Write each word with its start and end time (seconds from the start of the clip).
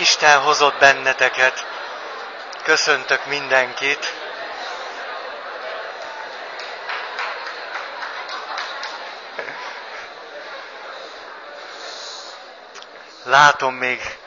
Isten 0.00 0.40
hozott 0.40 0.78
benneteket. 0.78 1.66
Köszöntök 2.62 3.26
mindenkit. 3.26 4.14
Látom 13.24 13.74
még 13.74 14.18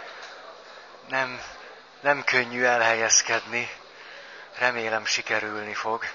nem, 1.07 1.41
nem 2.01 2.24
könnyű 2.24 2.63
elhelyezkedni. 2.63 3.69
Remélem 4.58 5.05
sikerülni 5.05 5.74
fog. 5.74 6.05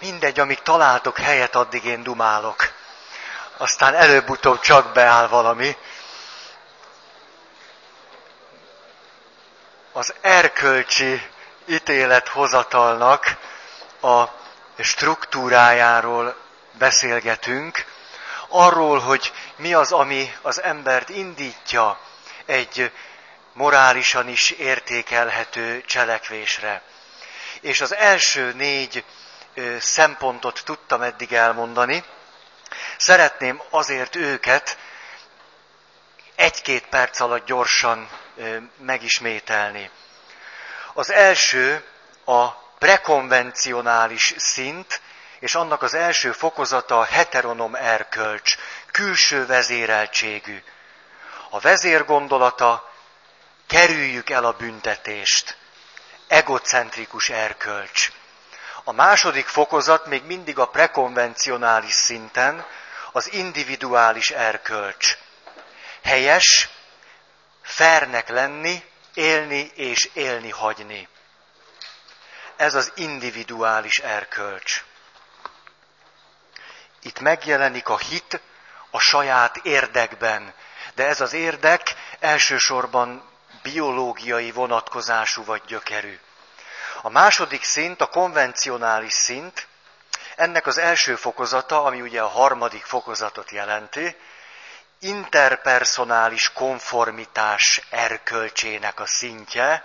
Mindegy, 0.00 0.40
amíg 0.40 0.62
találtok 0.62 1.18
helyet, 1.18 1.54
addig 1.54 1.84
én 1.84 2.02
dumálok. 2.02 2.72
Aztán 3.56 3.94
előbb-utóbb 3.94 4.60
csak 4.60 4.92
beáll 4.92 5.28
valami. 5.28 5.76
Az 9.92 10.14
erkölcsi 10.20 11.22
ítélethozatalnak 11.66 13.36
a 14.00 14.24
struktúrájáról 14.78 16.36
beszélgetünk, 16.72 17.84
arról, 18.48 18.98
hogy 18.98 19.32
mi 19.56 19.74
az, 19.74 19.92
ami 19.92 20.32
az 20.42 20.62
embert 20.62 21.08
indítja 21.08 21.98
egy 22.46 22.90
morálisan 23.52 24.28
is 24.28 24.50
értékelhető 24.50 25.82
cselekvésre. 25.86 26.82
És 27.60 27.80
az 27.80 27.94
első 27.94 28.52
négy 28.52 29.04
szempontot 29.78 30.62
tudtam 30.64 31.02
eddig 31.02 31.32
elmondani. 31.32 32.04
Szeretném 32.96 33.62
azért 33.70 34.16
őket 34.16 34.76
egy-két 36.34 36.86
perc 36.86 37.20
alatt 37.20 37.46
gyorsan 37.46 38.08
megismételni. 38.76 39.90
Az 40.94 41.10
első 41.10 41.84
a 42.24 42.48
prekonvencionális 42.78 44.34
szint, 44.36 45.00
és 45.38 45.54
annak 45.54 45.82
az 45.82 45.94
első 45.94 46.32
fokozata 46.32 46.98
a 46.98 47.04
heteronom 47.04 47.74
erkölcs, 47.74 48.56
külső 48.90 49.46
vezéreltségű. 49.46 50.62
A 51.50 51.60
vezér 51.60 52.04
gondolata, 52.04 52.92
kerüljük 53.66 54.30
el 54.30 54.44
a 54.44 54.52
büntetést, 54.52 55.56
egocentrikus 56.28 57.28
erkölcs. 57.28 58.12
A 58.84 58.92
második 58.92 59.46
fokozat 59.46 60.06
még 60.06 60.24
mindig 60.24 60.58
a 60.58 60.68
prekonvencionális 60.68 61.92
szinten, 61.92 62.66
az 63.12 63.32
individuális 63.32 64.30
erkölcs. 64.30 65.16
Helyes, 66.02 66.68
fernek 67.62 68.28
lenni, 68.28 68.84
élni 69.14 69.70
és 69.74 70.10
élni 70.12 70.50
hagyni. 70.50 71.08
Ez 72.56 72.74
az 72.74 72.92
individuális 72.94 73.98
erkölcs. 73.98 74.84
Itt 77.02 77.20
megjelenik 77.20 77.88
a 77.88 77.98
hit 77.98 78.40
a 78.90 78.98
saját 78.98 79.56
érdekben, 79.56 80.54
de 80.94 81.06
ez 81.06 81.20
az 81.20 81.32
érdek 81.32 81.94
elsősorban 82.20 83.30
biológiai 83.62 84.50
vonatkozású 84.50 85.44
vagy 85.44 85.62
gyökerű. 85.66 86.18
A 87.02 87.08
második 87.08 87.64
szint, 87.64 88.00
a 88.00 88.06
konvencionális 88.06 89.12
szint, 89.12 89.66
ennek 90.36 90.66
az 90.66 90.78
első 90.78 91.16
fokozata, 91.16 91.84
ami 91.84 92.00
ugye 92.00 92.22
a 92.22 92.28
harmadik 92.28 92.84
fokozatot 92.84 93.50
jelenti, 93.50 94.16
interpersonális 95.02 96.52
konformitás 96.52 97.80
erkölcsének 97.90 99.00
a 99.00 99.06
szintje, 99.06 99.84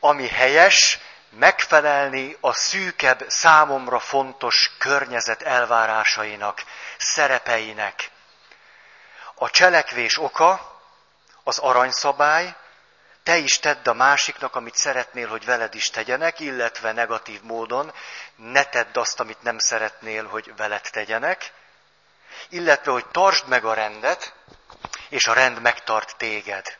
ami 0.00 0.28
helyes, 0.28 0.98
megfelelni 1.30 2.36
a 2.40 2.52
szűkebb, 2.52 3.24
számomra 3.28 3.98
fontos 3.98 4.70
környezet 4.78 5.42
elvárásainak, 5.42 6.62
szerepeinek. 6.98 8.10
A 9.34 9.50
cselekvés 9.50 10.18
oka, 10.18 10.80
az 11.44 11.58
aranyszabály, 11.58 12.54
te 13.22 13.36
is 13.36 13.58
tedd 13.58 13.88
a 13.88 13.92
másiknak, 13.92 14.54
amit 14.56 14.76
szeretnél, 14.76 15.28
hogy 15.28 15.44
veled 15.44 15.74
is 15.74 15.90
tegyenek, 15.90 16.40
illetve 16.40 16.92
negatív 16.92 17.42
módon 17.42 17.92
ne 18.36 18.64
tedd 18.64 18.98
azt, 18.98 19.20
amit 19.20 19.42
nem 19.42 19.58
szeretnél, 19.58 20.26
hogy 20.26 20.52
veled 20.56 20.90
tegyenek 20.90 21.52
illetve 22.48 22.92
hogy 22.92 23.06
tartsd 23.06 23.48
meg 23.48 23.64
a 23.64 23.74
rendet, 23.74 24.34
és 25.08 25.26
a 25.26 25.32
rend 25.32 25.60
megtart 25.60 26.16
téged. 26.16 26.78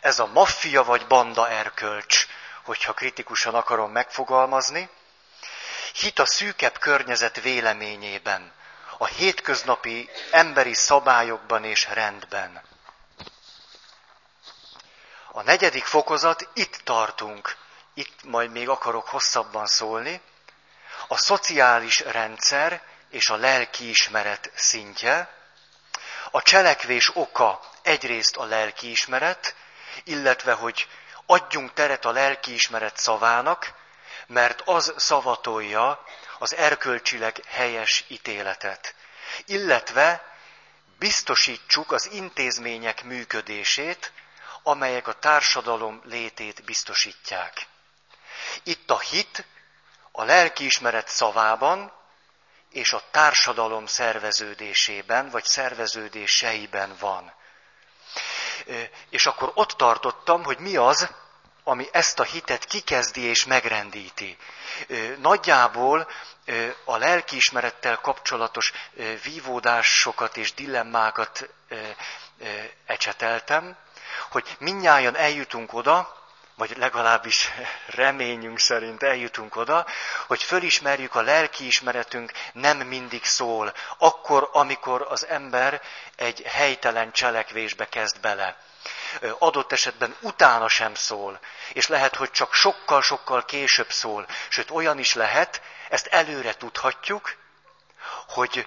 Ez 0.00 0.18
a 0.18 0.26
maffia 0.26 0.84
vagy 0.84 1.06
banda 1.06 1.48
erkölcs, 1.48 2.26
hogyha 2.64 2.92
kritikusan 2.92 3.54
akarom 3.54 3.90
megfogalmazni. 3.92 4.88
Hit 5.92 6.18
a 6.18 6.26
szűkebb 6.26 6.78
környezet 6.78 7.40
véleményében, 7.40 8.52
a 8.98 9.06
hétköznapi 9.06 10.10
emberi 10.30 10.74
szabályokban 10.74 11.64
és 11.64 11.88
rendben. 11.92 12.62
A 15.32 15.42
negyedik 15.42 15.84
fokozat, 15.84 16.48
itt 16.54 16.80
tartunk, 16.84 17.56
itt 17.94 18.24
majd 18.24 18.50
még 18.50 18.68
akarok 18.68 19.08
hosszabban 19.08 19.66
szólni, 19.66 20.20
a 21.08 21.16
szociális 21.16 22.00
rendszer 22.00 22.82
és 23.10 23.28
a 23.28 23.36
lelkiismeret 23.36 24.50
szintje. 24.54 25.36
A 26.30 26.42
cselekvés 26.42 27.10
oka 27.14 27.60
egyrészt 27.82 28.36
a 28.36 28.44
lelkiismeret, 28.44 29.54
illetve 30.04 30.52
hogy 30.52 30.88
adjunk 31.26 31.72
teret 31.72 32.04
a 32.04 32.10
lelkiismeret 32.10 32.96
szavának, 32.96 33.74
mert 34.26 34.62
az 34.64 34.92
szavatolja 34.96 36.04
az 36.38 36.54
erkölcsileg 36.54 37.42
helyes 37.46 38.04
ítéletet. 38.08 38.94
Illetve 39.44 40.24
biztosítsuk 40.98 41.92
az 41.92 42.08
intézmények 42.12 43.04
működését, 43.04 44.12
amelyek 44.62 45.08
a 45.08 45.12
társadalom 45.12 46.02
létét 46.04 46.64
biztosítják. 46.64 47.66
Itt 48.62 48.90
a 48.90 48.98
hit 48.98 49.44
a 50.12 50.24
lelkiismeret 50.24 51.08
szavában 51.08 51.92
és 52.70 52.92
a 52.92 53.02
társadalom 53.10 53.86
szerveződésében, 53.86 55.30
vagy 55.30 55.44
szerveződéseiben 55.44 56.96
van. 57.00 57.32
És 59.10 59.26
akkor 59.26 59.50
ott 59.54 59.70
tartottam, 59.70 60.44
hogy 60.44 60.58
mi 60.58 60.76
az, 60.76 61.10
ami 61.64 61.88
ezt 61.92 62.18
a 62.18 62.22
hitet 62.22 62.64
kikezdi 62.64 63.20
és 63.20 63.44
megrendíti. 63.44 64.36
Nagyjából 65.18 66.08
a 66.84 66.96
lelkiismerettel 66.96 67.96
kapcsolatos 67.96 68.72
vívódásokat 69.22 70.36
és 70.36 70.54
dilemmákat 70.54 71.48
ecseteltem, 72.86 73.76
hogy 74.30 74.56
minnyáján 74.58 75.16
eljutunk 75.16 75.72
oda, 75.72 76.17
vagy 76.58 76.76
legalábbis 76.76 77.50
reményünk 77.86 78.58
szerint 78.58 79.02
eljutunk 79.02 79.56
oda, 79.56 79.86
hogy 80.26 80.42
fölismerjük 80.42 81.14
a 81.14 81.20
lelkiismeretünk 81.20 82.32
nem 82.52 82.78
mindig 82.78 83.24
szól, 83.24 83.72
akkor, 83.98 84.48
amikor 84.52 85.06
az 85.08 85.26
ember 85.26 85.82
egy 86.16 86.42
helytelen 86.42 87.12
cselekvésbe 87.12 87.88
kezd 87.88 88.20
bele. 88.20 88.56
Adott 89.38 89.72
esetben 89.72 90.16
utána 90.20 90.68
sem 90.68 90.94
szól, 90.94 91.40
és 91.72 91.88
lehet, 91.88 92.16
hogy 92.16 92.30
csak 92.30 92.54
sokkal-sokkal 92.54 93.44
később 93.44 93.92
szól, 93.92 94.26
sőt 94.48 94.70
olyan 94.70 94.98
is 94.98 95.14
lehet, 95.14 95.62
ezt 95.88 96.06
előre 96.06 96.54
tudhatjuk, 96.54 97.36
hogy 98.28 98.66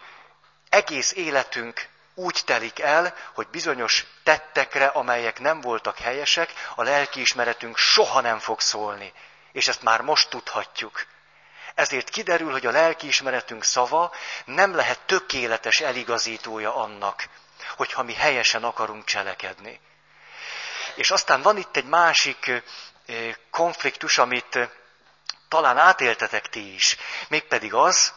egész 0.70 1.12
életünk 1.12 1.90
úgy 2.16 2.42
telik 2.46 2.80
el, 2.80 3.16
hogy 3.34 3.48
bizonyos 3.48 4.06
tettekre, 4.24 4.86
amelyek 4.86 5.40
nem 5.40 5.62
voltak 5.62 5.98
helyesek, 5.98 6.54
a 6.76 6.84
lelkiismeretünk 6.84 7.78
soha 7.78 8.22
nem 8.22 8.40
fog 8.40 8.62
szólni. 8.62 9.14
És 9.52 9.68
ezt 9.68 9.82
már 9.82 10.02
most 10.02 10.30
tudhatjuk. 10.30 11.06
Ezért 11.76 12.10
kiderül, 12.10 12.52
hogy 12.52 12.66
a 12.66 12.72
lelkiismeretünk 12.72 13.64
szava 13.64 14.14
nem 14.46 14.76
lehet 14.76 15.00
tökéletes 15.00 15.80
eligazítója 15.80 16.76
annak, 16.76 17.28
hogyha 17.78 18.04
mi 18.04 18.14
helyesen 18.14 18.64
akarunk 18.64 19.06
cselekedni. 19.06 19.80
És 20.96 21.12
aztán 21.12 21.42
van 21.42 21.58
itt 21.58 21.76
egy 21.76 21.86
másik 21.86 22.64
konfliktus, 23.52 24.18
amit 24.18 24.60
talán 25.48 25.78
átéltetek 25.78 26.50
ti 26.50 26.74
is, 26.74 26.98
mégpedig 27.28 27.74
az, 27.74 28.14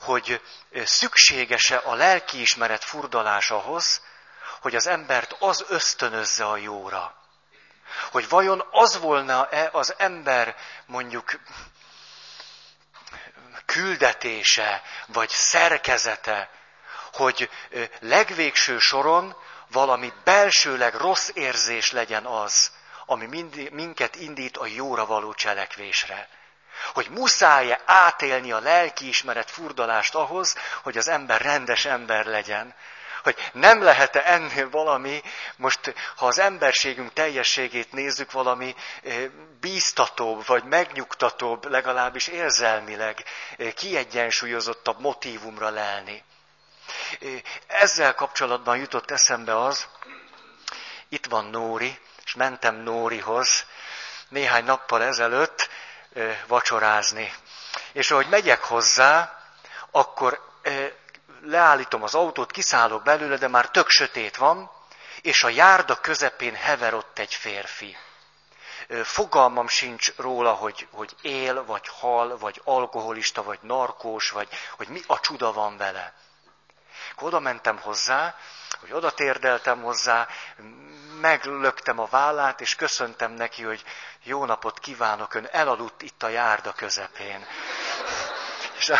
hogy 0.00 0.40
szükséges-e 0.84 1.80
a 1.84 1.94
lelkiismeret 1.94 2.84
furdalás 2.84 3.50
ahhoz, 3.50 4.02
hogy 4.60 4.74
az 4.74 4.86
embert 4.86 5.36
az 5.38 5.64
ösztönözze 5.68 6.46
a 6.46 6.56
jóra. 6.56 7.16
Hogy 8.10 8.28
vajon 8.28 8.66
az 8.70 8.98
volna-e 8.98 9.68
az 9.72 9.94
ember 9.98 10.56
mondjuk 10.86 11.40
küldetése, 13.64 14.82
vagy 15.06 15.28
szerkezete, 15.28 16.50
hogy 17.12 17.50
legvégső 18.00 18.78
soron 18.78 19.36
valami 19.70 20.12
belsőleg 20.24 20.94
rossz 20.94 21.30
érzés 21.34 21.92
legyen 21.92 22.26
az, 22.26 22.70
ami 23.06 23.26
mind, 23.26 23.70
minket 23.70 24.16
indít 24.16 24.56
a 24.56 24.66
jóra 24.66 25.06
való 25.06 25.34
cselekvésre. 25.34 26.28
Hogy 26.94 27.08
muszáj-e 27.10 27.80
átélni 27.84 28.52
a 28.52 28.60
lelkiismeret 28.60 29.50
furdalást 29.50 30.14
ahhoz, 30.14 30.56
hogy 30.82 30.98
az 30.98 31.08
ember 31.08 31.40
rendes 31.40 31.84
ember 31.84 32.24
legyen. 32.24 32.74
Hogy 33.22 33.50
nem 33.52 33.82
lehet-e 33.82 34.22
ennél 34.24 34.70
valami, 34.70 35.22
most 35.56 35.94
ha 36.16 36.26
az 36.26 36.38
emberségünk 36.38 37.12
teljességét 37.12 37.92
nézzük, 37.92 38.32
valami 38.32 38.74
bíztatóbb, 39.60 40.46
vagy 40.46 40.64
megnyugtatóbb, 40.64 41.70
legalábbis 41.70 42.26
érzelmileg 42.26 43.24
kiegyensúlyozottabb 43.74 45.00
motívumra 45.00 45.68
lelni. 45.68 46.24
Ezzel 47.66 48.14
kapcsolatban 48.14 48.76
jutott 48.76 49.10
eszembe 49.10 49.60
az, 49.60 49.86
itt 51.08 51.26
van 51.26 51.44
Nóri, 51.44 51.98
és 52.24 52.34
mentem 52.34 52.74
Nórihoz 52.74 53.66
néhány 54.28 54.64
nappal 54.64 55.02
ezelőtt 55.02 55.68
vacsorázni. 56.46 57.32
És 57.92 58.10
ahogy 58.10 58.28
megyek 58.28 58.64
hozzá, 58.64 59.38
akkor 59.90 60.40
leállítom 61.42 62.02
az 62.02 62.14
autót, 62.14 62.50
kiszállok 62.50 63.02
belőle, 63.02 63.36
de 63.36 63.48
már 63.48 63.70
tök 63.70 63.88
sötét 63.88 64.36
van, 64.36 64.70
és 65.22 65.44
a 65.44 65.48
járda 65.48 66.00
közepén 66.00 66.54
hever 66.54 66.94
ott 66.94 67.18
egy 67.18 67.34
férfi. 67.34 67.96
Fogalmam 69.02 69.68
sincs 69.68 70.12
róla, 70.16 70.52
hogy, 70.52 70.88
hogy 70.90 71.14
él, 71.22 71.64
vagy 71.64 71.88
hal, 71.88 72.38
vagy 72.38 72.60
alkoholista, 72.64 73.42
vagy 73.42 73.58
narkós, 73.62 74.30
vagy 74.30 74.48
hogy 74.76 74.88
mi 74.88 75.02
a 75.06 75.20
csuda 75.20 75.52
van 75.52 75.76
vele. 75.76 76.14
Akkor 77.18 77.30
oda 77.30 77.40
mentem 77.40 77.78
hozzá, 77.78 78.34
hogy 78.80 78.92
oda 78.92 79.10
térdeltem 79.10 79.82
hozzá, 79.82 80.28
meglöktem 81.20 81.98
a 81.98 82.06
vállát, 82.06 82.60
és 82.60 82.74
köszöntem 82.74 83.32
neki, 83.32 83.62
hogy 83.62 83.84
jó 84.22 84.44
napot 84.44 84.78
kívánok, 84.78 85.34
ön 85.34 85.48
elaludt 85.52 86.02
itt 86.02 86.22
a 86.22 86.28
járda 86.28 86.72
közepén. 86.72 87.46
És 88.78 88.92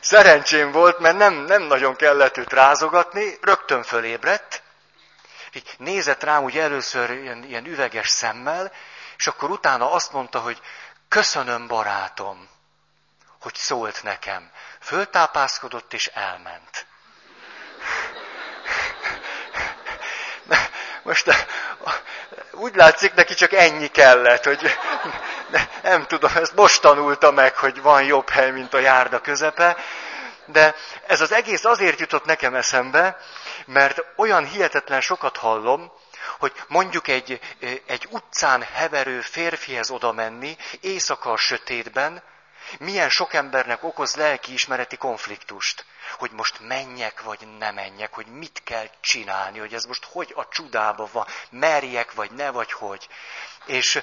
szerencsém 0.00 0.72
volt, 0.72 0.98
mert 0.98 1.16
nem, 1.16 1.34
nem 1.34 1.62
nagyon 1.62 1.96
kellett 1.96 2.36
őt 2.36 2.52
rázogatni, 2.52 3.38
rögtön 3.40 3.82
fölébredt, 3.82 4.62
így 5.52 5.74
nézett 5.78 6.22
rám 6.22 6.42
úgy 6.42 6.58
először 6.58 7.10
ilyen, 7.10 7.44
ilyen 7.44 7.66
üveges 7.66 8.08
szemmel, 8.08 8.72
és 9.16 9.26
akkor 9.26 9.50
utána 9.50 9.92
azt 9.92 10.12
mondta, 10.12 10.40
hogy 10.40 10.60
köszönöm 11.08 11.66
barátom, 11.66 12.48
hogy 13.40 13.54
szólt 13.54 14.02
nekem. 14.02 14.50
Föltápászkodott 14.80 15.92
és 15.92 16.06
elment. 16.06 16.88
Most 21.02 21.48
úgy 22.52 22.74
látszik, 22.74 23.14
neki 23.14 23.34
csak 23.34 23.52
ennyi 23.52 23.88
kellett, 23.88 24.44
hogy 24.44 24.78
nem 25.82 26.06
tudom, 26.06 26.30
ezt 26.34 26.54
most 26.54 26.80
tanulta 26.80 27.30
meg, 27.30 27.56
hogy 27.56 27.82
van 27.82 28.02
jobb 28.02 28.28
hely, 28.28 28.50
mint 28.50 28.74
a 28.74 28.78
járda 28.78 29.20
közepe, 29.20 29.76
de 30.46 30.74
ez 31.06 31.20
az 31.20 31.32
egész 31.32 31.64
azért 31.64 32.00
jutott 32.00 32.24
nekem 32.24 32.54
eszembe, 32.54 33.18
mert 33.66 34.04
olyan 34.16 34.44
hihetetlen 34.44 35.00
sokat 35.00 35.36
hallom, 35.36 35.92
hogy 36.38 36.52
mondjuk 36.68 37.08
egy, 37.08 37.40
egy 37.86 38.06
utcán 38.10 38.62
heverő 38.74 39.20
férfihez 39.20 39.90
oda 39.90 40.12
menni, 40.12 40.56
éjszaka 40.80 41.30
a 41.32 41.36
sötétben, 41.36 42.22
milyen 42.78 43.08
sok 43.08 43.34
embernek 43.34 43.84
okoz 43.84 44.14
lelkiismereti 44.14 44.96
konfliktust. 44.96 45.84
Hogy 46.18 46.30
most 46.30 46.60
menjek, 46.60 47.22
vagy 47.22 47.56
ne 47.58 47.70
menjek, 47.70 48.14
hogy 48.14 48.26
mit 48.26 48.62
kell 48.64 48.90
csinálni, 49.00 49.58
hogy 49.58 49.74
ez 49.74 49.84
most 49.84 50.04
hogy 50.04 50.32
a 50.36 50.48
csudába 50.48 51.08
van, 51.12 51.26
merjek, 51.50 52.12
vagy 52.12 52.30
ne, 52.30 52.50
vagy 52.50 52.72
hogy. 52.72 53.08
És 53.66 54.02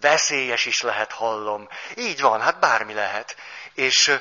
veszélyes 0.00 0.66
is 0.66 0.82
lehet, 0.82 1.12
hallom. 1.12 1.68
Így 1.96 2.20
van, 2.20 2.40
hát 2.40 2.58
bármi 2.58 2.94
lehet. 2.94 3.36
És 3.74 4.18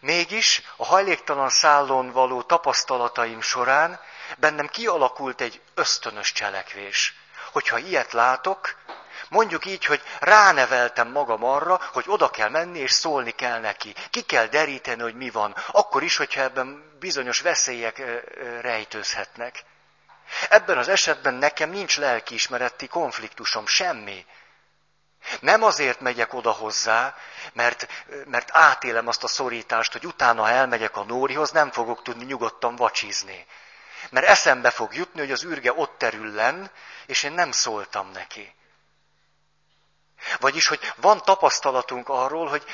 mégis 0.00 0.62
a 0.76 0.84
hajléktalan 0.84 1.50
szállón 1.50 2.10
való 2.10 2.42
tapasztalataim 2.42 3.40
során 3.40 4.00
bennem 4.36 4.66
kialakult 4.66 5.40
egy 5.40 5.60
ösztönös 5.74 6.32
cselekvés. 6.32 7.14
Hogyha 7.52 7.78
ilyet 7.78 8.12
látok, 8.12 8.76
Mondjuk 9.28 9.66
így, 9.66 9.84
hogy 9.84 10.02
ráneveltem 10.20 11.08
magam 11.08 11.44
arra, 11.44 11.80
hogy 11.92 12.04
oda 12.06 12.30
kell 12.30 12.48
menni 12.48 12.78
és 12.78 12.92
szólni 12.92 13.30
kell 13.30 13.60
neki. 13.60 13.94
Ki 14.10 14.20
kell 14.20 14.46
deríteni, 14.46 15.02
hogy 15.02 15.14
mi 15.14 15.30
van. 15.30 15.56
Akkor 15.70 16.02
is, 16.02 16.16
hogyha 16.16 16.40
ebben 16.40 16.96
bizonyos 16.98 17.40
veszélyek 17.40 18.02
rejtőzhetnek. 18.60 19.64
Ebben 20.48 20.78
az 20.78 20.88
esetben 20.88 21.34
nekem 21.34 21.70
nincs 21.70 21.98
lelkiismereti 21.98 22.86
konfliktusom, 22.86 23.66
semmi. 23.66 24.26
Nem 25.40 25.62
azért 25.62 26.00
megyek 26.00 26.34
oda 26.34 26.50
hozzá, 26.50 27.16
mert, 27.52 27.86
mert 28.24 28.48
átélem 28.52 29.06
azt 29.06 29.24
a 29.24 29.28
szorítást, 29.28 29.92
hogy 29.92 30.06
utána, 30.06 30.42
ha 30.42 30.50
elmegyek 30.50 30.96
a 30.96 31.04
Nórihoz, 31.04 31.50
nem 31.50 31.70
fogok 31.70 32.02
tudni 32.02 32.24
nyugodtan 32.24 32.76
vacsizni. 32.76 33.46
Mert 34.10 34.26
eszembe 34.26 34.70
fog 34.70 34.94
jutni, 34.94 35.20
hogy 35.20 35.32
az 35.32 35.44
űrge 35.44 35.72
ott 35.72 35.98
terül 35.98 36.34
len, 36.34 36.70
és 37.06 37.22
én 37.22 37.32
nem 37.32 37.52
szóltam 37.52 38.10
neki. 38.10 38.56
Vagyis, 40.40 40.66
hogy 40.66 40.92
van 40.96 41.22
tapasztalatunk 41.24 42.08
arról, 42.08 42.46
hogy 42.46 42.64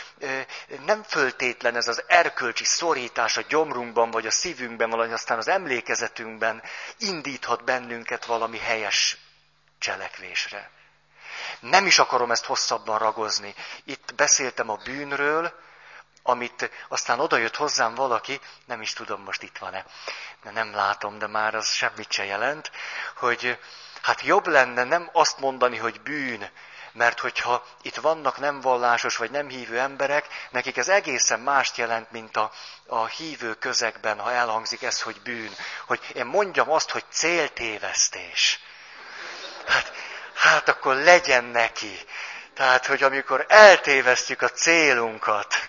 nem 0.85 1.02
föltétlen 1.02 1.76
ez 1.76 1.88
az 1.88 2.05
erkölcsi 2.06 2.64
szorítás 2.64 3.37
a 3.37 3.44
gyomrunkban, 3.49 4.11
vagy 4.11 4.26
a 4.26 4.31
szívünkben, 4.31 4.91
vagy 4.91 5.12
aztán 5.12 5.38
az 5.38 5.49
emlékezetünkben 5.49 6.62
indíthat 6.99 7.64
bennünket 7.64 8.25
valami 8.25 8.58
helyes 8.58 9.17
cselekvésre. 9.79 10.70
Nem 11.61 11.87
is 11.87 11.99
akarom 11.99 12.31
ezt 12.31 12.44
hosszabban 12.44 12.99
ragozni. 12.99 13.55
Itt 13.85 14.14
beszéltem 14.14 14.69
a 14.69 14.76
bűnről, 14.85 15.52
amit 16.23 16.70
aztán 16.88 17.20
odajött 17.20 17.56
hozzám 17.56 17.94
valaki, 17.94 18.41
nem 18.64 18.81
is 18.81 18.93
tudom, 18.93 19.23
most 19.23 19.43
itt 19.43 19.58
van-e, 19.58 19.87
de 20.43 20.50
nem 20.50 20.75
látom, 20.75 21.19
de 21.19 21.26
már 21.26 21.55
az 21.55 21.69
semmit 21.69 22.12
se 22.12 22.25
jelent, 22.25 22.70
hogy 23.17 23.58
hát 24.02 24.23
jobb 24.23 24.46
lenne 24.46 24.85
nem 24.85 25.11
azt 25.12 25.38
mondani, 25.38 25.76
hogy 25.76 26.00
bűn, 26.00 26.50
mert 26.94 27.20
hogyha 27.20 27.64
itt 27.82 27.96
vannak 27.96 28.38
nem 28.38 28.61
vallásos 28.61 29.17
vagy 29.17 29.31
nem 29.31 29.49
hívő 29.49 29.79
emberek, 29.79 30.26
nekik 30.50 30.76
ez 30.76 30.88
egészen 30.88 31.41
mást 31.41 31.76
jelent, 31.76 32.11
mint 32.11 32.37
a, 32.37 32.50
a 32.87 33.06
hívő 33.06 33.55
közegben, 33.55 34.19
ha 34.19 34.32
elhangzik 34.32 34.82
ez, 34.82 35.00
hogy 35.00 35.20
bűn. 35.23 35.50
Hogy 35.87 36.00
én 36.14 36.26
mondjam 36.26 36.70
azt, 36.70 36.91
hogy 36.91 37.05
céltévesztés. 37.11 38.61
Hát, 39.67 39.93
hát 40.34 40.69
akkor 40.69 40.94
legyen 40.94 41.44
neki. 41.44 41.98
Tehát, 42.55 42.86
hogy 42.86 43.03
amikor 43.03 43.44
eltévesztjük 43.48 44.43
a 44.43 44.48
célunkat, 44.48 45.69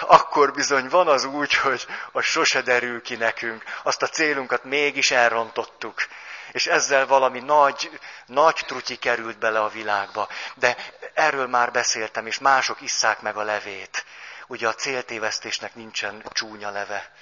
akkor 0.00 0.52
bizony 0.52 0.88
van 0.88 1.08
az 1.08 1.24
úgy, 1.24 1.54
hogy 1.54 1.86
a 2.12 2.20
sose 2.20 2.62
derül 2.62 3.02
ki 3.02 3.14
nekünk. 3.14 3.62
Azt 3.82 4.02
a 4.02 4.08
célunkat 4.08 4.64
mégis 4.64 5.10
elrontottuk 5.10 6.06
és 6.54 6.66
ezzel 6.66 7.06
valami 7.06 7.40
nagy, 7.40 8.00
nagy 8.26 8.54
trutyi 8.66 8.96
került 8.96 9.38
bele 9.38 9.60
a 9.60 9.68
világba. 9.68 10.28
De 10.54 10.76
erről 11.14 11.46
már 11.46 11.70
beszéltem, 11.70 12.26
és 12.26 12.38
mások 12.38 12.80
isszák 12.80 13.20
meg 13.20 13.36
a 13.36 13.42
levét. 13.42 14.04
Ugye 14.46 14.68
a 14.68 14.74
céltévesztésnek 14.74 15.74
nincsen 15.74 16.24
csúnya 16.32 16.70
leve. 16.70 17.12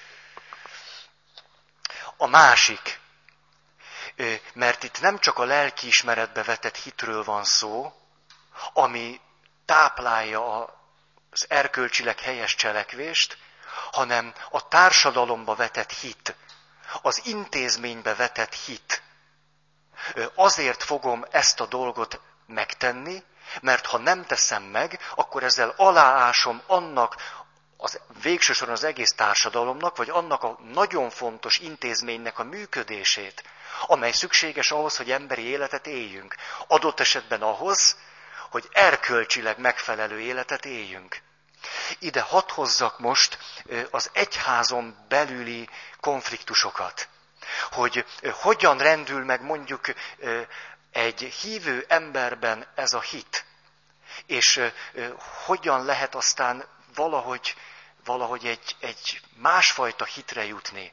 A 2.16 2.26
másik, 2.26 3.00
mert 4.54 4.82
itt 4.82 5.00
nem 5.00 5.18
csak 5.18 5.38
a 5.38 5.44
lelkiismeretbe 5.44 6.42
vetett 6.42 6.76
hitről 6.76 7.24
van 7.24 7.44
szó, 7.44 7.92
ami 8.72 9.20
táplálja 9.64 10.64
az 11.30 11.46
erkölcsileg 11.48 12.20
helyes 12.20 12.54
cselekvést, 12.54 13.38
hanem 13.92 14.34
a 14.50 14.68
társadalomba 14.68 15.54
vetett 15.54 15.92
hit, 15.92 16.34
az 17.02 17.20
intézménybe 17.24 18.14
vetett 18.14 18.54
hit, 18.54 19.02
Azért 20.34 20.82
fogom 20.82 21.24
ezt 21.30 21.60
a 21.60 21.66
dolgot 21.66 22.20
megtenni, 22.46 23.22
mert 23.60 23.86
ha 23.86 23.98
nem 23.98 24.24
teszem 24.24 24.62
meg, 24.62 24.98
akkor 25.14 25.42
ezzel 25.42 25.74
aláásom 25.76 26.62
annak 26.66 27.16
az 27.76 28.00
végső 28.22 28.66
az 28.66 28.84
egész 28.84 29.12
társadalomnak, 29.12 29.96
vagy 29.96 30.10
annak 30.10 30.42
a 30.42 30.58
nagyon 30.72 31.10
fontos 31.10 31.58
intézménynek 31.58 32.38
a 32.38 32.44
működését, 32.44 33.44
amely 33.86 34.12
szükséges 34.12 34.70
ahhoz, 34.70 34.96
hogy 34.96 35.10
emberi 35.10 35.42
életet 35.42 35.86
éljünk. 35.86 36.36
Adott 36.66 37.00
esetben 37.00 37.42
ahhoz, 37.42 37.96
hogy 38.50 38.68
erkölcsileg 38.72 39.58
megfelelő 39.58 40.20
életet 40.20 40.64
éljünk. 40.64 41.20
Ide 41.98 42.20
hadd 42.20 42.50
hozzak 42.52 42.98
most 42.98 43.38
az 43.90 44.10
egyházon 44.12 44.96
belüli 45.08 45.68
konfliktusokat 46.00 47.08
hogy 47.70 48.04
hogyan 48.32 48.78
rendül 48.78 49.24
meg 49.24 49.42
mondjuk 49.42 49.84
egy 50.92 51.20
hívő 51.20 51.84
emberben 51.88 52.66
ez 52.74 52.92
a 52.92 53.00
hit, 53.00 53.44
és 54.26 54.60
hogyan 55.44 55.84
lehet 55.84 56.14
aztán 56.14 56.64
valahogy, 56.94 57.56
valahogy 58.04 58.46
egy, 58.46 58.76
egy 58.80 59.20
másfajta 59.36 60.04
hitre 60.04 60.44
jutni. 60.44 60.92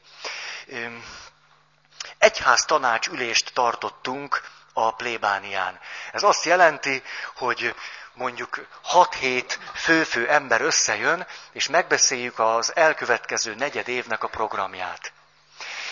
egyház 2.18 2.64
tanács 2.64 3.08
ülést 3.08 3.50
tartottunk 3.54 4.42
a 4.72 4.94
plébánián. 4.94 5.80
Ez 6.12 6.22
azt 6.22 6.44
jelenti, 6.44 7.02
hogy 7.34 7.74
mondjuk 8.12 8.66
6-7 8.92 9.56
fő-fő 9.74 10.28
ember 10.28 10.60
összejön, 10.60 11.26
és 11.52 11.68
megbeszéljük 11.68 12.38
az 12.38 12.76
elkövetkező 12.76 13.54
negyed 13.54 13.88
évnek 13.88 14.22
a 14.24 14.28
programját. 14.28 15.12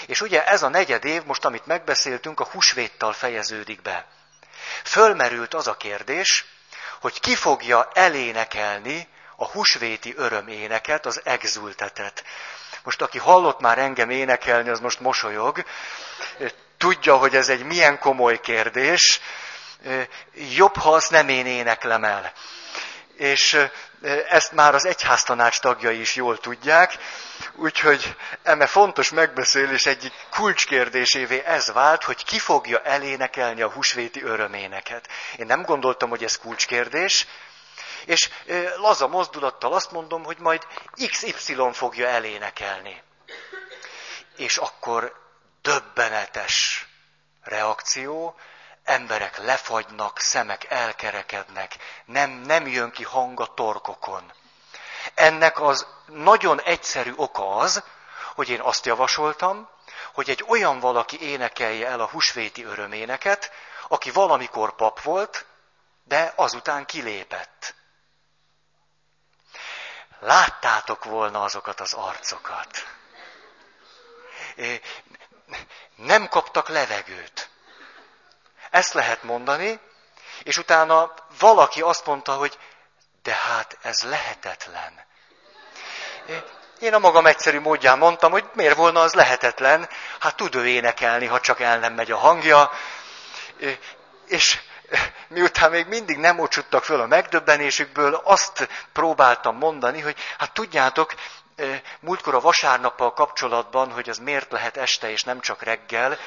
És 0.07 0.21
ugye 0.21 0.45
ez 0.45 0.63
a 0.63 0.69
negyed 0.69 1.05
év, 1.05 1.25
most 1.25 1.45
amit 1.45 1.67
megbeszéltünk, 1.67 2.41
a 2.41 2.49
húsvéttal 2.53 3.13
fejeződik 3.13 3.83
be. 3.83 4.07
Fölmerült 4.85 5.55
az 5.55 5.67
a 5.67 5.77
kérdés, 5.77 6.45
hogy 7.01 7.21
ki 7.21 7.35
fogja 7.35 7.89
elénekelni 7.93 9.09
a 9.37 9.47
húsvéti 9.47 10.15
öröméneket, 10.17 11.07
az 11.07 11.21
exultetet. 11.25 12.25
Most 12.83 13.03
aki 13.03 13.19
hallott 13.19 13.61
már 13.61 13.79
engem 13.79 14.11
énekelni, 14.11 14.69
az 14.69 14.81
most 14.81 15.01
mosolyog. 15.01 15.65
Tudja, 16.79 17.17
hogy 17.17 17.35
ez 17.37 17.49
egy 17.49 17.65
milyen 17.65 17.99
komoly 17.99 18.41
kérdés. 18.41 19.21
Jobb, 20.35 20.77
ha 20.77 20.93
azt 20.95 21.11
nem 21.11 21.29
én 21.29 21.47
éneklem 21.47 22.05
el. 22.05 22.33
És 23.19 23.59
ezt 24.29 24.53
már 24.53 24.75
az 24.75 24.87
egyháztanács 24.87 25.61
tagjai 25.61 26.01
is 26.01 26.15
jól 26.15 26.39
tudják, 26.39 26.99
úgyhogy 27.55 28.17
eme 28.43 28.67
fontos 28.67 29.11
megbeszélés 29.11 29.87
egyik 29.87 30.13
kulcskérdésévé 30.31 31.43
ez 31.45 31.73
vált, 31.73 32.05
hogy 32.05 32.25
ki 32.25 32.39
fogja 32.39 32.83
elénekelni 32.83 33.63
a 33.63 33.71
húsvéti 33.71 34.23
öröméneket. 34.23 35.09
Én 35.37 35.47
nem 35.47 35.63
gondoltam, 35.63 36.09
hogy 36.09 36.25
ez 36.25 36.39
kulcskérdés, 36.39 37.27
és 38.05 38.29
laza 38.77 39.07
mozdulattal 39.07 39.73
azt 39.73 39.91
mondom, 39.91 40.25
hogy 40.25 40.39
majd 40.39 40.67
XY 41.11 41.57
fogja 41.73 42.07
elénekelni. 42.07 43.03
És 44.37 44.57
akkor 44.57 45.13
döbbenetes 45.63 46.87
reakció, 47.43 48.37
emberek 48.89 49.37
lefagynak, 49.39 50.19
szemek 50.19 50.65
elkerekednek, 50.65 51.77
nem, 52.05 52.31
nem 52.31 52.67
jön 52.67 52.91
ki 52.91 53.05
hang 53.05 53.41
a 53.41 53.55
torkokon. 53.55 54.33
Ennek 55.15 55.61
az 55.61 55.87
nagyon 56.07 56.61
egyszerű 56.61 57.13
oka 57.17 57.57
az, 57.57 57.83
hogy 58.35 58.49
én 58.49 58.61
azt 58.61 58.87
javasoltam, 58.87 59.69
hogy 60.13 60.31
egy 60.31 60.45
olyan 60.49 60.81
valaki 60.81 61.21
énekelje 61.21 61.87
el 61.87 62.01
a 62.01 62.09
husvéti 62.09 62.65
öröméneket, 62.65 63.53
aki 63.89 64.11
valamikor 64.11 64.75
pap 64.75 65.03
volt, 65.03 65.47
de 66.05 66.33
azután 66.37 66.87
kilépett. 66.87 67.75
Láttátok 70.21 71.05
volna 71.05 71.43
azokat 71.43 71.81
az 71.81 71.93
arcokat. 71.93 72.87
Nem 75.95 76.29
kaptak 76.29 76.69
levegőt. 76.69 77.48
Ezt 78.71 78.93
lehet 78.93 79.23
mondani, 79.23 79.81
és 80.43 80.59
utána 80.59 81.15
valaki 81.39 81.81
azt 81.81 82.07
mondta, 82.07 82.33
hogy 82.33 82.59
de 83.23 83.35
hát 83.35 83.79
ez 83.83 84.03
lehetetlen. 84.03 85.07
Én 86.81 86.95
a 86.95 86.99
magam 86.99 87.27
egyszerű 87.27 87.61
módján 87.61 87.99
mondtam, 87.99 88.31
hogy 88.31 88.45
miért 88.53 88.77
volna 88.77 89.01
az 89.01 89.15
lehetetlen, 89.15 89.89
hát 90.19 90.37
tud 90.37 90.55
ő 90.55 90.67
énekelni, 90.67 91.27
ha 91.27 91.41
csak 91.41 91.61
el 91.61 91.79
nem 91.79 91.95
megy 91.95 92.11
a 92.11 92.17
hangja. 92.17 92.71
És 94.27 94.61
miután 95.29 95.71
még 95.71 95.87
mindig 95.87 96.19
nem 96.19 96.39
ocsuttak 96.39 96.85
föl 96.85 97.01
a 97.01 97.07
megdöbbenésükből, 97.07 98.15
azt 98.25 98.69
próbáltam 98.93 99.57
mondani, 99.57 100.01
hogy 100.01 100.17
hát 100.39 100.53
tudjátok, 100.53 101.15
múltkor 102.01 102.35
a 102.35 102.41
vasárnappal 102.41 103.13
kapcsolatban, 103.13 103.93
hogy 103.93 104.09
az 104.09 104.19
miért 104.19 104.53
lehet 104.53 104.77
este 104.77 105.11
és 105.11 105.23
nem 105.23 105.41
csak 105.41 105.63
reggel, 105.63 106.19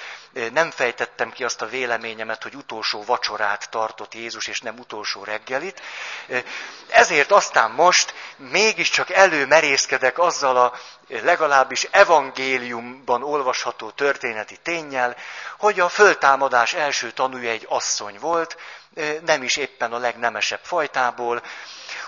nem 0.53 0.71
fejtettem 0.71 1.31
ki 1.31 1.43
azt 1.43 1.61
a 1.61 1.65
véleményemet, 1.67 2.43
hogy 2.43 2.55
utolsó 2.55 3.03
vacsorát 3.03 3.69
tartott 3.69 4.13
Jézus, 4.13 4.47
és 4.47 4.59
nem 4.59 4.77
utolsó 4.77 5.23
reggelit. 5.23 5.81
Ezért 6.89 7.31
aztán 7.31 7.71
most 7.71 8.13
mégiscsak 8.51 9.09
előmerészkedek 9.09 10.19
azzal 10.19 10.57
a 10.57 10.73
legalábbis 11.07 11.87
evangéliumban 11.91 13.23
olvasható 13.23 13.89
történeti 13.89 14.57
tényel, 14.63 15.15
hogy 15.57 15.79
a 15.79 15.89
föltámadás 15.89 16.73
első 16.73 17.11
tanúja 17.11 17.49
egy 17.49 17.65
asszony 17.69 18.17
volt, 18.19 18.57
nem 19.25 19.43
is 19.43 19.57
éppen 19.57 19.93
a 19.93 19.97
legnemesebb 19.97 20.59
fajtából, 20.63 21.41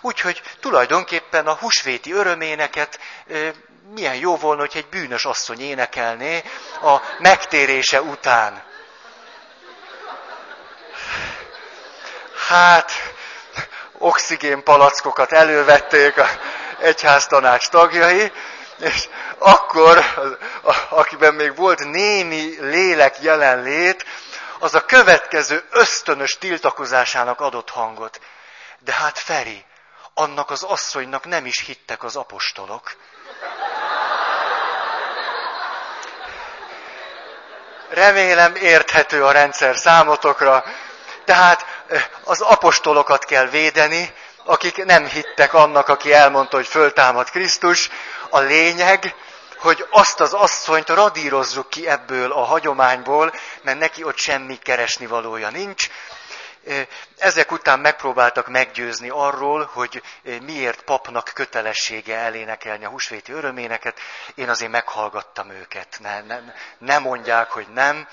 Úgyhogy 0.06 0.42
tulajdonképpen 0.60 1.48
a 1.48 1.54
husvéti 1.54 2.12
öröméneket 2.14 3.00
milyen 3.94 4.16
jó 4.16 4.36
volna, 4.36 4.62
hogy 4.62 4.72
egy 4.76 4.88
bűnös 4.88 5.26
asszony 5.26 5.62
énekelné 5.62 6.44
a 6.82 7.02
megtérése 7.20 8.02
után. 8.02 8.64
Hát, 12.48 12.92
oxigénpalackokat 13.98 15.32
elővették 15.32 16.18
a 16.18 16.28
egyháztanács 16.80 17.70
tagjai, 17.70 18.32
és 18.80 19.10
akkor, 19.38 20.00
akiben 20.90 21.34
még 21.34 21.56
volt 21.56 21.80
némi 21.80 22.56
lélek 22.60 23.22
jelenlét, 23.22 24.06
az 24.60 24.76
a 24.76 24.86
következő 24.86 25.64
ösztönös 25.72 26.38
tiltakozásának 26.38 27.40
adott 27.40 27.70
hangot. 27.70 28.20
De 28.80 28.94
hát 28.94 29.20
Feri, 29.20 29.66
annak 30.14 30.50
az 30.50 30.64
asszonynak 30.64 31.26
nem 31.26 31.46
is 31.46 31.60
hittek 31.60 32.04
az 32.04 32.16
apostolok. 32.16 32.96
Remélem 37.90 38.56
érthető 38.56 39.26
a 39.26 39.32
rendszer 39.32 39.78
számotokra. 39.78 40.64
Tehát 41.26 41.66
az 42.24 42.42
apostolokat 42.42 43.26
kell 43.26 43.46
védeni, 43.46 44.14
akik 44.46 44.86
nem 44.86 45.06
hittek 45.06 45.54
annak, 45.54 45.88
aki 45.88 46.14
elmondta, 46.14 46.56
hogy 46.56 46.68
föltámad 46.68 47.30
Krisztus. 47.30 47.90
A 48.30 48.40
lényeg, 48.40 49.16
hogy 49.58 49.86
azt 49.90 50.20
az 50.20 50.34
asszonyt 50.34 50.90
radírozzuk 50.90 51.70
ki 51.70 51.88
ebből 51.88 52.32
a 52.32 52.44
hagyományból, 52.44 53.34
mert 53.62 53.80
neki 53.80 54.04
ott 54.04 54.18
semmi 54.18 54.58
keresni 54.58 55.06
valója 55.06 55.50
nincs, 55.50 55.90
ezek 57.18 57.52
után 57.52 57.80
megpróbáltak 57.80 58.48
meggyőzni 58.48 59.10
arról, 59.10 59.70
hogy 59.74 60.04
miért 60.42 60.82
papnak 60.82 61.32
kötelessége 61.34 62.18
elénekelni 62.18 62.86
a 62.86 62.90
húsvéti 62.90 63.32
öröméneket. 63.32 64.00
Én 64.36 64.50
azért 64.50 64.72
meghallgattam 64.72 65.50
őket. 65.50 65.98
Ne, 66.00 66.22
ne, 66.22 66.40
ne 66.78 66.98
mondják, 67.00 67.52
hogy 67.52 67.68
nem, 67.74 68.08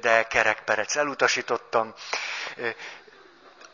de 0.00 0.26
kerekperec 0.26 0.96
elutasítottam 0.96 1.94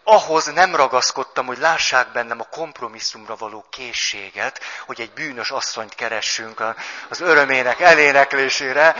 ahhoz 0.08 0.46
nem 0.46 0.76
ragaszkodtam, 0.76 1.46
hogy 1.46 1.58
lássák 1.58 2.12
bennem 2.12 2.40
a 2.40 2.48
kompromisszumra 2.50 3.36
való 3.36 3.66
készséget, 3.70 4.60
hogy 4.86 5.00
egy 5.00 5.10
bűnös 5.10 5.50
asszonyt 5.50 5.94
keressünk 5.94 6.62
az 7.08 7.20
örömének 7.20 7.80
eléneklésére. 7.80 8.96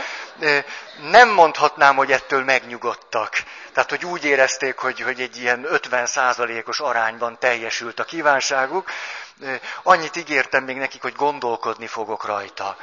Nem 1.01 1.29
mondhatnám, 1.29 1.95
hogy 1.95 2.11
ettől 2.11 2.43
megnyugodtak. 2.43 3.43
Tehát, 3.73 3.89
hogy 3.89 4.05
úgy 4.05 4.25
érezték, 4.25 4.77
hogy, 4.77 5.01
hogy 5.01 5.21
egy 5.21 5.37
ilyen 5.37 5.67
50%-os 5.69 6.79
arányban 6.79 7.39
teljesült 7.39 7.99
a 7.99 8.03
kívánságuk. 8.03 8.89
Annyit 9.83 10.15
ígértem 10.15 10.63
még 10.63 10.77
nekik, 10.77 11.01
hogy 11.01 11.15
gondolkodni 11.15 11.87
fogok 11.87 12.25
rajta. 12.25 12.77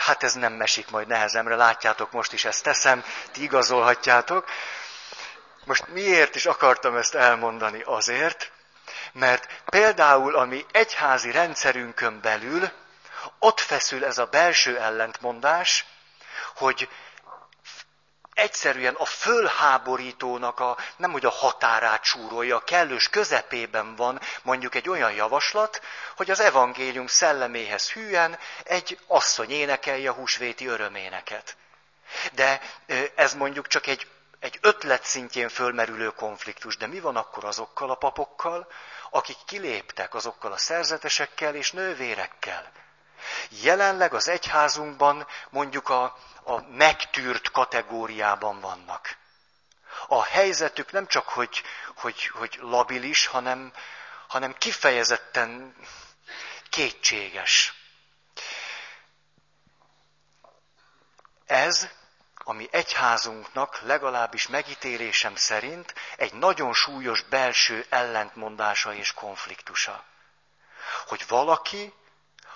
Hát 0.00 0.22
ez 0.22 0.34
nem 0.34 0.52
mesik 0.52 0.90
majd 0.90 1.06
nehezemre, 1.06 1.54
látjátok, 1.54 2.12
most 2.12 2.32
is 2.32 2.44
ezt 2.44 2.62
teszem, 2.62 3.04
ti 3.32 3.42
igazolhatjátok. 3.42 4.48
Most 5.64 5.88
miért 5.88 6.34
is 6.34 6.46
akartam 6.46 6.96
ezt 6.96 7.14
elmondani? 7.14 7.82
Azért, 7.84 8.52
mert 9.12 9.62
például 9.64 10.36
a 10.36 10.44
mi 10.44 10.66
egyházi 10.72 11.30
rendszerünkön 11.30 12.20
belül 12.20 12.70
ott 13.38 13.60
feszül 13.60 14.04
ez 14.04 14.18
a 14.18 14.26
belső 14.26 14.78
ellentmondás, 14.78 15.84
hogy 16.54 16.88
egyszerűen 18.40 18.94
a 18.94 19.04
fölháborítónak 19.04 20.60
a, 20.60 20.76
nem 20.96 21.10
hogy 21.10 21.24
a 21.24 21.30
határát 21.30 22.04
súrolja, 22.04 22.56
a 22.56 22.64
kellős 22.64 23.08
közepében 23.08 23.96
van 23.96 24.20
mondjuk 24.42 24.74
egy 24.74 24.88
olyan 24.88 25.12
javaslat, 25.12 25.82
hogy 26.16 26.30
az 26.30 26.40
evangélium 26.40 27.06
szelleméhez 27.06 27.90
hűen 27.90 28.38
egy 28.64 28.98
asszony 29.06 29.50
énekelje 29.50 30.10
a 30.10 30.14
húsvéti 30.14 30.66
öröméneket. 30.66 31.56
De 32.32 32.60
ez 33.14 33.34
mondjuk 33.34 33.66
csak 33.66 33.86
egy 33.86 34.06
egy 34.40 34.58
ötlet 34.60 35.04
szintjén 35.04 35.48
fölmerülő 35.48 36.08
konfliktus, 36.08 36.76
de 36.76 36.86
mi 36.86 37.00
van 37.00 37.16
akkor 37.16 37.44
azokkal 37.44 37.90
a 37.90 37.94
papokkal, 37.94 38.68
akik 39.10 39.36
kiléptek 39.46 40.14
azokkal 40.14 40.52
a 40.52 40.56
szerzetesekkel 40.56 41.54
és 41.54 41.72
nővérekkel? 41.72 42.72
Jelenleg 43.48 44.14
az 44.14 44.28
egyházunkban 44.28 45.26
mondjuk 45.50 45.88
a, 45.88 46.16
a 46.44 46.60
megtűrt 46.60 47.50
kategóriában 47.50 48.60
vannak. 48.60 49.16
A 50.06 50.24
helyzetük 50.24 50.92
nem 50.92 51.06
csak, 51.06 51.28
hogy, 51.28 51.62
hogy, 51.96 52.26
hogy 52.26 52.58
labilis, 52.60 53.26
hanem, 53.26 53.72
hanem 54.28 54.54
kifejezetten 54.58 55.74
kétséges. 56.70 57.74
Ez 61.46 61.88
ami 62.44 62.68
egyházunknak 62.70 63.80
legalábbis 63.80 64.48
megítélésem 64.48 65.36
szerint 65.36 65.94
egy 66.16 66.32
nagyon 66.32 66.74
súlyos 66.74 67.22
belső 67.22 67.86
ellentmondása 67.88 68.94
és 68.94 69.12
konfliktusa. 69.12 70.04
Hogy 71.06 71.24
valaki, 71.28 71.92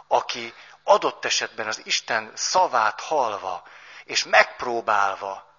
aki 0.08 0.54
adott 0.82 1.24
esetben 1.24 1.66
az 1.66 1.80
Isten 1.86 2.32
szavát 2.34 3.00
halva 3.00 3.62
és 4.04 4.24
megpróbálva 4.24 5.52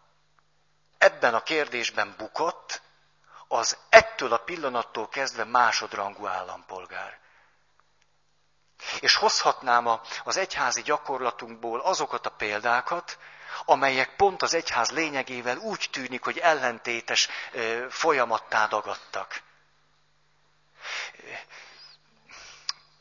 ebben 0.98 1.34
a 1.34 1.44
kérdésben 1.44 2.16
bukott, 2.18 2.82
az 3.48 3.78
ettől 3.90 4.34
a 4.34 4.38
pillanattól 4.38 5.10
kezdve 5.10 5.44
másodrangú 5.44 6.26
állampolgár. 6.28 7.20
És 9.00 9.16
hozhatnám 9.16 10.00
az 10.24 10.38
egyházi 10.38 10.82
gyakorlatunkból 10.82 11.80
azokat 11.80 12.26
a 12.26 12.30
példákat, 12.30 13.18
amelyek 13.66 14.16
pont 14.16 14.42
az 14.42 14.54
egyház 14.54 14.92
lényegével 14.92 15.58
úgy 15.58 15.90
tűnik, 15.92 16.24
hogy 16.24 16.38
ellentétes 16.38 17.30
folyamattá 17.90 18.68
dagadtak. 18.68 19.42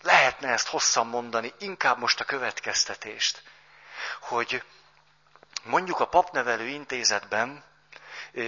Lehetne 0.05 0.49
ezt 0.49 0.69
hosszan 0.69 1.07
mondani, 1.07 1.55
inkább 1.59 1.99
most 1.99 2.21
a 2.21 2.25
következtetést, 2.25 3.43
hogy 4.21 4.63
mondjuk 5.63 6.01
a 6.01 6.09
papnevelő 6.09 6.67
intézetben 6.67 7.65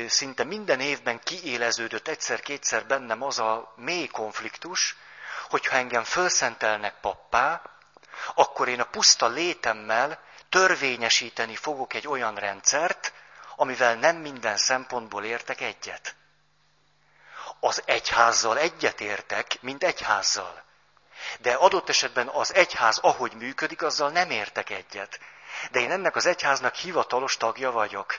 szinte 0.09 0.45
minden 0.45 0.81
évben 0.81 1.21
kiéleződött 1.21 2.09
egyszer-kétszer 2.09 2.87
bennem 2.87 3.23
az 3.23 3.39
a 3.39 3.73
mély 3.77 4.07
konfliktus, 4.07 4.97
hogyha 5.49 5.77
engem 5.77 6.05
fölszentelnek 6.05 7.01
pappá, 7.01 7.63
akkor 8.35 8.69
én 8.69 8.81
a 8.81 8.85
puszta 8.85 9.27
létemmel 9.29 10.21
törvényesíteni 10.49 11.57
fogok 11.57 11.95
egy 11.95 12.07
olyan 12.07 12.35
rendszert, 12.35 13.13
amivel 13.57 13.95
nem 13.95 14.17
minden 14.17 14.57
szempontból 14.57 15.25
értek 15.25 15.61
egyet. 15.61 16.15
Az 17.61 17.83
egyházzal 17.85 18.59
egyet 18.59 19.01
értek, 19.01 19.63
mint 19.63 19.83
egyházzal. 19.85 20.66
De 21.41 21.53
adott 21.53 21.89
esetben 21.89 22.29
az 22.29 22.55
egyház, 22.55 22.99
ahogy 22.99 23.33
működik, 23.33 23.83
azzal 23.83 24.11
nem 24.11 24.31
értek 24.31 24.71
egyet. 24.71 25.21
De 25.71 25.81
én 25.81 25.91
ennek 25.91 26.17
az 26.17 26.27
egyháznak 26.27 26.75
hivatalos 26.75 27.37
tagja 27.37 27.71
vagyok. 27.71 28.19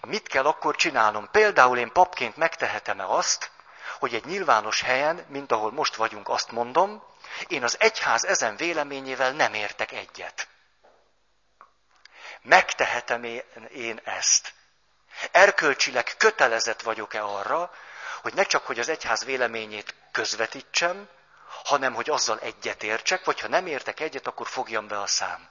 Mit 0.00 0.28
kell 0.28 0.46
akkor 0.46 0.76
csinálnom? 0.76 1.28
Például 1.30 1.78
én 1.78 1.92
papként 1.92 2.36
megtehetem-e 2.36 3.06
azt, 3.06 3.50
hogy 3.98 4.14
egy 4.14 4.24
nyilvános 4.24 4.82
helyen, 4.82 5.24
mint 5.28 5.52
ahol 5.52 5.72
most 5.72 5.94
vagyunk, 5.94 6.28
azt 6.28 6.50
mondom, 6.50 7.02
én 7.46 7.62
az 7.62 7.76
egyház 7.80 8.24
ezen 8.24 8.56
véleményével 8.56 9.32
nem 9.32 9.54
értek 9.54 9.92
egyet. 9.92 10.48
Megtehetem 12.42 13.24
én 13.72 14.00
ezt? 14.04 14.52
Erkölcsileg 15.30 16.14
kötelezett 16.16 16.82
vagyok-e 16.82 17.24
arra, 17.24 17.70
hogy 18.22 18.34
ne 18.34 18.42
csak, 18.42 18.66
hogy 18.66 18.78
az 18.78 18.88
egyház 18.88 19.24
véleményét 19.24 19.94
közvetítsem, 20.12 21.08
hanem, 21.64 21.94
hogy 21.94 22.10
azzal 22.10 22.38
egyetértsek, 22.38 23.24
vagy 23.24 23.40
ha 23.40 23.48
nem 23.48 23.66
értek 23.66 24.00
egyet, 24.00 24.26
akkor 24.26 24.48
fogjam 24.48 24.86
be 24.88 25.00
a 25.00 25.06
szám. 25.06 25.48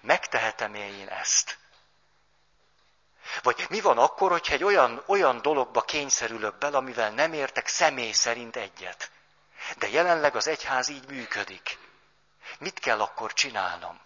Megtehetem 0.00 0.74
-e 0.74 0.88
én 0.88 1.08
ezt? 1.08 1.58
Vagy 3.42 3.66
mi 3.68 3.80
van 3.80 3.98
akkor, 3.98 4.30
hogyha 4.30 4.54
egy 4.54 4.64
olyan, 4.64 5.02
olyan 5.06 5.42
dologba 5.42 5.82
kényszerülök 5.82 6.58
bele, 6.58 6.76
amivel 6.76 7.10
nem 7.10 7.32
értek 7.32 7.66
személy 7.66 8.12
szerint 8.12 8.56
egyet? 8.56 9.10
De 9.78 9.88
jelenleg 9.88 10.36
az 10.36 10.46
egyház 10.46 10.88
így 10.88 11.08
működik. 11.08 11.78
Mit 12.58 12.78
kell 12.78 13.00
akkor 13.00 13.32
csinálnom? 13.32 14.00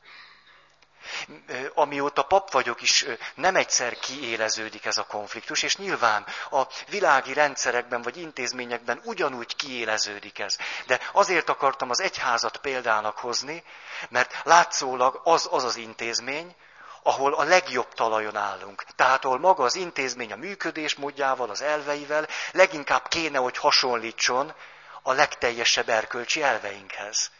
Amióta 1.75 2.23
pap 2.23 2.51
vagyok 2.53 2.83
is, 2.83 3.05
nem 3.35 3.57
egyszer 3.57 3.99
kiéleződik 3.99 4.85
ez 4.85 4.99
a 4.99 5.07
konfliktus, 5.07 5.63
és 5.63 5.77
nyilván 5.77 6.27
a 6.51 6.63
világi 6.89 7.33
rendszerekben 7.33 8.03
vagy 8.03 8.17
intézményekben 8.17 9.01
ugyanúgy 9.05 9.57
kiéleződik 9.57 10.39
ez. 10.39 10.57
De 10.87 11.01
azért 11.13 11.49
akartam 11.49 11.91
az 11.91 12.01
egyházat 12.01 12.57
példának 12.57 13.19
hozni, 13.19 13.65
mert 14.09 14.41
látszólag 14.45 15.21
az 15.25 15.49
az 15.51 15.65
az 15.65 15.77
intézmény, 15.77 16.55
ahol 17.03 17.35
a 17.35 17.43
legjobb 17.43 17.95
talajon 17.95 18.37
állunk. 18.37 18.85
Tehát 18.97 19.25
ahol 19.25 19.39
maga 19.39 19.65
az 19.65 19.75
intézmény 19.75 20.33
a 20.33 20.37
működés 20.37 20.95
módjával, 20.95 21.51
az 21.51 21.63
elveivel 21.63 22.29
leginkább 22.53 23.09
kéne, 23.09 23.39
hogy 23.39 23.57
hasonlítson 23.57 24.55
a 25.03 25.13
legteljesebb 25.13 25.89
erkölcsi 25.89 26.43
elveinkhez. 26.43 27.31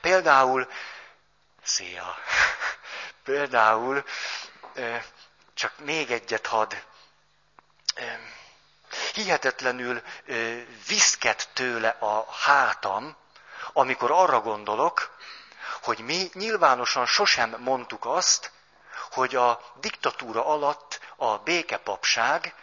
Például, 0.00 0.68
szia, 1.66 2.16
például, 3.24 4.04
csak 5.54 5.78
még 5.78 6.10
egyet 6.10 6.46
had, 6.46 6.84
hihetetlenül 9.12 10.02
viszket 10.86 11.48
tőle 11.52 11.88
a 11.88 12.26
hátam, 12.32 13.16
amikor 13.72 14.10
arra 14.10 14.40
gondolok, 14.40 15.16
hogy 15.82 15.98
mi 15.98 16.30
nyilvánosan 16.32 17.06
sosem 17.06 17.50
mondtuk 17.58 18.04
azt, 18.04 18.52
hogy 19.10 19.36
a 19.36 19.72
diktatúra 19.80 20.46
alatt 20.46 21.00
a 21.16 21.38
békepapság 21.38 22.54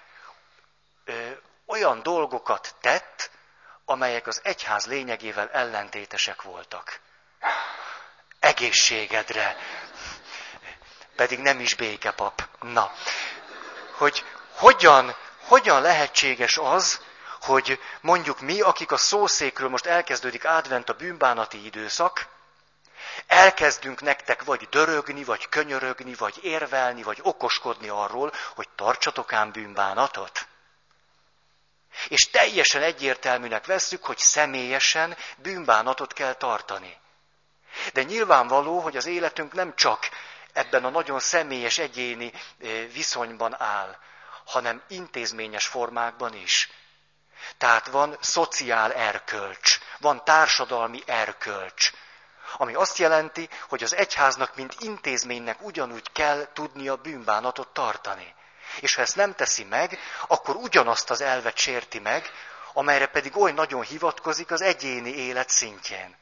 olyan 1.66 2.04
dolgokat 2.04 2.76
tett, 2.82 3.32
amelyek 3.86 4.28
az 4.28 4.40
egyház 4.44 4.86
lényegével 4.86 5.50
ellentétesek 5.50 6.42
voltak. 6.42 7.00
Egészségedre. 8.64 9.58
Pedig 11.16 11.40
nem 11.40 11.60
is 11.60 11.76
békepap. 11.76 12.48
Na, 12.62 12.92
hogy 13.92 14.26
hogyan, 14.56 15.16
hogyan 15.42 15.82
lehetséges 15.82 16.58
az, 16.58 17.02
hogy 17.42 17.80
mondjuk 18.02 18.40
mi, 18.40 18.62
akik 18.62 18.92
a 18.92 18.98
szószékről 18.98 19.70
most 19.70 19.86
elkezdődik 19.86 20.46
advent 20.46 20.90
a 20.90 20.94
bűnbánati 20.94 21.66
időszak, 21.66 22.28
elkezdünk 23.28 24.02
nektek 24.02 24.44
vagy 24.44 24.68
dörögni, 24.70 25.24
vagy 25.24 25.50
könyörögni, 25.50 26.14
vagy 26.14 26.40
érvelni, 26.44 27.04
vagy 27.04 27.20
okoskodni 27.22 27.88
arról, 27.88 28.34
hogy 28.56 28.70
tartsatok 28.76 29.34
ám 29.34 29.52
bűnbánatot. 29.52 30.48
És 32.08 32.30
teljesen 32.30 32.82
egyértelműnek 32.82 33.66
vesszük, 33.66 34.06
hogy 34.06 34.18
személyesen 34.18 35.18
bűnbánatot 35.38 36.14
kell 36.14 36.34
tartani. 36.34 37.02
De 37.94 38.04
nyilvánvaló, 38.04 38.80
hogy 38.80 38.98
az 38.98 39.06
életünk 39.06 39.54
nem 39.54 39.76
csak 39.76 40.10
ebben 40.54 40.86
a 40.86 40.90
nagyon 40.90 41.20
személyes 41.20 41.78
egyéni 41.78 42.32
viszonyban 42.94 43.62
áll, 43.62 43.98
hanem 44.46 44.84
intézményes 44.88 45.68
formákban 45.68 46.34
is. 46.34 46.72
Tehát 47.58 47.88
van 47.88 48.18
szociál 48.20 48.94
erkölcs, 48.94 49.80
van 50.00 50.24
társadalmi 50.24 51.04
erkölcs, 51.06 51.92
ami 52.58 52.74
azt 52.74 52.98
jelenti, 52.98 53.50
hogy 53.70 53.84
az 53.84 53.96
egyháznak, 53.96 54.56
mint 54.56 54.76
intézménynek 54.80 55.62
ugyanúgy 55.62 56.12
kell 56.12 56.48
tudnia 56.54 56.96
bűnbánatot 56.96 57.68
tartani. 57.68 58.36
És 58.80 58.96
ha 58.96 59.02
ezt 59.02 59.16
nem 59.16 59.36
teszi 59.36 59.64
meg, 59.64 60.00
akkor 60.28 60.56
ugyanazt 60.56 61.10
az 61.10 61.22
elvet 61.22 61.58
sérti 61.58 62.00
meg, 62.00 62.32
amelyre 62.74 63.06
pedig 63.08 63.38
oly 63.38 63.52
nagyon 63.52 63.82
hivatkozik 63.82 64.52
az 64.52 64.62
egyéni 64.62 65.10
élet 65.10 65.50
szintjén. 65.50 66.16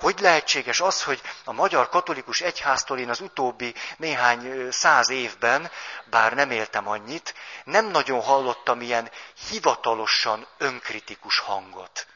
Hogy 0.00 0.20
lehetséges 0.20 0.80
az, 0.80 1.02
hogy 1.02 1.20
a 1.44 1.52
magyar 1.52 1.88
katolikus 1.88 2.40
egyháztól 2.40 2.98
én 2.98 3.10
az 3.10 3.20
utóbbi 3.20 3.74
néhány 3.96 4.70
száz 4.70 5.08
évben, 5.08 5.70
bár 6.04 6.32
nem 6.34 6.50
éltem 6.50 6.88
annyit, 6.88 7.34
nem 7.64 7.86
nagyon 7.86 8.22
hallottam 8.22 8.80
ilyen 8.80 9.10
hivatalosan 9.48 10.46
önkritikus 10.58 11.38
hangot. 11.38 12.06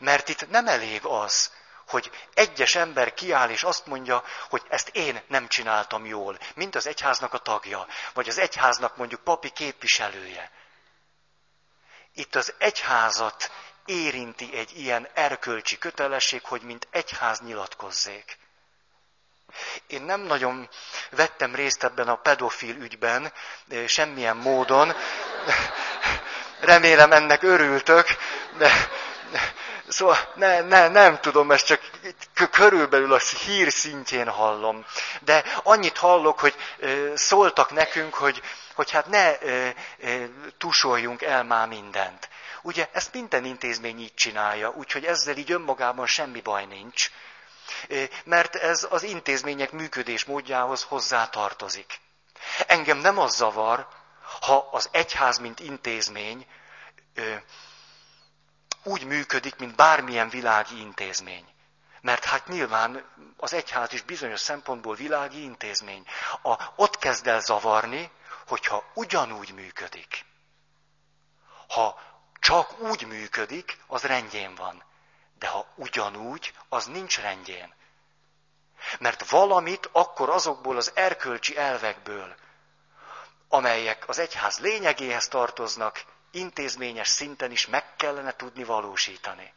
Mert 0.00 0.28
itt 0.28 0.48
nem 0.48 0.66
elég 0.66 1.04
az, 1.04 1.50
hogy 1.88 2.10
egyes 2.34 2.74
ember 2.74 3.14
kiáll 3.14 3.50
és 3.50 3.62
azt 3.62 3.86
mondja, 3.86 4.24
hogy 4.48 4.62
ezt 4.68 4.88
én 4.88 5.22
nem 5.28 5.48
csináltam 5.48 6.06
jól, 6.06 6.38
mint 6.54 6.74
az 6.74 6.86
egyháznak 6.86 7.32
a 7.32 7.38
tagja, 7.38 7.86
vagy 8.14 8.28
az 8.28 8.38
egyháznak 8.38 8.96
mondjuk 8.96 9.20
papi 9.20 9.50
képviselője. 9.50 10.50
Itt 12.14 12.34
az 12.34 12.54
egyházat 12.58 13.50
érinti 13.88 14.50
egy 14.56 14.78
ilyen 14.78 15.08
erkölcsi 15.14 15.78
kötelesség, 15.78 16.44
hogy 16.44 16.62
mint 16.62 16.88
egyház 16.90 17.40
nyilatkozzék. 17.40 18.38
Én 19.86 20.02
nem 20.02 20.20
nagyon 20.20 20.68
vettem 21.10 21.54
részt 21.54 21.84
ebben 21.84 22.08
a 22.08 22.16
pedofil 22.16 22.76
ügyben, 22.76 23.32
semmilyen 23.86 24.36
módon. 24.36 24.94
Remélem 26.60 27.12
ennek 27.12 27.42
örültök, 27.42 28.06
de 28.58 28.70
Szóval 29.88 30.16
ne, 30.34 30.60
ne, 30.60 30.88
nem 30.88 31.20
tudom, 31.20 31.50
ezt 31.50 31.66
csak 31.66 31.80
körülbelül 32.50 33.12
a 33.12 33.18
hír 33.18 33.72
szintjén 33.72 34.28
hallom. 34.28 34.84
De 35.20 35.44
annyit 35.62 35.98
hallok, 35.98 36.40
hogy 36.40 36.54
szóltak 37.14 37.70
nekünk, 37.70 38.14
hogy, 38.14 38.42
hogy 38.74 38.90
hát 38.90 39.06
ne 39.06 39.32
tusoljunk 40.58 41.22
el 41.22 41.44
már 41.44 41.68
mindent. 41.68 42.28
Ugye 42.62 42.88
ezt 42.92 43.12
minden 43.12 43.44
intézmény 43.44 44.00
így 44.00 44.14
csinálja, 44.14 44.70
úgyhogy 44.70 45.04
ezzel 45.04 45.36
így 45.36 45.52
önmagában 45.52 46.06
semmi 46.06 46.40
baj 46.40 46.64
nincs. 46.64 47.10
Mert 48.24 48.54
ez 48.54 48.86
az 48.90 49.02
intézmények 49.02 49.72
működés 49.72 50.24
módjához 50.24 50.82
hozzá 50.82 51.28
tartozik. 51.28 52.00
Engem 52.66 52.98
nem 52.98 53.18
az 53.18 53.36
zavar, 53.36 53.88
ha 54.40 54.68
az 54.72 54.88
egyház, 54.92 55.38
mint 55.38 55.60
intézmény 55.60 56.46
úgy 58.82 59.04
működik, 59.04 59.56
mint 59.56 59.74
bármilyen 59.76 60.28
világi 60.28 60.80
intézmény. 60.80 61.44
Mert 62.00 62.24
hát 62.24 62.46
nyilván 62.46 63.04
az 63.36 63.52
egyház 63.52 63.92
is 63.92 64.02
bizonyos 64.02 64.40
szempontból 64.40 64.94
világi 64.94 65.42
intézmény. 65.42 66.04
A, 66.42 66.72
ott 66.76 66.98
kezd 66.98 67.26
el 67.26 67.40
zavarni, 67.40 68.10
hogyha 68.46 68.84
ugyanúgy 68.94 69.54
működik. 69.54 70.24
Ha 71.68 72.00
csak 72.40 72.78
úgy 72.78 73.06
működik, 73.06 73.78
az 73.86 74.02
rendjén 74.02 74.54
van. 74.54 74.84
De 75.38 75.48
ha 75.48 75.66
ugyanúgy, 75.74 76.52
az 76.68 76.86
nincs 76.86 77.20
rendjén. 77.20 77.74
Mert 78.98 79.30
valamit 79.30 79.88
akkor 79.92 80.30
azokból 80.30 80.76
az 80.76 80.92
erkölcsi 80.94 81.56
elvekből, 81.56 82.34
amelyek 83.48 84.08
az 84.08 84.18
egyház 84.18 84.58
lényegéhez 84.58 85.28
tartoznak, 85.28 86.04
intézményes 86.30 87.08
szinten 87.08 87.50
is 87.50 87.66
meg 87.66 87.96
kellene 87.96 88.36
tudni 88.36 88.64
valósítani. 88.64 89.52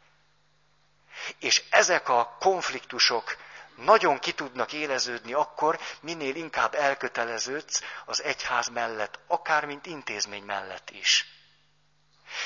És 1.38 1.62
ezek 1.70 2.08
a 2.08 2.36
konfliktusok 2.40 3.36
nagyon 3.76 4.18
ki 4.18 4.32
tudnak 4.32 4.72
éleződni 4.72 5.32
akkor, 5.32 5.80
minél 6.00 6.34
inkább 6.34 6.74
elköteleződsz 6.74 7.82
az 8.04 8.22
egyház 8.22 8.68
mellett, 8.68 9.18
akár 9.26 9.64
mint 9.64 9.86
intézmény 9.86 10.42
mellett 10.42 10.90
is. 10.90 11.26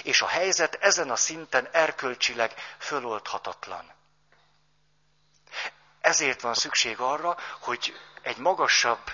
És 0.03 0.23
a 0.23 0.27
helyzet 0.27 0.75
ezen 0.75 1.11
a 1.11 1.17
szinten 1.17 1.69
erkölcsileg 1.73 2.55
föloldhatatlan. 2.79 3.95
Ezért 6.01 6.41
van 6.41 6.55
szükség 6.55 7.01
arra, 7.01 7.37
hogy 7.61 7.95
egy 8.23 8.37
magasabb, 8.37 9.11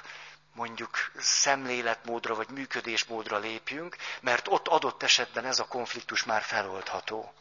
mondjuk 0.55 1.13
szemléletmódra 1.19 2.35
vagy 2.35 2.49
működésmódra 2.49 3.39
lépjünk, 3.39 3.97
mert 4.21 4.49
ott 4.49 4.69
adott 4.69 5.03
esetben 5.03 5.45
ez 5.45 5.59
a 5.59 5.67
konfliktus 5.67 6.25
már 6.25 6.43
feloldható. 6.43 7.33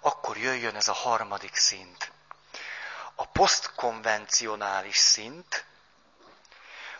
Akkor 0.00 0.36
jöjjön 0.36 0.74
ez 0.74 0.88
a 0.88 0.92
harmadik 0.92 1.54
szint. 1.54 2.12
A 3.14 3.26
posztkonvencionális 3.26 4.96
szint, 4.96 5.64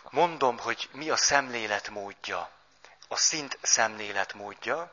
mondom, 0.09 0.59
hogy 0.59 0.89
mi 0.91 1.09
a 1.09 1.15
szemléletmódja, 1.15 2.51
a 3.07 3.15
szint 3.15 3.57
szemléletmódja. 3.61 4.91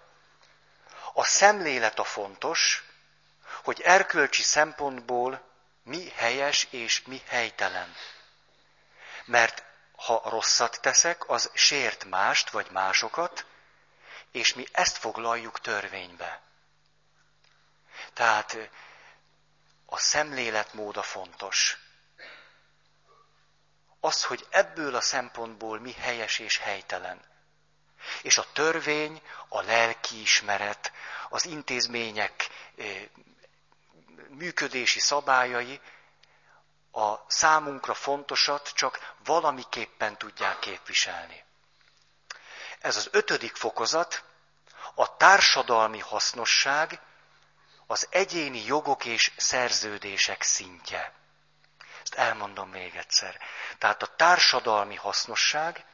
A 1.12 1.24
szemlélet 1.24 1.98
a 1.98 2.04
fontos, 2.04 2.84
hogy 3.62 3.80
erkölcsi 3.80 4.42
szempontból 4.42 5.42
mi 5.82 6.12
helyes 6.16 6.66
és 6.70 7.02
mi 7.02 7.22
helytelen. 7.26 7.94
Mert 9.24 9.64
ha 9.96 10.22
rosszat 10.24 10.80
teszek, 10.80 11.28
az 11.28 11.50
sért 11.54 12.04
mást 12.04 12.50
vagy 12.50 12.70
másokat, 12.70 13.44
és 14.32 14.54
mi 14.54 14.66
ezt 14.72 14.96
foglaljuk 14.96 15.60
törvénybe. 15.60 16.40
Tehát 18.12 18.56
a 19.90 19.98
szemléletmód 19.98 20.96
a 20.96 21.02
fontos. 21.02 21.76
Az, 24.00 24.24
hogy 24.24 24.46
ebből 24.50 24.94
a 24.94 25.00
szempontból 25.00 25.80
mi 25.80 25.92
helyes 25.92 26.38
és 26.38 26.58
helytelen. 26.58 27.20
És 28.22 28.38
a 28.38 28.52
törvény, 28.52 29.22
a 29.48 29.60
lelkiismeret, 29.60 30.92
az 31.28 31.44
intézmények 31.44 32.48
működési 34.28 35.00
szabályai 35.00 35.80
a 36.92 37.14
számunkra 37.26 37.94
fontosat 37.94 38.72
csak 38.74 39.14
valamiképpen 39.24 40.18
tudják 40.18 40.58
képviselni. 40.58 41.44
Ez 42.78 42.96
az 42.96 43.08
ötödik 43.12 43.56
fokozat, 43.56 44.24
a 44.94 45.16
társadalmi 45.16 45.98
hasznosság 45.98 47.00
az 47.90 48.06
egyéni 48.10 48.64
jogok 48.66 49.04
és 49.04 49.32
szerződések 49.36 50.42
szintje. 50.42 51.12
Ezt 52.02 52.14
elmondom 52.14 52.68
még 52.70 52.96
egyszer. 52.96 53.38
Tehát 53.78 54.02
a 54.02 54.14
társadalmi 54.16 54.94
hasznosság, 54.94 55.84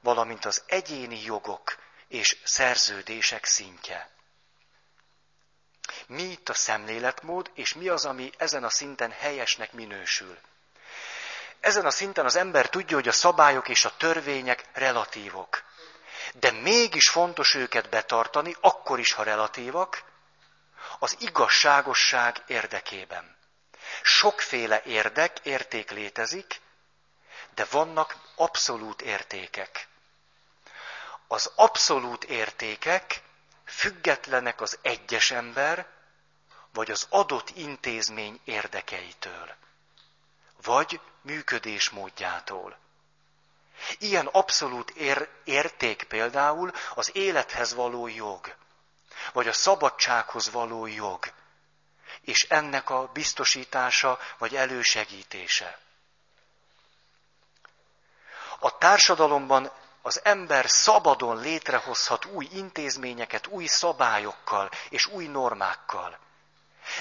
valamint 0.00 0.44
az 0.44 0.62
egyéni 0.66 1.22
jogok 1.22 1.76
és 2.08 2.36
szerződések 2.44 3.44
szintje. 3.44 4.10
Mi 6.06 6.22
itt 6.22 6.48
a 6.48 6.54
szemléletmód, 6.54 7.50
és 7.54 7.74
mi 7.74 7.88
az, 7.88 8.04
ami 8.04 8.30
ezen 8.38 8.64
a 8.64 8.70
szinten 8.70 9.10
helyesnek 9.10 9.72
minősül. 9.72 10.38
Ezen 11.60 11.86
a 11.86 11.90
szinten 11.90 12.24
az 12.24 12.36
ember 12.36 12.68
tudja, 12.68 12.96
hogy 12.96 13.08
a 13.08 13.12
szabályok 13.12 13.68
és 13.68 13.84
a 13.84 13.96
törvények 13.96 14.64
relatívok. 14.72 15.62
De 16.34 16.50
mégis 16.50 17.08
fontos 17.08 17.54
őket 17.54 17.88
betartani, 17.88 18.56
akkor 18.60 18.98
is, 18.98 19.12
ha 19.12 19.22
relatívak, 19.22 20.12
az 20.98 21.16
igazságosság 21.18 22.42
érdekében. 22.46 23.36
Sokféle 24.02 24.82
érdek, 24.82 25.38
érték 25.42 25.90
létezik, 25.90 26.60
de 27.54 27.66
vannak 27.70 28.16
abszolút 28.36 29.02
értékek. 29.02 29.88
Az 31.26 31.52
abszolút 31.54 32.24
értékek 32.24 33.22
függetlenek 33.64 34.60
az 34.60 34.78
egyes 34.82 35.30
ember, 35.30 35.86
vagy 36.72 36.90
az 36.90 37.06
adott 37.10 37.50
intézmény 37.50 38.40
érdekeitől, 38.44 39.54
vagy 40.62 41.00
működésmódjától. 41.22 42.78
Ilyen 43.98 44.26
abszolút 44.26 44.90
ér, 44.90 45.28
érték 45.44 46.02
például 46.04 46.72
az 46.94 47.16
élethez 47.16 47.74
való 47.74 48.08
jog 48.08 48.54
vagy 49.32 49.48
a 49.48 49.52
szabadsághoz 49.52 50.50
való 50.50 50.86
jog, 50.86 51.32
és 52.20 52.42
ennek 52.48 52.90
a 52.90 53.10
biztosítása 53.12 54.18
vagy 54.38 54.56
elősegítése. 54.56 55.78
A 58.58 58.78
társadalomban 58.78 59.70
az 60.02 60.20
ember 60.24 60.70
szabadon 60.70 61.40
létrehozhat 61.40 62.24
új 62.24 62.48
intézményeket, 62.52 63.46
új 63.46 63.66
szabályokkal 63.66 64.70
és 64.88 65.06
új 65.06 65.26
normákkal. 65.26 66.18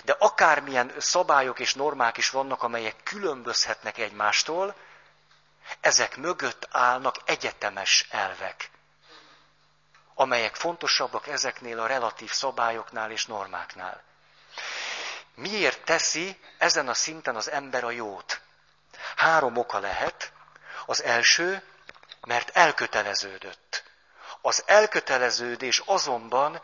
De 0.03 0.15
akármilyen 0.19 0.93
szabályok 0.97 1.59
és 1.59 1.73
normák 1.73 2.17
is 2.17 2.29
vannak, 2.29 2.63
amelyek 2.63 3.03
különbözhetnek 3.03 3.97
egymástól, 3.97 4.75
ezek 5.79 6.17
mögött 6.17 6.67
állnak 6.71 7.15
egyetemes 7.25 8.07
elvek 8.09 8.69
amelyek 10.15 10.56
fontosabbak 10.56 11.28
ezeknél 11.28 11.80
a 11.80 11.88
relatív 11.88 12.32
szabályoknál 12.32 13.12
és 13.12 13.26
normáknál. 13.26 14.04
Miért 15.36 15.84
teszi 15.84 16.39
ezen 16.58 16.88
a 16.88 16.93
szinten 16.93 17.36
az 17.36 17.49
ember 17.49 17.84
a 17.84 17.91
jót? 17.91 18.41
Három 19.15 19.58
oka 19.58 19.80
lehet. 19.80 20.32
Az 20.86 21.04
első, 21.04 21.63
mert 22.21 22.49
elköteleződött. 22.49 23.84
Az 24.41 24.63
elköteleződés 24.65 25.82
azonban 25.86 26.62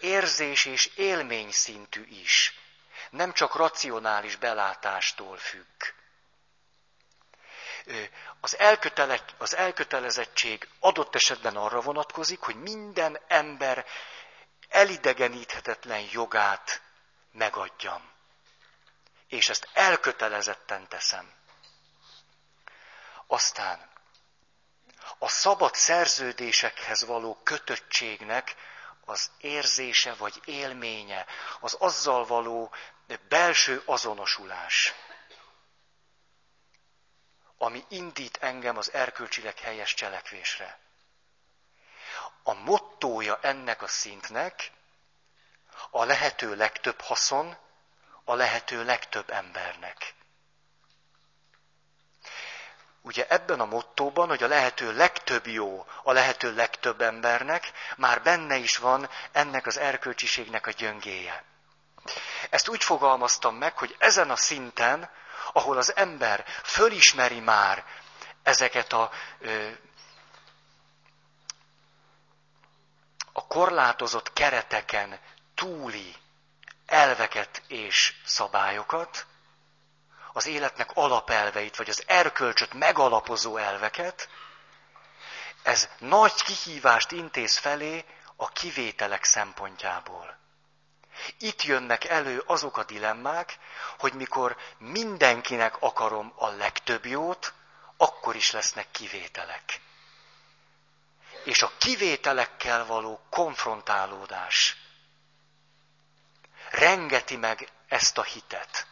érzés 0.00 0.64
és 0.64 0.86
élmény 0.86 1.50
szintű 1.50 2.04
is. 2.04 2.58
Nem 3.10 3.32
csak 3.32 3.54
racionális 3.54 4.36
belátástól 4.36 5.36
függ 5.36 5.82
az, 8.40 8.58
elkötele, 8.58 9.24
az 9.38 9.56
elkötelezettség 9.56 10.68
adott 10.80 11.14
esetben 11.14 11.56
arra 11.56 11.80
vonatkozik, 11.80 12.40
hogy 12.40 12.56
minden 12.56 13.18
ember 13.28 13.86
elidegeníthetetlen 14.68 16.06
jogát 16.12 16.80
megadjam. 17.32 18.12
És 19.28 19.48
ezt 19.48 19.68
elkötelezetten 19.72 20.88
teszem. 20.88 21.32
Aztán 23.26 23.92
a 25.18 25.28
szabad 25.28 25.74
szerződésekhez 25.74 27.04
való 27.04 27.40
kötöttségnek 27.42 28.54
az 29.04 29.30
érzése 29.38 30.14
vagy 30.14 30.40
élménye, 30.44 31.26
az 31.60 31.76
azzal 31.78 32.26
való 32.26 32.72
belső 33.28 33.82
azonosulás 33.84 34.94
ami 37.64 37.84
indít 37.88 38.36
engem 38.40 38.76
az 38.76 38.92
erkölcsileg 38.92 39.58
helyes 39.58 39.94
cselekvésre. 39.94 40.78
A 42.42 42.52
mottója 42.54 43.38
ennek 43.42 43.82
a 43.82 43.86
szintnek 43.86 44.70
a 45.90 46.04
lehető 46.04 46.54
legtöbb 46.56 47.00
haszon 47.00 47.56
a 48.24 48.34
lehető 48.34 48.84
legtöbb 48.84 49.30
embernek. 49.30 50.14
ugye 53.06 53.26
ebben 53.28 53.60
a 53.60 53.64
mottóban, 53.64 54.28
hogy 54.28 54.42
a 54.42 54.48
lehető 54.48 54.96
legtöbb 54.96 55.46
jó 55.46 55.86
a 56.02 56.12
lehető 56.12 56.54
legtöbb 56.54 57.00
embernek, 57.00 57.72
már 57.96 58.22
benne 58.22 58.56
is 58.56 58.76
van 58.76 59.08
ennek 59.32 59.66
az 59.66 59.76
erkölcsiségnek 59.78 60.66
a 60.66 60.70
gyöngéje. 60.70 61.44
Ezt 62.50 62.68
úgy 62.68 62.84
fogalmaztam 62.84 63.56
meg, 63.56 63.78
hogy 63.78 63.96
ezen 63.98 64.30
a 64.30 64.36
szinten, 64.36 65.10
ahol 65.54 65.76
az 65.78 65.96
ember 65.96 66.44
fölismeri 66.62 67.40
már 67.40 67.84
ezeket 68.42 68.92
a, 68.92 69.10
a 73.32 73.46
korlátozott 73.46 74.32
kereteken 74.32 75.20
túli 75.54 76.14
elveket 76.86 77.62
és 77.68 78.14
szabályokat, 78.24 79.26
az 80.32 80.46
életnek 80.46 80.90
alapelveit, 80.94 81.76
vagy 81.76 81.88
az 81.88 82.04
erkölcsöt 82.06 82.72
megalapozó 82.72 83.56
elveket, 83.56 84.28
ez 85.62 85.88
nagy 85.98 86.42
kihívást 86.42 87.12
intéz 87.12 87.56
felé 87.56 88.04
a 88.36 88.48
kivételek 88.48 89.24
szempontjából. 89.24 90.38
Itt 91.38 91.62
jönnek 91.62 92.04
elő 92.04 92.42
azok 92.46 92.76
a 92.76 92.84
dilemmák, 92.84 93.58
hogy 93.98 94.12
mikor 94.12 94.56
mindenkinek 94.78 95.82
akarom 95.82 96.32
a 96.36 96.48
legtöbb 96.48 97.06
jót, 97.06 97.52
akkor 97.96 98.36
is 98.36 98.50
lesznek 98.50 98.90
kivételek. 98.90 99.80
És 101.44 101.62
a 101.62 101.72
kivételekkel 101.78 102.86
való 102.86 103.20
konfrontálódás 103.30 104.76
rengeti 106.70 107.36
meg 107.36 107.68
ezt 107.88 108.18
a 108.18 108.22
hitet. 108.22 108.86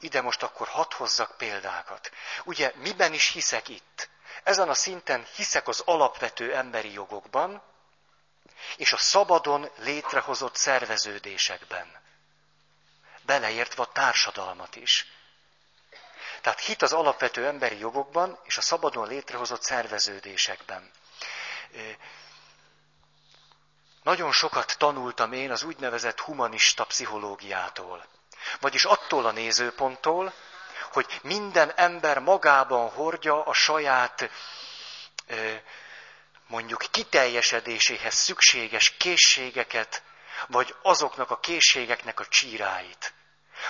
Ide 0.00 0.20
most 0.20 0.42
akkor 0.42 0.68
hadd 0.68 0.94
hozzak 0.94 1.36
példákat. 1.36 2.10
Ugye, 2.44 2.72
miben 2.74 3.12
is 3.12 3.28
hiszek 3.28 3.68
itt? 3.68 4.08
Ezen 4.42 4.68
a 4.68 4.74
szinten 4.74 5.26
hiszek 5.34 5.68
az 5.68 5.82
alapvető 5.84 6.54
emberi 6.54 6.92
jogokban, 6.92 7.62
és 8.76 8.92
a 8.92 8.96
szabadon 8.96 9.70
létrehozott 9.76 10.56
szerveződésekben. 10.56 12.00
Beleértve 13.22 13.82
a 13.82 13.92
társadalmat 13.92 14.76
is. 14.76 15.06
Tehát 16.40 16.60
hit 16.60 16.82
az 16.82 16.92
alapvető 16.92 17.46
emberi 17.46 17.78
jogokban 17.78 18.38
és 18.44 18.56
a 18.56 18.60
szabadon 18.60 19.08
létrehozott 19.08 19.62
szerveződésekben. 19.62 20.90
Nagyon 24.02 24.32
sokat 24.32 24.78
tanultam 24.78 25.32
én 25.32 25.50
az 25.50 25.62
úgynevezett 25.62 26.20
humanista 26.20 26.84
pszichológiától. 26.84 28.06
Vagyis 28.60 28.84
attól 28.84 29.26
a 29.26 29.30
nézőponttól, 29.30 30.32
hogy 30.92 31.20
minden 31.22 31.72
ember 31.76 32.18
magában 32.18 32.90
hordja 32.90 33.44
a 33.44 33.52
saját 33.52 34.30
mondjuk 36.48 36.84
kiteljesedéséhez 36.90 38.14
szükséges 38.14 38.96
készségeket, 38.96 40.02
vagy 40.46 40.74
azoknak 40.82 41.30
a 41.30 41.40
készségeknek 41.40 42.20
a 42.20 42.26
csíráit. 42.26 43.12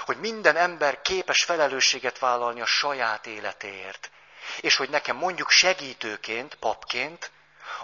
Hogy 0.04 0.16
minden 0.16 0.56
ember 0.56 1.02
képes 1.02 1.44
felelősséget 1.44 2.18
vállalni 2.18 2.60
a 2.60 2.66
saját 2.66 3.26
életéért. 3.26 4.10
És 4.60 4.76
hogy 4.76 4.90
nekem 4.90 5.16
mondjuk 5.16 5.50
segítőként, 5.50 6.54
papként, 6.54 7.30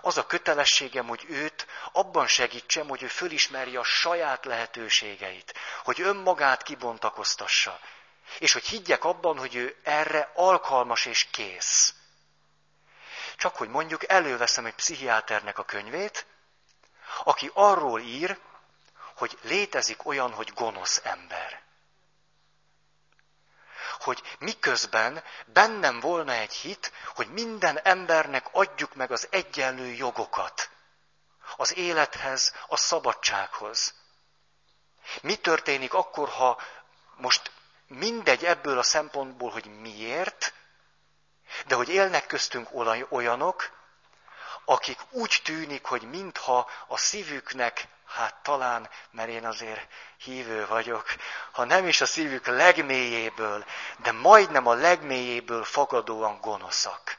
az 0.00 0.18
a 0.18 0.26
kötelességem, 0.26 1.06
hogy 1.06 1.24
őt 1.28 1.66
abban 1.92 2.26
segítsem, 2.26 2.88
hogy 2.88 3.02
ő 3.02 3.06
fölismerje 3.06 3.78
a 3.78 3.84
saját 3.84 4.44
lehetőségeit, 4.44 5.54
hogy 5.84 6.00
önmagát 6.00 6.62
kibontakoztassa, 6.62 7.80
és 8.38 8.52
hogy 8.52 8.64
higgyek 8.64 9.04
abban, 9.04 9.38
hogy 9.38 9.54
ő 9.54 9.76
erre 9.82 10.30
alkalmas 10.34 11.06
és 11.06 11.26
kész. 11.30 11.94
Csak 13.36 13.56
hogy 13.56 13.68
mondjuk 13.68 14.08
előveszem 14.08 14.66
egy 14.66 14.74
pszichiáternek 14.74 15.58
a 15.58 15.64
könyvét, 15.64 16.26
aki 17.24 17.50
arról 17.54 18.00
ír, 18.00 18.38
hogy 19.14 19.38
létezik 19.42 20.06
olyan, 20.06 20.32
hogy 20.32 20.52
gonosz 20.54 21.00
ember. 21.04 21.62
Hogy 23.98 24.36
miközben 24.38 25.24
bennem 25.46 26.00
volna 26.00 26.32
egy 26.32 26.52
hit, 26.52 26.92
hogy 27.14 27.28
minden 27.28 27.78
embernek 27.78 28.46
adjuk 28.52 28.94
meg 28.94 29.10
az 29.10 29.28
egyenlő 29.30 29.86
jogokat. 29.86 30.70
Az 31.56 31.76
élethez, 31.76 32.54
a 32.66 32.76
szabadsághoz. 32.76 33.94
Mi 35.22 35.36
történik 35.36 35.94
akkor, 35.94 36.28
ha 36.28 36.60
most 37.16 37.50
mindegy 37.86 38.44
ebből 38.44 38.78
a 38.78 38.82
szempontból, 38.82 39.50
hogy 39.50 39.80
miért, 39.80 40.54
de 41.66 41.74
hogy 41.74 41.88
élnek 41.88 42.26
köztünk 42.26 42.68
olyanok, 43.08 43.70
akik 44.64 44.98
úgy 45.10 45.40
tűnik, 45.44 45.84
hogy 45.84 46.02
mintha 46.02 46.70
a 46.86 46.96
szívüknek, 46.96 47.88
hát 48.06 48.34
talán, 48.42 48.90
mert 49.10 49.28
én 49.28 49.46
azért 49.46 49.88
hívő 50.16 50.66
vagyok, 50.66 51.06
ha 51.52 51.64
nem 51.64 51.88
is 51.88 52.00
a 52.00 52.06
szívük 52.06 52.46
legmélyéből, 52.46 53.64
de 53.96 54.12
majdnem 54.12 54.66
a 54.66 54.74
legmélyéből 54.74 55.64
fogadóan 55.64 56.40
gonoszak. 56.40 57.18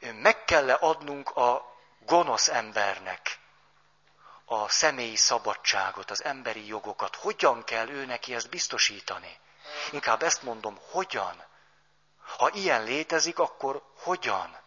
Meg 0.00 0.44
kell 0.44 0.70
-e 0.70 0.76
adnunk 0.80 1.36
a 1.36 1.76
gonosz 1.98 2.48
embernek 2.48 3.38
a 4.44 4.68
személyi 4.68 5.16
szabadságot, 5.16 6.10
az 6.10 6.24
emberi 6.24 6.66
jogokat? 6.66 7.16
Hogyan 7.16 7.64
kell 7.64 7.88
ő 7.88 8.04
neki 8.04 8.34
ezt 8.34 8.48
biztosítani? 8.48 9.38
Inkább 9.90 10.22
ezt 10.22 10.42
mondom, 10.42 10.78
hogyan? 10.90 11.44
Ha 12.38 12.50
ilyen 12.52 12.84
létezik, 12.84 13.38
akkor 13.38 13.82
hogyan? 13.98 14.60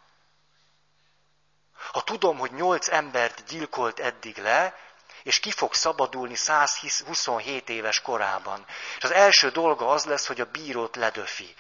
Ha 1.92 2.02
tudom, 2.04 2.38
hogy 2.38 2.52
nyolc 2.52 2.88
embert 2.88 3.46
gyilkolt 3.46 4.00
eddig 4.00 4.38
le, 4.38 4.76
és 5.24 5.40
ki 5.40 5.52
fog 5.52 5.74
szabadulni 5.74 6.36
127 6.36 7.70
éves 7.70 8.02
korában, 8.02 8.66
és 8.98 9.04
az 9.04 9.12
első 9.12 9.50
dolga 9.50 9.90
az 9.90 10.06
lesz, 10.06 10.28
hogy 10.28 10.42
a 10.42 10.52
bírót 10.52 10.96
ledöfi, 10.96 11.56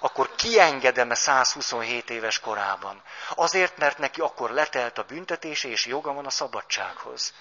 akkor 0.00 0.34
kiengedem-e 0.34 1.14
127 1.14 2.10
éves 2.10 2.40
korában? 2.40 3.02
Azért, 3.34 3.76
mert 3.76 3.98
neki 3.98 4.20
akkor 4.20 4.50
letelt 4.50 4.98
a 4.98 5.02
büntetése, 5.02 5.68
és 5.68 5.86
joga 5.86 6.12
van 6.12 6.26
a 6.26 6.30
szabadsághoz. 6.30 7.34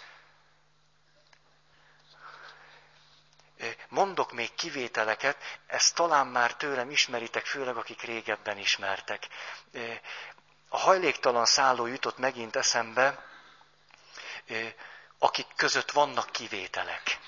Mondok 3.90 4.32
még 4.32 4.56
kivételeket, 4.56 5.38
ezt 5.68 5.96
talán 5.96 6.28
már 6.28 6.56
tőlem 6.56 6.90
ismeritek, 6.90 7.46
főleg 7.46 7.78
akik 7.78 8.02
régebben 8.02 8.58
ismertek. 8.58 9.28
A 10.70 10.78
hajléktalan 10.78 11.46
szálló 11.46 11.86
jutott 11.86 12.18
megint 12.18 12.56
eszembe, 12.56 13.26
akik 15.20 15.48
között 15.56 15.92
vannak 15.92 16.30
kivételek. 16.32 17.20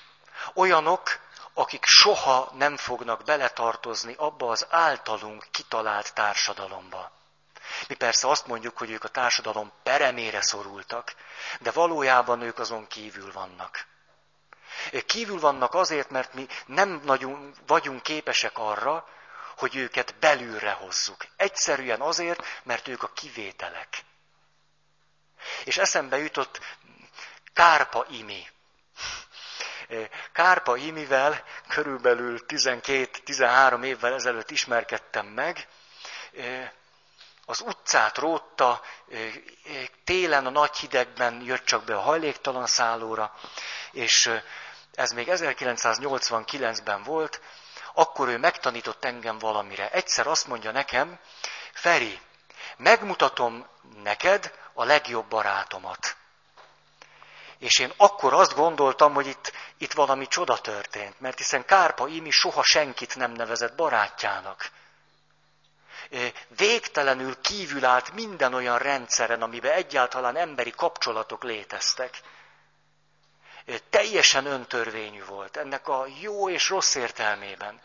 Olyanok, 0.54 1.18
akik 1.54 1.84
soha 1.84 2.52
nem 2.54 2.76
fognak 2.76 3.24
beletartozni 3.24 4.14
abba 4.18 4.50
az 4.50 4.66
általunk 4.70 5.46
kitalált 5.50 6.14
társadalomba. 6.14 7.10
Mi 7.88 7.94
persze 7.94 8.28
azt 8.28 8.46
mondjuk, 8.46 8.78
hogy 8.78 8.90
ők 8.90 9.04
a 9.04 9.08
társadalom 9.08 9.72
peremére 9.82 10.42
szorultak, 10.42 11.14
de 11.60 11.70
valójában 11.70 12.40
ők 12.40 12.58
azon 12.58 12.86
kívül 12.86 13.32
vannak. 13.32 13.86
Kívül 15.06 15.40
vannak 15.40 15.74
azért, 15.74 16.10
mert 16.10 16.34
mi 16.34 16.46
nem 16.66 17.00
nagyon 17.04 17.54
vagyunk 17.66 18.02
képesek 18.02 18.58
arra, 18.58 19.08
hogy 19.56 19.76
őket 19.76 20.14
belülre 20.20 20.70
hozzuk. 20.70 21.26
Egyszerűen 21.36 22.00
azért, 22.00 22.44
mert 22.62 22.88
ők 22.88 23.02
a 23.02 23.12
kivételek. 23.12 24.04
És 25.64 25.78
eszembe 25.78 26.18
jutott 26.18 26.60
Kárpa 27.52 28.06
Imi. 28.10 28.46
Kárpa 30.32 30.76
Imivel 30.76 31.44
körülbelül 31.68 32.40
12-13 32.46 33.84
évvel 33.84 34.14
ezelőtt 34.14 34.50
ismerkedtem 34.50 35.26
meg. 35.26 35.68
Az 37.44 37.60
utcát 37.60 38.18
rótta, 38.18 38.82
télen 40.04 40.46
a 40.46 40.50
nagy 40.50 40.76
hidegben 40.76 41.42
jött 41.42 41.64
csak 41.64 41.84
be 41.84 41.96
a 41.96 42.00
hajléktalan 42.00 42.66
szállóra, 42.66 43.34
és 43.92 44.30
ez 44.94 45.10
még 45.12 45.28
1989-ben 45.30 47.02
volt, 47.02 47.40
akkor 47.94 48.28
ő 48.28 48.38
megtanított 48.38 49.04
engem 49.04 49.38
valamire. 49.38 49.90
Egyszer 49.90 50.26
azt 50.26 50.46
mondja 50.46 50.70
nekem, 50.70 51.18
Feri, 51.72 52.20
megmutatom 52.76 53.66
neked 54.02 54.54
a 54.72 54.84
legjobb 54.84 55.26
barátomat. 55.28 56.16
És 57.58 57.78
én 57.78 57.92
akkor 57.96 58.32
azt 58.32 58.54
gondoltam, 58.54 59.14
hogy 59.14 59.26
itt, 59.26 59.52
itt 59.78 59.92
valami 59.92 60.26
csoda 60.26 60.58
történt, 60.58 61.20
mert 61.20 61.38
hiszen 61.38 61.64
Kárpa 61.64 62.08
Imi 62.08 62.30
soha 62.30 62.62
senkit 62.62 63.16
nem 63.16 63.32
nevezett 63.32 63.74
barátjának. 63.74 64.70
Végtelenül 66.48 67.40
kívül 67.40 67.84
állt 67.84 68.12
minden 68.12 68.54
olyan 68.54 68.78
rendszeren, 68.78 69.42
amiben 69.42 69.72
egyáltalán 69.72 70.36
emberi 70.36 70.70
kapcsolatok 70.70 71.42
léteztek 71.42 72.20
teljesen 73.90 74.46
öntörvényű 74.46 75.24
volt, 75.24 75.56
ennek 75.56 75.88
a 75.88 76.06
jó 76.20 76.50
és 76.50 76.68
rossz 76.68 76.94
értelmében. 76.94 77.80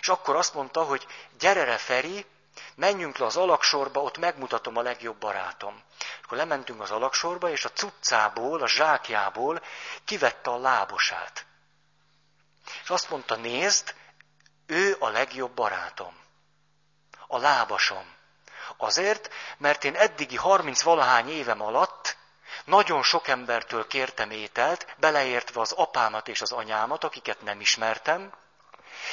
És 0.00 0.08
akkor 0.08 0.36
azt 0.36 0.54
mondta, 0.54 0.82
hogy 0.82 1.06
gyere 1.38 1.76
Feri, 1.76 2.26
menjünk 2.74 3.16
le 3.16 3.26
az 3.26 3.36
alaksorba, 3.36 4.02
ott 4.02 4.18
megmutatom 4.18 4.76
a 4.76 4.82
legjobb 4.82 5.16
barátom. 5.16 5.82
Akkor 6.22 6.38
lementünk 6.38 6.80
az 6.80 6.90
alaksorba, 6.90 7.50
és 7.50 7.64
a 7.64 7.72
cuccából, 7.72 8.62
a 8.62 8.68
zsákjából 8.68 9.62
kivette 10.04 10.50
a 10.50 10.58
lábosát. 10.58 11.46
És 12.82 12.90
azt 12.90 13.10
mondta, 13.10 13.36
nézd, 13.36 13.94
ő 14.66 14.96
a 14.98 15.08
legjobb 15.08 15.52
barátom. 15.52 16.16
A 17.26 17.38
lábasom. 17.38 18.16
Azért, 18.76 19.34
mert 19.58 19.84
én 19.84 19.94
eddigi 19.94 20.36
30 20.36 20.82
valahány 20.82 21.28
évem 21.28 21.62
alatt 21.62 22.17
nagyon 22.68 23.02
sok 23.02 23.28
embertől 23.28 23.86
kértem 23.86 24.30
ételt, 24.30 24.86
beleértve 24.96 25.60
az 25.60 25.72
apámat 25.72 26.28
és 26.28 26.40
az 26.40 26.52
anyámat, 26.52 27.04
akiket 27.04 27.42
nem 27.42 27.60
ismertem, 27.60 28.32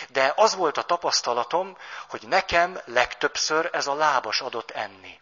de 0.10 0.34
az 0.36 0.56
volt 0.56 0.78
a 0.78 0.84
tapasztalatom, 0.84 1.78
hogy 2.10 2.28
nekem 2.28 2.80
legtöbbször 2.86 3.70
ez 3.72 3.88
a 3.88 3.94
lábas 3.94 4.42
adott 4.42 4.72
enni. 4.72 5.22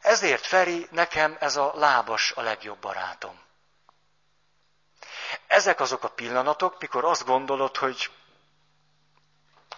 Ezért 0.00 0.46
Feri, 0.46 0.86
nekem 0.90 1.36
ez 1.40 1.56
a 1.56 1.72
lábas 1.74 2.32
a 2.32 2.40
legjobb 2.40 2.78
barátom. 2.78 3.40
Ezek 5.46 5.80
azok 5.80 6.04
a 6.04 6.10
pillanatok, 6.10 6.80
mikor 6.80 7.04
azt 7.04 7.24
gondolod, 7.24 7.76
hogy 7.76 8.10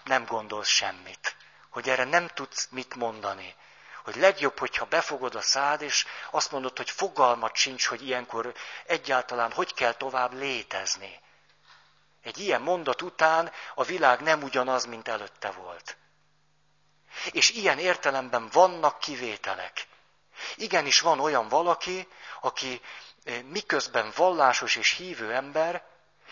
nem 0.04 0.24
gondolsz 0.24 0.68
semmit, 0.68 1.36
hogy 1.70 1.88
erre 1.88 2.04
nem 2.04 2.28
tudsz 2.28 2.68
mit 2.70 2.94
mondani, 2.94 3.54
hogy 4.04 4.16
legjobb, 4.16 4.58
hogyha 4.58 4.84
befogod 4.84 5.34
a 5.34 5.40
szád, 5.40 5.82
és 5.82 6.06
azt 6.30 6.50
mondod, 6.50 6.76
hogy 6.76 6.90
fogalmat 6.90 7.56
sincs, 7.56 7.86
hogy 7.86 8.06
ilyenkor 8.06 8.54
egyáltalán 8.86 9.52
hogy 9.52 9.74
kell 9.74 9.92
tovább 9.92 10.32
létezni. 10.32 11.20
Egy 12.22 12.38
ilyen 12.38 12.60
mondat 12.62 13.02
után 13.02 13.52
a 13.74 13.84
világ 13.84 14.20
nem 14.20 14.42
ugyanaz, 14.42 14.84
mint 14.84 15.08
előtte 15.08 15.50
volt. 15.50 15.96
És 17.30 17.50
ilyen 17.50 17.78
értelemben 17.78 18.48
vannak 18.52 18.98
kivételek. 18.98 19.86
Igenis 20.54 21.00
van 21.00 21.20
olyan 21.20 21.48
valaki, 21.48 22.08
aki 22.40 22.80
eh, 23.24 23.42
miközben 23.42 24.12
vallásos 24.16 24.76
és 24.76 24.90
hívő 24.90 25.32
ember, 25.32 25.84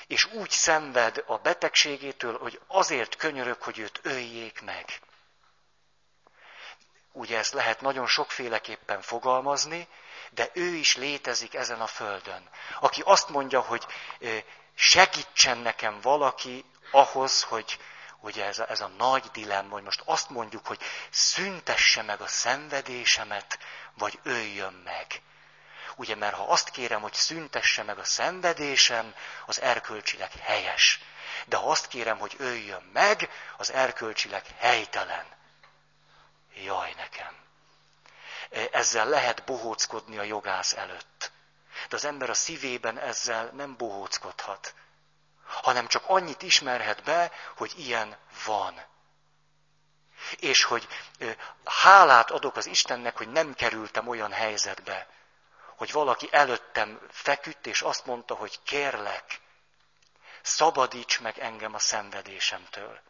és 0.06 0.24
úgy 0.24 0.50
szenved 0.50 1.24
a 1.26 1.36
betegségétől, 1.36 2.38
hogy 2.38 2.60
azért 2.66 3.16
könyörög, 3.16 3.62
hogy 3.62 3.78
őt 3.78 4.00
öljék 4.02 4.60
meg. 4.60 5.00
Ugye 7.12 7.38
ezt 7.38 7.52
lehet 7.52 7.80
nagyon 7.80 8.06
sokféleképpen 8.06 9.02
fogalmazni, 9.02 9.88
de 10.30 10.50
ő 10.52 10.74
is 10.74 10.96
létezik 10.96 11.54
ezen 11.54 11.80
a 11.80 11.86
földön. 11.86 12.48
Aki 12.80 13.02
azt 13.04 13.28
mondja, 13.28 13.60
hogy 13.60 13.86
segítsen 14.74 15.58
nekem 15.58 16.00
valaki 16.00 16.64
ahhoz, 16.90 17.42
hogy 17.42 17.78
ugye 18.20 18.44
ez 18.44 18.58
a, 18.58 18.70
ez 18.70 18.80
a 18.80 18.90
nagy 18.98 19.24
dilemma, 19.32 19.72
hogy 19.72 19.82
most 19.82 20.02
azt 20.04 20.30
mondjuk, 20.30 20.66
hogy 20.66 20.80
szüntesse 21.10 22.02
meg 22.02 22.20
a 22.20 22.26
szenvedésemet, 22.26 23.58
vagy 23.94 24.18
öljön 24.22 24.72
meg. 24.84 25.06
Ugye, 25.96 26.14
mert 26.14 26.34
ha 26.34 26.42
azt 26.42 26.70
kérem, 26.70 27.00
hogy 27.00 27.12
szüntesse 27.12 27.82
meg 27.82 27.98
a 27.98 28.04
szenvedésem, 28.04 29.14
az 29.46 29.60
erkölcsileg 29.60 30.30
helyes. 30.32 31.00
De 31.46 31.56
ha 31.56 31.70
azt 31.70 31.86
kérem, 31.88 32.18
hogy 32.18 32.34
öljön 32.38 32.90
meg, 32.92 33.30
az 33.56 33.72
erkölcsileg 33.72 34.44
helytelen. 34.58 35.38
Jaj 36.64 36.92
nekem. 36.96 37.36
Ezzel 38.72 39.08
lehet 39.08 39.44
bohóckodni 39.44 40.18
a 40.18 40.22
jogász 40.22 40.72
előtt. 40.72 41.32
De 41.88 41.96
az 41.96 42.04
ember 42.04 42.30
a 42.30 42.34
szívében 42.34 42.98
ezzel 42.98 43.50
nem 43.52 43.76
bohóckodhat, 43.76 44.74
hanem 45.44 45.86
csak 45.86 46.02
annyit 46.06 46.42
ismerhet 46.42 47.02
be, 47.02 47.30
hogy 47.56 47.72
ilyen 47.76 48.16
van. 48.44 48.82
És 50.36 50.64
hogy 50.64 50.88
hálát 51.64 52.30
adok 52.30 52.56
az 52.56 52.66
Istennek, 52.66 53.16
hogy 53.16 53.28
nem 53.28 53.54
kerültem 53.54 54.08
olyan 54.08 54.32
helyzetbe, 54.32 55.08
hogy 55.76 55.92
valaki 55.92 56.28
előttem 56.30 57.00
feküdt, 57.10 57.66
és 57.66 57.82
azt 57.82 58.06
mondta, 58.06 58.34
hogy 58.34 58.62
kérlek, 58.62 59.40
szabadíts 60.42 61.20
meg 61.20 61.38
engem 61.38 61.74
a 61.74 61.78
szenvedésemtől. 61.78 63.00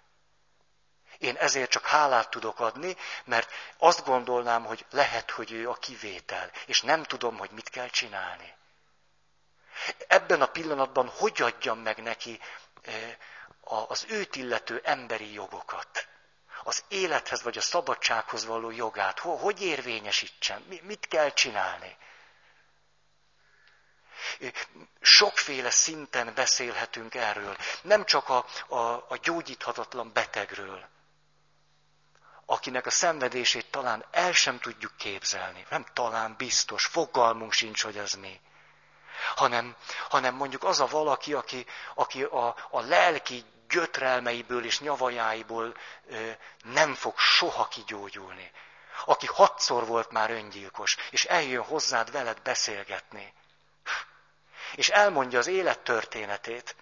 Én 1.21 1.37
ezért 1.37 1.71
csak 1.71 1.87
hálát 1.87 2.31
tudok 2.31 2.61
adni, 2.61 2.97
mert 3.25 3.53
azt 3.79 4.05
gondolnám, 4.05 4.65
hogy 4.65 4.87
lehet, 4.91 5.31
hogy 5.31 5.53
ő 5.53 5.69
a 5.69 5.75
kivétel, 5.75 6.51
és 6.67 6.81
nem 6.83 7.03
tudom, 7.03 7.39
hogy 7.39 7.51
mit 7.51 7.69
kell 7.69 7.89
csinálni. 7.89 8.55
Ebben 10.09 10.41
a 10.41 10.47
pillanatban 10.47 11.09
hogy 11.09 11.43
adjam 11.43 11.79
meg 11.79 12.03
neki 12.03 12.41
eh, 12.83 13.17
az 13.89 14.05
őt 14.09 14.37
illető 14.37 14.81
emberi 14.85 15.33
jogokat? 15.33 16.09
Az 16.63 16.85
élethez 16.89 17.43
vagy 17.43 17.59
a 17.59 17.61
szabadsághoz 17.61 18.45
való 18.45 18.71
jogát, 18.71 19.19
hogy 19.19 19.63
érvényesítsen, 19.63 20.81
mit 20.83 21.09
kell 21.09 21.33
csinálni? 21.33 21.97
Sokféle 25.01 25.71
szinten 25.71 26.35
beszélhetünk 26.35 27.15
erről, 27.15 27.57
nem 27.83 28.05
csak 28.05 28.29
a, 28.29 28.47
a, 28.69 28.79
a 29.09 29.19
gyógyíthatatlan 29.23 30.13
betegről, 30.13 30.89
akinek 32.51 32.87
a 32.87 32.91
szenvedését 32.91 33.71
talán 33.71 34.05
el 34.11 34.33
sem 34.33 34.59
tudjuk 34.59 34.97
képzelni. 34.97 35.67
Nem 35.71 35.85
talán 35.93 36.35
biztos, 36.39 36.85
fogalmunk 36.85 37.53
sincs, 37.53 37.83
hogy 37.83 37.97
ez 37.97 38.13
mi 38.13 38.41
hanem, 39.35 39.77
hanem 40.09 40.35
mondjuk 40.35 40.65
az 40.65 40.81
a 40.81 40.87
valaki, 40.87 41.35
aki, 41.35 41.67
aki 41.95 42.23
a, 42.23 42.57
a 42.71 42.81
lelki 42.81 43.45
gyötrelmeiből 43.69 44.65
és 44.65 44.81
nyavajáiból 44.81 45.77
ö, 46.09 46.31
nem 46.63 46.95
fog 46.95 47.19
soha 47.19 47.69
kigyógyulni. 47.69 48.51
Aki 49.05 49.27
hatszor 49.27 49.87
volt 49.87 50.11
már 50.11 50.31
öngyilkos, 50.31 50.97
és 51.11 51.25
eljön 51.25 51.65
hozzád 51.65 52.11
veled 52.11 52.41
beszélgetni. 52.43 53.33
És 54.75 54.89
elmondja 54.89 55.39
az 55.39 55.47
élet 55.47 55.79
történetét. 55.79 56.77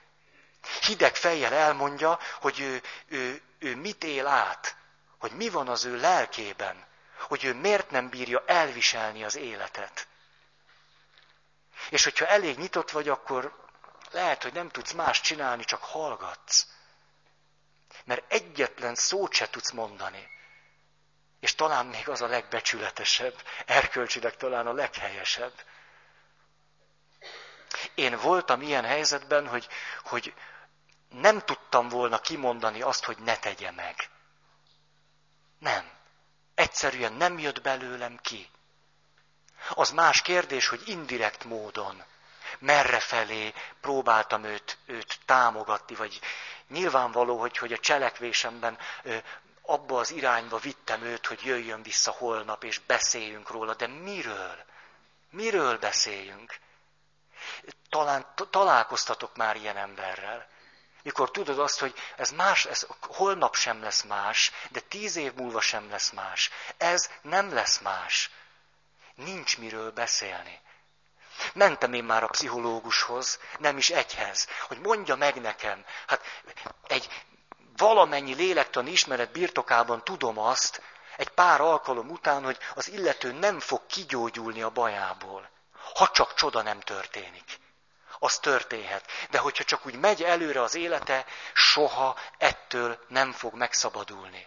Hideg 0.80 1.16
fejjel 1.16 1.52
elmondja, 1.52 2.18
hogy 2.40 2.60
ő, 2.60 2.82
ő, 3.08 3.42
ő 3.58 3.76
mit 3.76 4.04
él 4.04 4.26
át, 4.26 4.77
hogy 5.18 5.32
mi 5.32 5.48
van 5.48 5.68
az 5.68 5.84
ő 5.84 5.96
lelkében, 5.96 6.86
hogy 7.18 7.44
ő 7.44 7.54
miért 7.54 7.90
nem 7.90 8.08
bírja 8.08 8.42
elviselni 8.46 9.24
az 9.24 9.36
életet. 9.36 10.06
És 11.90 12.04
hogyha 12.04 12.26
elég 12.26 12.58
nyitott 12.58 12.90
vagy, 12.90 13.08
akkor 13.08 13.66
lehet, 14.10 14.42
hogy 14.42 14.52
nem 14.52 14.68
tudsz 14.68 14.92
más 14.92 15.20
csinálni, 15.20 15.64
csak 15.64 15.82
hallgatsz. 15.82 16.66
Mert 18.04 18.32
egyetlen 18.32 18.94
szót 18.94 19.32
se 19.32 19.50
tudsz 19.50 19.70
mondani. 19.70 20.28
És 21.40 21.54
talán 21.54 21.86
még 21.86 22.08
az 22.08 22.20
a 22.22 22.26
legbecsületesebb, 22.26 23.34
erkölcsileg 23.66 24.36
talán 24.36 24.66
a 24.66 24.72
leghelyesebb. 24.72 25.52
Én 27.94 28.18
voltam 28.20 28.62
ilyen 28.62 28.84
helyzetben, 28.84 29.48
hogy, 29.48 29.68
hogy 30.04 30.34
nem 31.08 31.40
tudtam 31.40 31.88
volna 31.88 32.20
kimondani 32.20 32.82
azt, 32.82 33.04
hogy 33.04 33.18
ne 33.18 33.36
tegye 33.36 33.70
meg. 33.70 34.08
Nem. 35.58 35.90
Egyszerűen 36.54 37.12
nem 37.12 37.38
jött 37.38 37.62
belőlem 37.62 38.18
ki. 38.22 38.50
Az 39.70 39.90
más 39.90 40.22
kérdés, 40.22 40.68
hogy 40.68 40.82
indirekt 40.88 41.44
módon, 41.44 42.04
merre 42.58 43.00
felé 43.00 43.54
próbáltam 43.80 44.44
őt, 44.44 44.78
őt 44.86 45.18
támogatni, 45.24 45.94
vagy 45.94 46.20
nyilvánvaló, 46.68 47.40
hogy, 47.40 47.58
hogy 47.58 47.72
a 47.72 47.78
cselekvésemben 47.78 48.78
abba 49.62 49.98
az 49.98 50.10
irányba 50.10 50.58
vittem 50.58 51.02
őt, 51.02 51.26
hogy 51.26 51.44
jöjjön 51.44 51.82
vissza 51.82 52.10
holnap, 52.10 52.64
és 52.64 52.78
beszéljünk 52.78 53.50
róla, 53.50 53.74
de 53.74 53.86
miről? 53.86 54.64
Miről 55.30 55.78
beszéljünk? 55.78 56.58
Talán 57.88 58.26
találkoztatok 58.50 59.36
már 59.36 59.56
ilyen 59.56 59.76
emberrel. 59.76 60.48
Mikor 61.02 61.30
tudod 61.30 61.58
azt, 61.58 61.78
hogy 61.78 61.94
ez 62.16 62.30
más, 62.30 62.64
ez 62.64 62.86
holnap 63.00 63.54
sem 63.54 63.82
lesz 63.82 64.02
más, 64.02 64.52
de 64.70 64.80
tíz 64.80 65.16
év 65.16 65.34
múlva 65.34 65.60
sem 65.60 65.90
lesz 65.90 66.10
más. 66.10 66.50
Ez 66.76 67.10
nem 67.22 67.52
lesz 67.52 67.78
más 67.78 68.30
nincs 69.18 69.58
miről 69.58 69.90
beszélni. 69.90 70.60
Mentem 71.54 71.92
én 71.92 72.04
már 72.04 72.22
a 72.22 72.26
pszichológushoz, 72.28 73.38
nem 73.58 73.76
is 73.76 73.90
egyhez, 73.90 74.48
hogy 74.66 74.78
mondja 74.78 75.16
meg 75.16 75.40
nekem, 75.40 75.84
hát 76.06 76.20
egy 76.86 77.24
valamennyi 77.76 78.34
lélektani 78.34 78.90
ismeret 78.90 79.32
birtokában 79.32 80.04
tudom 80.04 80.38
azt, 80.38 80.82
egy 81.16 81.28
pár 81.28 81.60
alkalom 81.60 82.10
után, 82.10 82.44
hogy 82.44 82.58
az 82.74 82.88
illető 82.88 83.32
nem 83.32 83.60
fog 83.60 83.86
kigyógyulni 83.86 84.62
a 84.62 84.70
bajából, 84.70 85.50
ha 85.94 86.08
csak 86.08 86.34
csoda 86.34 86.62
nem 86.62 86.80
történik. 86.80 87.58
Az 88.18 88.38
történhet. 88.38 89.06
De 89.30 89.38
hogyha 89.38 89.64
csak 89.64 89.86
úgy 89.86 89.94
megy 89.94 90.22
előre 90.22 90.62
az 90.62 90.74
élete, 90.74 91.26
soha 91.52 92.18
ettől 92.38 93.04
nem 93.08 93.32
fog 93.32 93.54
megszabadulni. 93.54 94.46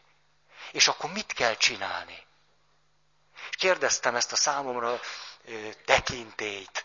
És 0.72 0.88
akkor 0.88 1.12
mit 1.12 1.34
kell 1.34 1.56
csinálni? 1.56 2.30
kérdeztem 3.52 4.16
ezt 4.16 4.32
a 4.32 4.36
számomra 4.36 5.00
tekintélyt, 5.86 6.84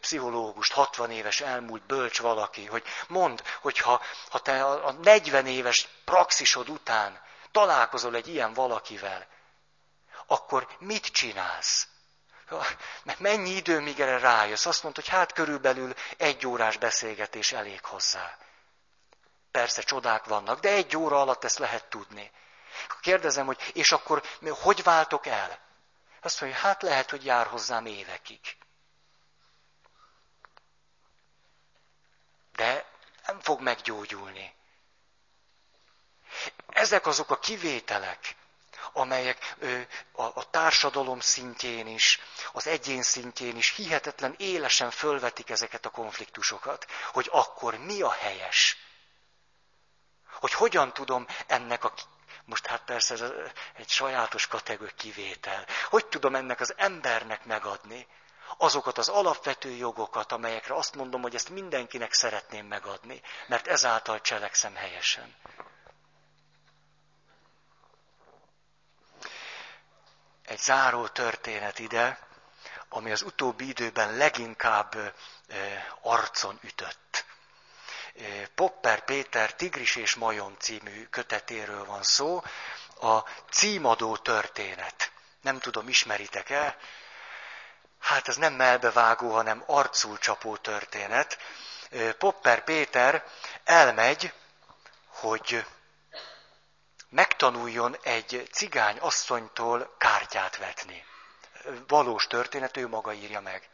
pszichológust, 0.00 0.72
60 0.72 1.10
éves 1.10 1.40
elmúlt 1.40 1.86
bölcs 1.86 2.20
valaki, 2.20 2.64
hogy 2.64 2.84
mond, 3.08 3.42
hogy 3.60 3.78
ha, 3.78 4.02
ha 4.30 4.38
te 4.38 4.64
a 4.64 4.92
40 4.92 5.46
éves 5.46 5.88
praxisod 6.04 6.68
után 6.68 7.20
találkozol 7.50 8.14
egy 8.14 8.28
ilyen 8.28 8.52
valakivel, 8.52 9.26
akkor 10.26 10.68
mit 10.78 11.06
csinálsz? 11.06 11.88
Mert 13.02 13.18
mennyi 13.18 13.50
idő, 13.50 13.80
míg 13.80 14.00
erre 14.00 14.18
rájössz? 14.18 14.66
Azt 14.66 14.82
mondta, 14.82 15.00
hogy 15.00 15.10
hát 15.10 15.32
körülbelül 15.32 15.94
egy 16.16 16.46
órás 16.46 16.76
beszélgetés 16.76 17.52
elég 17.52 17.84
hozzá. 17.84 18.36
Persze 19.50 19.82
csodák 19.82 20.24
vannak, 20.24 20.60
de 20.60 20.68
egy 20.68 20.96
óra 20.96 21.20
alatt 21.20 21.44
ezt 21.44 21.58
lehet 21.58 21.84
tudni. 21.84 22.30
Kérdezem, 23.00 23.46
hogy 23.46 23.70
és 23.74 23.92
akkor 23.92 24.22
hogy 24.62 24.82
váltok 24.82 25.26
el? 25.26 25.58
Azt 26.20 26.40
mondja, 26.40 26.58
hát 26.58 26.82
lehet, 26.82 27.10
hogy 27.10 27.24
jár 27.24 27.46
hozzám 27.46 27.86
évekig. 27.86 28.40
De 32.52 32.84
nem 33.26 33.40
fog 33.40 33.60
meggyógyulni. 33.60 34.54
Ezek 36.68 37.06
azok 37.06 37.30
a 37.30 37.38
kivételek, 37.38 38.36
amelyek 38.96 39.56
a, 40.12 40.50
társadalom 40.50 41.20
szintjén 41.20 41.86
is, 41.86 42.20
az 42.52 42.66
egyén 42.66 43.02
szintjén 43.02 43.56
is 43.56 43.74
hihetetlen 43.74 44.34
élesen 44.38 44.90
fölvetik 44.90 45.50
ezeket 45.50 45.86
a 45.86 45.90
konfliktusokat, 45.90 46.86
hogy 47.12 47.28
akkor 47.32 47.74
mi 47.78 48.02
a 48.02 48.10
helyes. 48.10 48.76
Hogy 50.40 50.52
hogyan 50.52 50.92
tudom 50.92 51.26
ennek 51.46 51.84
a 51.84 51.92
most 52.44 52.66
hát 52.66 52.82
persze 52.84 53.14
ez 53.14 53.24
egy 53.76 53.88
sajátos 53.88 54.46
kategória 54.46 54.94
kivétel. 54.96 55.66
Hogy 55.88 56.06
tudom 56.06 56.34
ennek 56.34 56.60
az 56.60 56.74
embernek 56.76 57.44
megadni 57.44 58.06
azokat 58.56 58.98
az 58.98 59.08
alapvető 59.08 59.70
jogokat, 59.70 60.32
amelyekre 60.32 60.74
azt 60.74 60.94
mondom, 60.94 61.22
hogy 61.22 61.34
ezt 61.34 61.48
mindenkinek 61.48 62.12
szeretném 62.12 62.66
megadni, 62.66 63.20
mert 63.46 63.66
ezáltal 63.66 64.20
cselekszem 64.20 64.74
helyesen. 64.74 65.34
Egy 70.46 70.58
záró 70.58 71.06
történet 71.06 71.78
ide, 71.78 72.18
ami 72.88 73.12
az 73.12 73.22
utóbbi 73.22 73.68
időben 73.68 74.16
leginkább 74.16 75.14
arcon 76.00 76.58
ütött. 76.62 77.24
Popper 78.54 79.04
Péter 79.04 79.54
Tigris 79.54 79.96
és 79.96 80.14
Majom 80.14 80.56
című 80.58 81.06
kötetéről 81.06 81.84
van 81.84 82.02
szó, 82.02 82.42
a 83.00 83.18
címadó 83.50 84.16
történet. 84.16 85.10
Nem 85.40 85.58
tudom, 85.58 85.88
ismeritek-e? 85.88 86.76
Hát 88.00 88.28
ez 88.28 88.36
nem 88.36 88.52
melbevágó, 88.52 89.32
hanem 89.32 89.62
arcul 89.66 90.18
csapó 90.18 90.56
történet. 90.56 91.38
Popper 92.18 92.64
Péter 92.64 93.24
elmegy, 93.64 94.32
hogy 95.06 95.66
megtanuljon 97.16 97.96
egy 98.02 98.48
cigány 98.52 98.98
asszonytól 98.98 99.94
kártyát 99.98 100.56
vetni. 100.56 101.04
Valós 101.86 102.26
történet, 102.26 102.76
ő 102.76 102.88
maga 102.88 103.12
írja 103.12 103.40
meg 103.40 103.68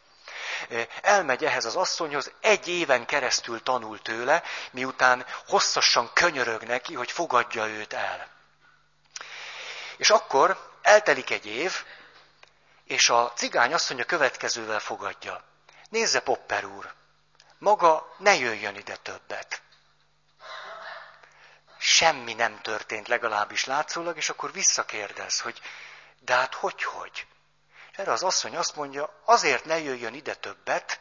elmegy 1.00 1.44
ehhez 1.44 1.64
az 1.64 1.76
asszonyhoz, 1.76 2.32
egy 2.40 2.68
éven 2.68 3.06
keresztül 3.06 3.62
tanul 3.62 4.02
tőle, 4.02 4.42
miután 4.70 5.26
hosszasan 5.46 6.10
könyörög 6.12 6.62
neki, 6.62 6.94
hogy 6.94 7.10
fogadja 7.10 7.66
őt 7.66 7.92
el. 7.92 8.28
És 9.96 10.10
akkor 10.10 10.70
eltelik 10.82 11.30
egy 11.30 11.46
év, 11.46 11.84
és 12.84 13.10
a 13.10 13.32
cigány 13.36 13.72
asszony 13.72 14.00
a 14.00 14.04
következővel 14.04 14.80
fogadja. 14.80 15.42
Nézze, 15.88 16.20
Popper 16.20 16.64
úr, 16.64 16.94
maga 17.58 18.14
ne 18.18 18.34
jöjjön 18.34 18.76
ide 18.76 18.96
többet. 18.96 19.62
Semmi 21.84 22.34
nem 22.34 22.60
történt, 22.60 23.08
legalábbis 23.08 23.64
látszólag, 23.64 24.16
és 24.16 24.28
akkor 24.28 24.52
visszakérdez, 24.52 25.40
hogy 25.40 25.60
de 26.20 26.34
hát 26.34 26.54
hogy, 26.54 26.82
hogy? 26.82 27.26
Erre 27.92 28.12
az 28.12 28.22
asszony 28.22 28.56
azt 28.56 28.76
mondja, 28.76 29.20
azért 29.24 29.64
ne 29.64 29.78
jöjjön 29.78 30.14
ide 30.14 30.34
többet, 30.34 31.00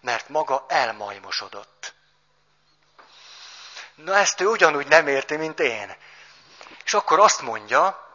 mert 0.00 0.28
maga 0.28 0.64
elmajmosodott. 0.68 1.94
Na 3.94 4.16
ezt 4.16 4.40
ő 4.40 4.46
ugyanúgy 4.46 4.86
nem 4.86 5.06
érti, 5.06 5.36
mint 5.36 5.60
én. 5.60 5.96
És 6.84 6.94
akkor 6.94 7.20
azt 7.20 7.40
mondja, 7.40 8.08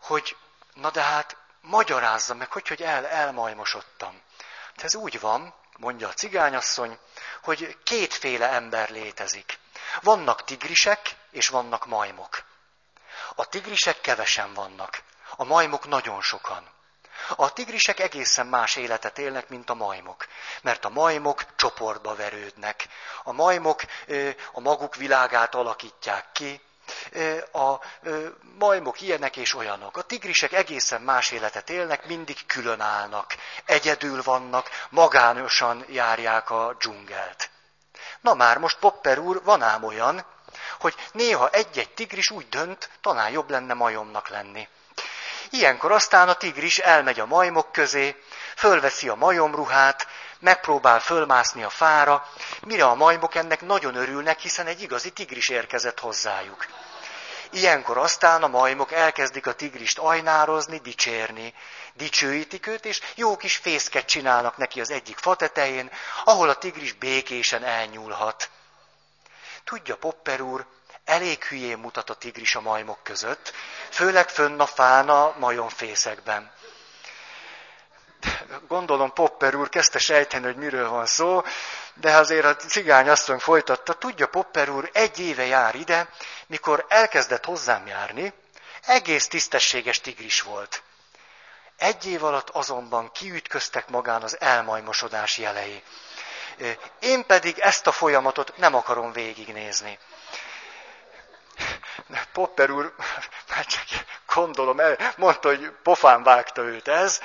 hogy 0.00 0.36
na 0.74 0.90
de 0.90 1.02
hát 1.02 1.36
magyarázza 1.60 2.34
meg, 2.34 2.52
hogy, 2.52 2.68
hogy 2.68 2.82
el, 2.82 3.06
elmajmosodtam. 3.06 4.22
Hát 4.66 4.84
ez 4.84 4.94
úgy 4.94 5.20
van, 5.20 5.54
mondja 5.76 6.08
a 6.08 6.12
cigányasszony, 6.12 6.98
hogy 7.42 7.76
kétféle 7.82 8.48
ember 8.48 8.90
létezik. 8.90 9.58
Vannak 10.02 10.44
tigrisek, 10.44 11.16
és 11.30 11.48
vannak 11.48 11.86
majmok. 11.86 12.44
A 13.34 13.48
tigrisek 13.48 14.00
kevesen 14.00 14.54
vannak. 14.54 15.02
A 15.36 15.44
majmok 15.44 15.88
nagyon 15.88 16.22
sokan. 16.22 16.68
A 17.36 17.52
tigrisek 17.52 18.00
egészen 18.00 18.46
más 18.46 18.76
életet 18.76 19.18
élnek, 19.18 19.48
mint 19.48 19.70
a 19.70 19.74
majmok. 19.74 20.26
Mert 20.62 20.84
a 20.84 20.88
majmok 20.88 21.56
csoportba 21.56 22.14
verődnek. 22.14 22.88
A 23.22 23.32
majmok 23.32 23.82
a 24.52 24.60
maguk 24.60 24.96
világát 24.96 25.54
alakítják 25.54 26.32
ki. 26.32 26.60
A 27.52 27.74
majmok 28.58 29.00
ilyenek 29.00 29.36
és 29.36 29.54
olyanok. 29.54 29.96
A 29.96 30.02
tigrisek 30.02 30.52
egészen 30.52 31.02
más 31.02 31.30
életet 31.30 31.70
élnek, 31.70 32.06
mindig 32.06 32.46
külön 32.46 32.80
állnak. 32.80 33.34
Egyedül 33.64 34.22
vannak, 34.22 34.70
magánosan 34.90 35.84
járják 35.88 36.50
a 36.50 36.74
dzsungelt. 36.78 37.50
Na 38.20 38.34
már 38.34 38.58
most 38.58 38.78
Popper 38.78 39.18
úr, 39.18 39.42
van 39.44 39.62
ám 39.62 39.84
olyan, 39.84 40.24
hogy 40.80 40.94
néha 41.12 41.48
egy-egy 41.48 41.90
tigris 41.90 42.30
úgy 42.30 42.48
dönt, 42.48 42.90
talán 43.00 43.30
jobb 43.30 43.50
lenne 43.50 43.74
majomnak 43.74 44.28
lenni. 44.28 44.68
Ilyenkor 45.50 45.92
aztán 45.92 46.28
a 46.28 46.34
tigris 46.34 46.78
elmegy 46.78 47.20
a 47.20 47.26
majmok 47.26 47.72
közé, 47.72 48.22
fölveszi 48.56 49.08
a 49.08 49.14
majomruhát, 49.14 50.06
megpróbál 50.38 51.00
fölmászni 51.00 51.62
a 51.62 51.70
fára, 51.70 52.28
mire 52.66 52.84
a 52.84 52.94
majmok 52.94 53.34
ennek 53.34 53.60
nagyon 53.60 53.94
örülnek, 53.94 54.38
hiszen 54.38 54.66
egy 54.66 54.82
igazi 54.82 55.10
tigris 55.10 55.48
érkezett 55.48 56.00
hozzájuk. 56.00 56.66
Ilyenkor 57.50 57.98
aztán 57.98 58.42
a 58.42 58.48
majmok 58.48 58.92
elkezdik 58.92 59.46
a 59.46 59.52
tigrist 59.52 59.98
ajnározni, 59.98 60.78
dicsérni. 60.78 61.54
Dicsőítik 61.98 62.66
őt, 62.66 62.84
és 62.84 63.00
jó 63.14 63.36
kis 63.36 63.56
fészket 63.56 64.06
csinálnak 64.06 64.56
neki 64.56 64.80
az 64.80 64.90
egyik 64.90 65.18
fa 65.18 65.34
tetején, 65.34 65.90
ahol 66.24 66.48
a 66.48 66.54
tigris 66.54 66.92
békésen 66.92 67.64
elnyúlhat. 67.64 68.50
Tudja 69.64 69.96
Popper 69.96 70.40
úr, 70.40 70.66
elég 71.04 71.44
hülyén 71.44 71.78
mutat 71.78 72.10
a 72.10 72.14
tigris 72.14 72.54
a 72.54 72.60
majmok 72.60 73.02
között, 73.02 73.52
főleg 73.90 74.28
fönn 74.28 74.60
a 74.60 74.66
fán 74.66 75.08
a 75.08 75.34
majomfészekben. 75.38 76.52
Gondolom 78.68 79.12
Popper 79.12 79.54
úr 79.54 79.68
kezdte 79.68 79.98
sejteni, 79.98 80.44
hogy 80.44 80.56
miről 80.56 80.88
van 80.88 81.06
szó, 81.06 81.42
de 81.94 82.16
azért 82.16 82.44
a 82.44 82.56
cigány 82.56 83.08
asszony 83.08 83.38
folytatta, 83.38 83.92
tudja 83.92 84.26
Popper 84.26 84.68
úr, 84.68 84.90
egy 84.92 85.18
éve 85.18 85.46
jár 85.46 85.74
ide, 85.74 86.08
mikor 86.46 86.86
elkezdett 86.88 87.44
hozzám 87.44 87.86
járni, 87.86 88.32
egész 88.86 89.28
tisztességes 89.28 90.00
tigris 90.00 90.42
volt. 90.42 90.82
Egy 91.78 92.06
év 92.06 92.24
alatt 92.24 92.50
azonban 92.50 93.12
kiütköztek 93.12 93.88
magán 93.88 94.22
az 94.22 94.40
elmajmosodás 94.40 95.38
jelei. 95.38 95.82
Én 96.98 97.26
pedig 97.26 97.58
ezt 97.58 97.86
a 97.86 97.92
folyamatot 97.92 98.56
nem 98.56 98.74
akarom 98.74 99.12
végignézni. 99.12 99.98
Popper 102.32 102.70
úr, 102.70 102.94
már 103.48 103.66
csak 103.66 103.82
gondolom, 104.34 104.80
mondta, 105.16 105.48
hogy 105.48 105.70
pofán 105.82 106.22
vágta 106.22 106.62
őt 106.62 106.88
ez, 106.88 107.20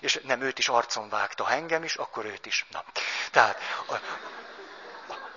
és 0.00 0.20
nem 0.22 0.40
őt 0.40 0.58
is 0.58 0.68
arcon 0.68 1.08
vágta, 1.08 1.44
ha 1.44 1.52
engem 1.52 1.84
is, 1.84 1.94
akkor 1.94 2.24
őt 2.24 2.46
is. 2.46 2.66
Na. 2.70 2.84
Tehát 3.30 3.58
a, 3.88 3.94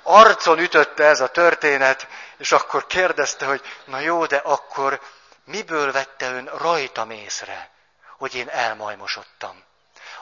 arcon 0.04 0.60
ütötte 0.60 1.04
ez 1.04 1.22
a 1.22 1.28
történet, 1.28 2.08
és 2.38 2.52
akkor 2.52 2.88
kérdezte, 2.88 3.46
hogy 3.46 3.62
na 3.86 4.00
jó, 4.00 4.26
de 4.26 4.38
akkor 4.38 5.02
miből 5.46 5.92
vette 5.92 6.32
ön 6.32 6.46
rajtam 6.58 7.12
észre, 7.12 7.75
hogy 8.18 8.36
én 8.36 8.50
elmajmosodtam? 8.50 9.64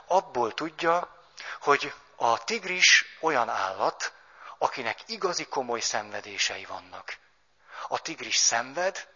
Abból 0.08 0.54
tudja, 0.54 1.18
hogy 1.62 1.94
a 2.16 2.44
tigris 2.44 3.06
olyan 3.22 3.50
állat, 3.50 4.14
akinek 4.58 5.00
igazi 5.06 5.46
komoly 5.46 5.80
szenvedései 5.80 6.66
vannak 6.66 7.22
a 7.88 8.00
tigris 8.00 8.38
szenved, 8.38 9.08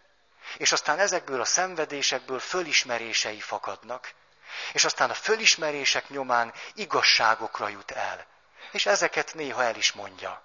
és 0.56 0.72
aztán 0.72 0.98
ezekből 0.98 1.40
a 1.40 1.44
szenvedésekből 1.44 2.38
fölismerései 2.38 3.40
fakadnak. 3.40 4.12
És 4.72 4.84
aztán 4.84 5.10
a 5.10 5.14
fölismerések 5.14 6.08
nyomán 6.08 6.52
igazságokra 6.74 7.68
jut 7.68 7.90
el. 7.90 8.26
És 8.70 8.86
ezeket 8.86 9.34
néha 9.34 9.62
el 9.62 9.76
is 9.76 9.92
mondja. 9.92 10.42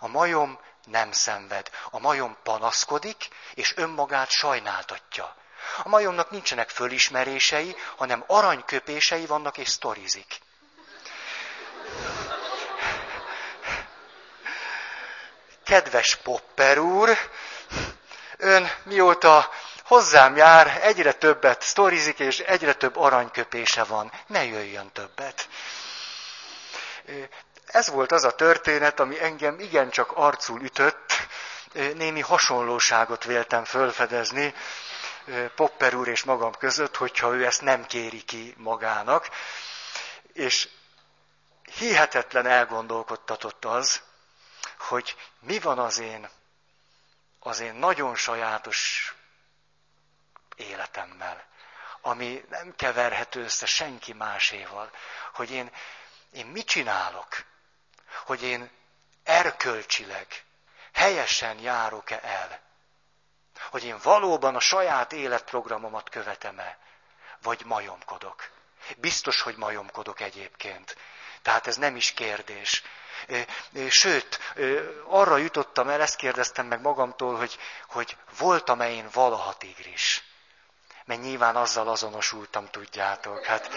A 0.00 0.06
majom 0.06 0.60
nem 0.84 1.12
szenved. 1.12 1.70
A 1.90 1.98
majom 1.98 2.36
panaszkodik, 2.42 3.28
és 3.54 3.76
önmagát 3.76 4.30
sajnáltatja. 4.30 5.36
A 5.82 5.88
majomnak 5.88 6.30
nincsenek 6.30 6.68
fölismerései, 6.68 7.76
hanem 7.96 8.24
aranyköpései 8.26 9.26
vannak 9.26 9.58
és 9.58 9.68
sztorizik. 9.68 10.38
Kedves 15.64 16.16
Popper 16.16 16.78
úr, 16.78 17.18
ön 18.36 18.70
mióta 18.84 19.50
hozzám 19.84 20.36
jár, 20.36 20.78
egyre 20.82 21.12
többet 21.12 21.62
sztorizik, 21.62 22.18
és 22.18 22.38
egyre 22.38 22.72
több 22.72 22.96
aranyköpése 22.96 23.84
van. 23.84 24.12
Ne 24.26 24.44
jöjjön 24.44 24.92
többet. 24.92 25.48
Ez 27.66 27.88
volt 27.88 28.12
az 28.12 28.24
a 28.24 28.30
történet, 28.30 29.00
ami 29.00 29.22
engem 29.22 29.60
igencsak 29.60 30.12
arcul 30.12 30.60
ütött, 30.60 31.12
némi 31.72 32.20
hasonlóságot 32.20 33.24
véltem 33.24 33.64
fölfedezni 33.64 34.54
Popper 35.54 35.94
úr 35.94 36.08
és 36.08 36.22
magam 36.22 36.52
között, 36.52 36.96
hogyha 36.96 37.34
ő 37.34 37.44
ezt 37.46 37.60
nem 37.62 37.86
kéri 37.86 38.22
ki 38.22 38.54
magának. 38.56 39.28
És 40.32 40.68
hihetetlen 41.78 42.46
elgondolkodtatott 42.46 43.64
az, 43.64 44.02
hogy 44.78 45.16
mi 45.40 45.58
van 45.58 45.78
az 45.78 45.98
én, 45.98 46.28
az 47.40 47.60
én 47.60 47.74
nagyon 47.74 48.14
sajátos 48.14 49.14
életemmel, 50.56 51.44
ami 52.00 52.44
nem 52.48 52.74
keverhető 52.76 53.42
össze 53.42 53.66
senki 53.66 54.12
máséval, 54.12 54.90
hogy 55.34 55.50
én, 55.50 55.70
én 56.32 56.46
mit 56.46 56.66
csinálok, 56.66 57.28
hogy 58.24 58.42
én 58.42 58.70
erkölcsileg, 59.24 60.44
helyesen 60.92 61.58
járok-e 61.58 62.20
el, 62.22 62.60
hogy 63.70 63.84
én 63.84 63.96
valóban 64.02 64.54
a 64.54 64.60
saját 64.60 65.12
életprogramomat 65.12 66.08
követem-e, 66.08 66.78
vagy 67.42 67.62
majomkodok. 67.64 68.50
Biztos, 68.96 69.40
hogy 69.40 69.56
majomkodok 69.56 70.20
egyébként. 70.20 70.96
Tehát 71.42 71.66
ez 71.66 71.76
nem 71.76 71.96
is 71.96 72.12
kérdés. 72.12 72.82
Sőt, 73.88 74.54
arra 75.06 75.36
jutottam 75.36 75.88
el, 75.88 76.00
ezt 76.00 76.16
kérdeztem 76.16 76.66
meg 76.66 76.80
magamtól, 76.80 77.36
hogy, 77.36 77.58
hogy 77.88 78.16
voltam-e 78.38 78.90
én 78.90 79.08
valaha 79.12 79.56
tigris. 79.56 80.24
Mert 81.04 81.20
nyilván 81.20 81.56
azzal 81.56 81.88
azonosultam, 81.88 82.70
tudjátok. 82.70 83.44
Hát, 83.44 83.68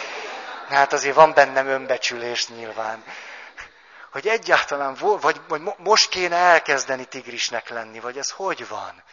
hát 0.68 0.94
azért 0.94 1.16
van 1.16 1.34
bennem 1.34 1.68
önbecsülés 1.68 2.48
nyilván. 2.48 3.04
Hogy 4.12 4.28
egyáltalán, 4.28 4.96
vagy, 5.00 5.42
vagy 5.48 5.62
most 5.78 6.10
kéne 6.10 6.36
elkezdeni 6.36 7.06
tigrisnek 7.06 7.70
lenni, 7.70 8.00
vagy 8.00 8.18
ez 8.18 8.32
hogy 8.32 8.68
van? 8.68 9.04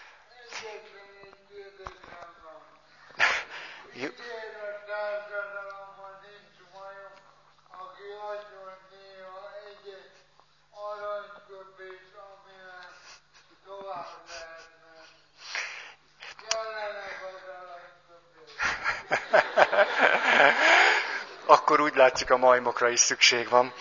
Akkor 21.73 21.85
úgy 21.85 21.95
látszik 21.95 22.31
a 22.31 22.37
majmokra 22.37 22.89
is 22.89 23.01
szükség 23.01 23.49
van. 23.49 23.73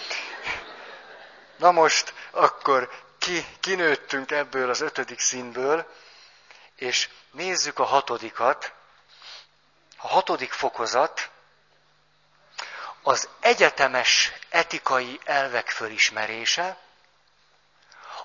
Na 1.58 1.72
most, 1.72 2.14
akkor 2.32 2.90
ki, 3.18 3.46
kinőttünk 3.60 4.32
ebből 4.32 4.70
az 4.70 4.82
ötödik 4.82 5.20
színből, 5.20 5.86
és 6.82 7.10
nézzük 7.32 7.80
a 7.80 7.84
hatodikat. 7.84 8.74
A 9.98 10.08
hatodik 10.08 10.52
fokozat 10.52 11.30
az 13.02 13.30
egyetemes 13.40 14.32
etikai 14.50 15.20
elvek 15.24 15.70
fölismerése, 15.70 16.78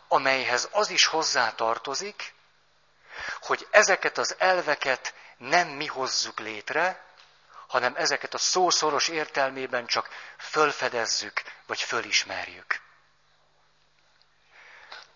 amelyhez 0.09 0.69
az 0.73 0.91
is 0.91 1.07
hozzátartozik, 1.07 2.35
hogy 3.41 3.67
ezeket 3.71 4.19
az 4.19 4.35
elveket 4.39 5.15
nem 5.37 5.69
mi 5.69 5.87
hozzuk 5.87 6.39
létre, 6.39 7.05
hanem 7.67 7.97
ezeket 7.97 8.35
a 8.35 8.39
szószoros 8.39 9.09
értelmében 9.09 9.87
csak 9.87 10.09
fölfedezzük, 10.39 11.43
vagy 11.67 11.81
fölismerjük. 11.81 12.81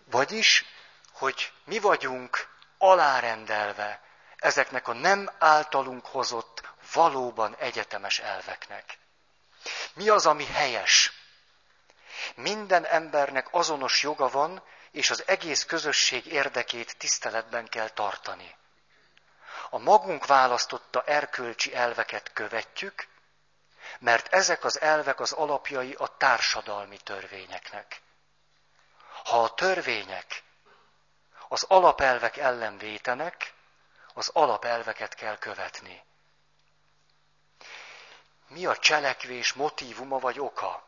Vagyis, 0.05 0.65
hogy 1.11 1.51
mi 1.63 1.79
vagyunk 1.79 2.49
alárendelve 2.81 4.01
ezeknek 4.37 4.87
a 4.87 4.93
nem 4.93 5.31
általunk 5.39 6.05
hozott 6.05 6.61
valóban 6.93 7.55
egyetemes 7.55 8.19
elveknek. 8.19 8.97
Mi 9.93 10.09
az, 10.09 10.25
ami 10.25 10.45
helyes? 10.45 11.11
Minden 12.35 12.85
embernek 12.85 13.47
azonos 13.51 14.03
joga 14.03 14.29
van, 14.29 14.63
és 14.91 15.09
az 15.09 15.23
egész 15.27 15.65
közösség 15.65 16.25
érdekét 16.25 16.97
tiszteletben 16.97 17.67
kell 17.67 17.89
tartani. 17.89 18.55
A 19.69 19.77
magunk 19.77 20.25
választotta 20.25 21.03
erkölcsi 21.03 21.75
elveket 21.75 22.33
követjük, 22.33 23.07
mert 23.99 24.33
ezek 24.33 24.63
az 24.63 24.81
elvek 24.81 25.19
az 25.19 25.31
alapjai 25.31 25.93
a 25.97 26.17
társadalmi 26.17 26.97
törvényeknek. 26.97 28.01
Ha 29.23 29.43
a 29.43 29.53
törvények 29.53 30.43
az 31.51 31.65
alapelvek 31.67 32.37
ellen 32.37 32.77
vétenek, 32.77 33.53
az 34.13 34.29
alapelveket 34.33 35.13
kell 35.13 35.37
követni. 35.37 36.03
Mi 38.47 38.65
a 38.65 38.77
cselekvés 38.77 39.53
motívuma 39.53 40.19
vagy 40.19 40.39
oka? 40.39 40.83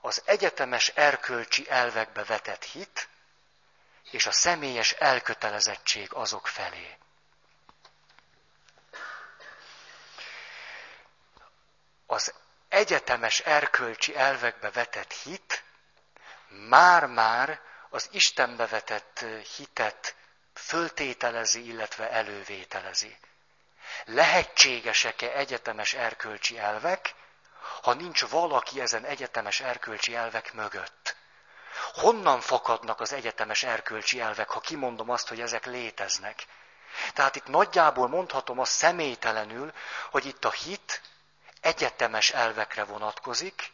Az 0.00 0.22
egyetemes 0.24 0.88
erkölcsi 0.88 1.70
elvekbe 1.70 2.24
vetett 2.24 2.64
hit, 2.64 3.08
és 4.10 4.26
a 4.26 4.32
személyes 4.32 4.92
elkötelezettség 4.92 6.12
azok 6.12 6.46
felé. 6.46 6.98
Az 12.06 12.34
egyetemes 12.68 13.40
erkölcsi 13.40 14.16
elvekbe 14.16 14.70
vetett 14.70 15.12
hit 15.12 15.64
már-már 16.48 17.70
az 17.92 18.08
Istenbe 18.10 18.66
vetett 18.66 19.24
hitet 19.56 20.14
föltételezi, 20.54 21.66
illetve 21.66 22.10
elővételezi. 22.10 23.16
Lehetségesek-e 24.04 25.32
egyetemes 25.36 25.94
erkölcsi 25.94 26.58
elvek, 26.58 27.14
ha 27.82 27.94
nincs 27.94 28.26
valaki 28.26 28.80
ezen 28.80 29.04
egyetemes 29.04 29.60
erkölcsi 29.60 30.14
elvek 30.14 30.52
mögött? 30.52 31.16
Honnan 31.94 32.40
fakadnak 32.40 33.00
az 33.00 33.12
egyetemes 33.12 33.62
erkölcsi 33.62 34.20
elvek, 34.20 34.48
ha 34.48 34.60
kimondom 34.60 35.10
azt, 35.10 35.28
hogy 35.28 35.40
ezek 35.40 35.66
léteznek? 35.66 36.46
Tehát 37.14 37.36
itt 37.36 37.46
nagyjából 37.46 38.08
mondhatom 38.08 38.58
azt 38.58 38.72
személytelenül, 38.72 39.72
hogy 40.10 40.26
itt 40.26 40.44
a 40.44 40.50
hit 40.50 41.02
egyetemes 41.60 42.30
elvekre 42.30 42.84
vonatkozik. 42.84 43.72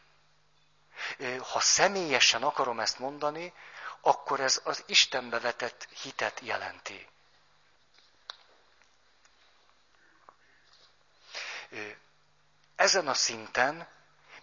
Ha 1.53 1.61
személyesen 1.61 2.43
akarom 2.43 2.81
ezt 2.81 2.99
mondani, 2.99 3.53
akkor 4.01 4.41
ez 4.41 4.61
az 4.65 4.83
Istenbe 4.87 5.39
vetett 5.41 5.89
hitet 6.03 6.41
jelenti. 6.41 7.09
Ezen 12.77 13.09
a 13.09 13.15
szinten 13.15 13.89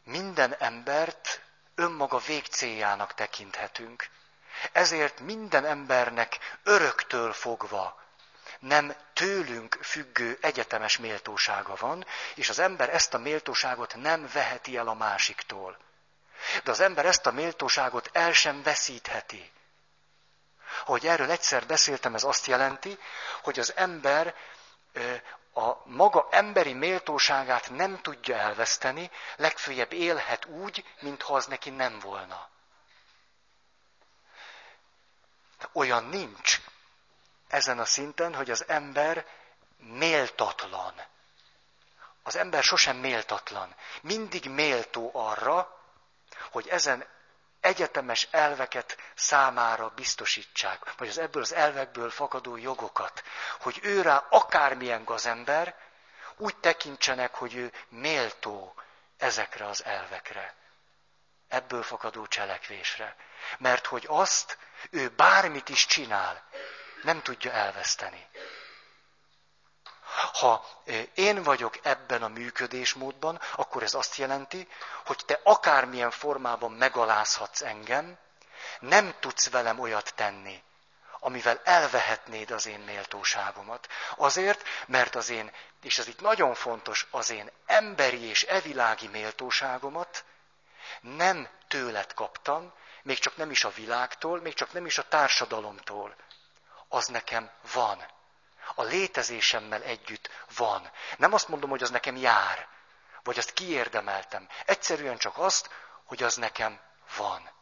minden 0.04 0.54
embert 0.60 1.42
önmaga 1.76 2.18
végcéljának 2.18 3.14
tekinthetünk. 3.14 4.10
Ezért 4.72 5.20
minden 5.20 5.66
embernek 5.66 6.58
öröktől 6.64 7.34
fogva 7.34 8.04
nem 8.60 8.96
tőlünk 9.14 9.78
függő 9.82 10.38
egyetemes 10.42 10.98
méltósága 10.98 11.76
van, 11.76 12.06
és 12.36 12.50
az 12.50 12.60
ember 12.60 12.90
ezt 12.94 13.14
a 13.14 13.18
méltóságot 13.18 13.96
nem 13.96 14.30
veheti 14.34 14.78
el 14.78 14.88
a 14.88 14.94
másiktól. 14.94 15.78
De 16.64 16.72
az 16.72 16.80
ember 16.80 17.06
ezt 17.06 17.26
a 17.26 17.32
méltóságot 17.32 18.10
el 18.14 18.34
sem 18.34 18.64
veszítheti. 18.64 19.52
Ahogy 20.86 21.08
erről 21.08 21.32
egyszer 21.32 21.66
beszéltem, 21.66 22.16
ez 22.16 22.24
azt 22.24 22.46
jelenti, 22.46 22.98
hogy 23.42 23.60
az 23.60 23.74
ember 23.76 24.36
a 25.54 25.82
maga 25.86 26.28
emberi 26.32 26.74
méltóságát 26.74 27.70
nem 27.70 28.02
tudja 28.02 28.38
elveszteni, 28.38 29.12
legfőjebb 29.36 29.94
élhet 29.94 30.46
úgy, 30.46 30.86
mintha 31.00 31.36
az 31.36 31.46
neki 31.46 31.70
nem 31.70 32.00
volna. 32.00 32.50
De 35.60 35.68
olyan 35.74 36.04
nincs 36.04 36.62
ezen 37.48 37.80
a 37.80 37.86
szinten, 37.86 38.36
hogy 38.36 38.52
az 38.52 38.68
ember 38.68 39.26
méltatlan. 39.78 40.94
Az 42.24 42.36
ember 42.36 42.64
sosem 42.64 42.98
méltatlan. 42.98 43.76
Mindig 44.02 44.50
méltó 44.50 45.12
arra, 45.14 45.75
hogy 46.52 46.68
ezen 46.68 47.06
egyetemes 47.60 48.28
elveket 48.32 48.98
számára 49.16 49.90
biztosítsák, 49.90 50.96
vagy 50.98 51.08
az 51.08 51.18
ebből 51.18 51.42
az 51.42 51.54
elvekből 51.54 52.10
fakadó 52.10 52.58
jogokat, 52.58 53.24
hogy 53.60 53.80
ő 53.82 54.02
rá 54.02 54.26
akármilyen 54.30 55.04
gazember, 55.04 55.76
úgy 56.38 56.56
tekintsenek, 56.58 57.36
hogy 57.36 57.56
ő 57.56 57.72
méltó 57.90 58.76
ezekre 59.18 59.68
az 59.68 59.86
elvekre, 59.86 60.56
ebből 61.48 61.84
fakadó 61.84 62.28
cselekvésre. 62.28 63.16
Mert 63.58 63.86
hogy 63.86 64.06
azt 64.08 64.58
Ő 64.90 65.10
bármit 65.10 65.70
is 65.70 65.86
csinál, 65.86 66.44
nem 67.04 67.22
tudja 67.22 67.52
elveszteni. 67.52 68.28
Ha 70.34 70.66
én 71.14 71.44
vagyok 71.44 71.80
ebben 71.84 72.24
a 72.24 72.28
működésmódban, 72.28 73.42
akkor 73.56 73.84
ez 73.84 73.94
azt 73.94 74.16
jelenti, 74.16 74.68
hogy 75.06 75.22
te 75.26 75.40
akármilyen 75.44 76.12
formában 76.12 76.72
megalázhatsz 76.72 77.62
engem, 77.62 78.18
nem 78.80 79.16
tudsz 79.20 79.50
velem 79.50 79.80
olyat 79.80 80.14
tenni, 80.16 80.64
amivel 81.20 81.62
elvehetnéd 81.64 82.52
az 82.52 82.66
én 82.66 82.80
méltóságomat. 82.80 83.88
Azért, 84.16 84.64
mert 84.88 85.16
az 85.16 85.30
én, 85.30 85.52
és 85.82 85.98
ez 85.98 86.08
itt 86.08 86.22
nagyon 86.22 86.54
fontos, 86.54 87.08
az 87.12 87.30
én 87.30 87.52
emberi 87.66 88.22
és 88.22 88.44
evilági 88.44 89.08
méltóságomat 89.08 90.24
nem 91.02 91.50
tőled 91.68 92.14
kaptam, 92.14 92.74
még 93.04 93.20
csak 93.20 93.38
nem 93.38 93.52
is 93.52 93.64
a 93.64 93.70
világtól, 93.70 94.42
még 94.42 94.54
csak 94.54 94.74
nem 94.74 94.86
is 94.86 94.98
a 94.98 95.08
társadalomtól. 95.08 96.16
Az 96.88 97.08
nekem 97.08 97.52
van. 97.74 98.06
A 98.76 98.84
létezésemmel 98.84 99.82
együtt 99.84 100.30
van. 100.56 100.92
Nem 101.18 101.34
azt 101.34 101.48
mondom, 101.48 101.70
hogy 101.70 101.84
az 101.84 101.90
nekem 101.90 102.16
jár, 102.16 102.68
vagy 103.24 103.38
azt 103.38 103.54
kiérdemeltem. 103.54 104.48
Egyszerűen 104.66 105.18
csak 105.18 105.38
azt, 105.38 105.70
hogy 106.04 106.24
az 106.24 106.36
nekem 106.36 106.80
van. 107.18 107.54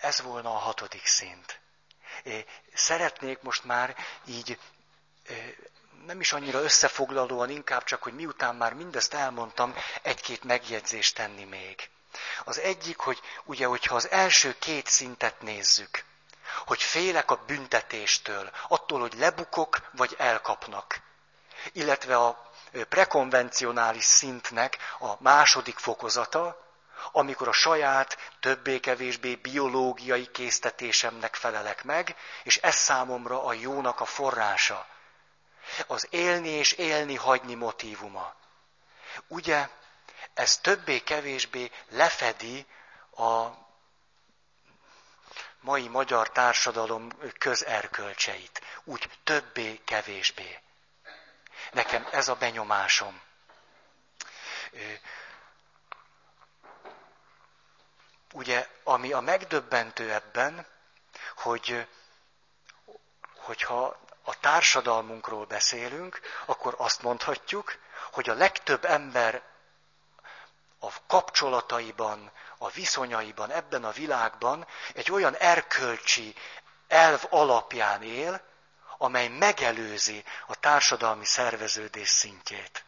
Ez 0.00 0.20
volna 0.20 0.50
a 0.54 0.58
hatodik 0.58 1.06
szint. 1.06 1.60
Szeretnék 2.74 3.40
most 3.40 3.64
már 3.64 3.96
így 4.24 4.58
nem 6.06 6.20
is 6.20 6.32
annyira 6.32 6.62
összefoglalóan, 6.62 7.50
inkább 7.50 7.84
csak, 7.84 8.02
hogy 8.02 8.14
miután 8.14 8.54
már 8.54 8.72
mindezt 8.72 9.14
elmondtam, 9.14 9.74
egy-két 10.02 10.44
megjegyzést 10.44 11.14
tenni 11.14 11.44
még. 11.44 11.88
Az 12.44 12.58
egyik, 12.58 12.98
hogy 12.98 13.20
ugye, 13.44 13.66
hogyha 13.66 13.94
az 13.94 14.10
első 14.10 14.56
két 14.58 14.86
szintet 14.86 15.40
nézzük, 15.40 16.04
hogy 16.66 16.82
félek 16.82 17.30
a 17.30 17.42
büntetéstől, 17.46 18.50
attól, 18.68 19.00
hogy 19.00 19.14
lebukok, 19.14 19.80
vagy 19.92 20.14
elkapnak. 20.18 21.00
Illetve 21.72 22.16
a 22.16 22.50
prekonvencionális 22.88 24.04
szintnek 24.04 24.78
a 24.98 25.12
második 25.18 25.78
fokozata, 25.78 26.64
amikor 27.12 27.48
a 27.48 27.52
saját, 27.52 28.18
többé-kevésbé 28.40 29.34
biológiai 29.34 30.30
késztetésemnek 30.30 31.34
felelek 31.34 31.84
meg, 31.84 32.16
és 32.42 32.56
ez 32.56 32.74
számomra 32.74 33.44
a 33.44 33.52
jónak 33.52 34.00
a 34.00 34.04
forrása. 34.04 34.86
Az 35.86 36.06
élni 36.10 36.48
és 36.48 36.72
élni 36.72 37.14
hagyni 37.14 37.54
motívuma. 37.54 38.34
Ugye, 39.26 39.68
ez 40.34 40.58
többé-kevésbé 40.58 41.70
lefedi 41.88 42.66
a 43.10 43.48
mai 45.60 45.88
magyar 45.88 46.30
társadalom 46.30 47.08
közerkölcseit. 47.38 48.62
Úgy 48.84 49.10
többé-kevésbé. 49.24 50.60
Nekem 51.72 52.08
ez 52.10 52.28
a 52.28 52.34
benyomásom. 52.34 53.22
Ugye, 58.32 58.68
ami 58.84 59.12
a 59.12 59.20
megdöbbentő 59.20 60.12
ebben, 60.12 60.66
hogy 61.36 61.88
hogyha 63.36 64.05
a 64.28 64.38
társadalmunkról 64.40 65.44
beszélünk, 65.44 66.20
akkor 66.46 66.74
azt 66.78 67.02
mondhatjuk, 67.02 67.78
hogy 68.12 68.28
a 68.28 68.34
legtöbb 68.34 68.84
ember 68.84 69.42
a 70.78 70.88
kapcsolataiban, 71.06 72.30
a 72.58 72.70
viszonyaiban, 72.70 73.50
ebben 73.50 73.84
a 73.84 73.90
világban 73.90 74.66
egy 74.94 75.10
olyan 75.10 75.34
erkölcsi 75.34 76.34
elv 76.88 77.24
alapján 77.30 78.02
él, 78.02 78.40
amely 78.98 79.28
megelőzi 79.28 80.24
a 80.46 80.54
társadalmi 80.54 81.24
szerveződés 81.24 82.08
szintjét. 82.08 82.84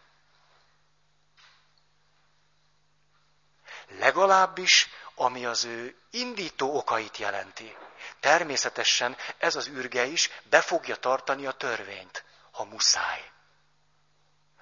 Legalábbis 3.88 4.88
ami 5.14 5.46
az 5.46 5.64
ő 5.64 5.97
indító 6.10 6.76
okait 6.76 7.16
jelenti. 7.16 7.76
Természetesen 8.20 9.16
ez 9.38 9.56
az 9.56 9.68
űrge 9.68 10.04
is 10.04 10.30
be 10.42 10.60
fogja 10.60 10.96
tartani 10.96 11.46
a 11.46 11.52
törvényt, 11.52 12.24
ha 12.50 12.64
muszáj. 12.64 13.30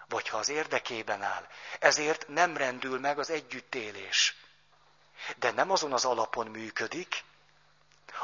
Vagy 0.09 0.29
ha 0.29 0.39
az 0.39 0.49
érdekében 0.49 1.23
áll. 1.23 1.49
Ezért 1.79 2.29
nem 2.29 2.57
rendül 2.57 3.01
meg 3.01 3.19
az 3.19 3.31
együttélés. 3.31 4.37
De 5.37 5.51
nem 5.51 5.71
azon 5.71 5.93
az 5.93 6.05
alapon 6.05 6.47
működik, 6.47 7.25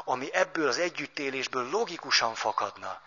ami 0.03 0.33
ebből 0.33 0.67
az 0.67 0.77
együttélésből 0.77 1.69
logikusan 1.69 2.35
fakadna, 2.35 3.01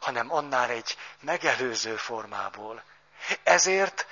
hanem 0.00 0.32
annál 0.32 0.70
egy 0.70 0.96
megelőző 1.20 1.96
formából. 1.96 2.82
Ezért 3.42 4.06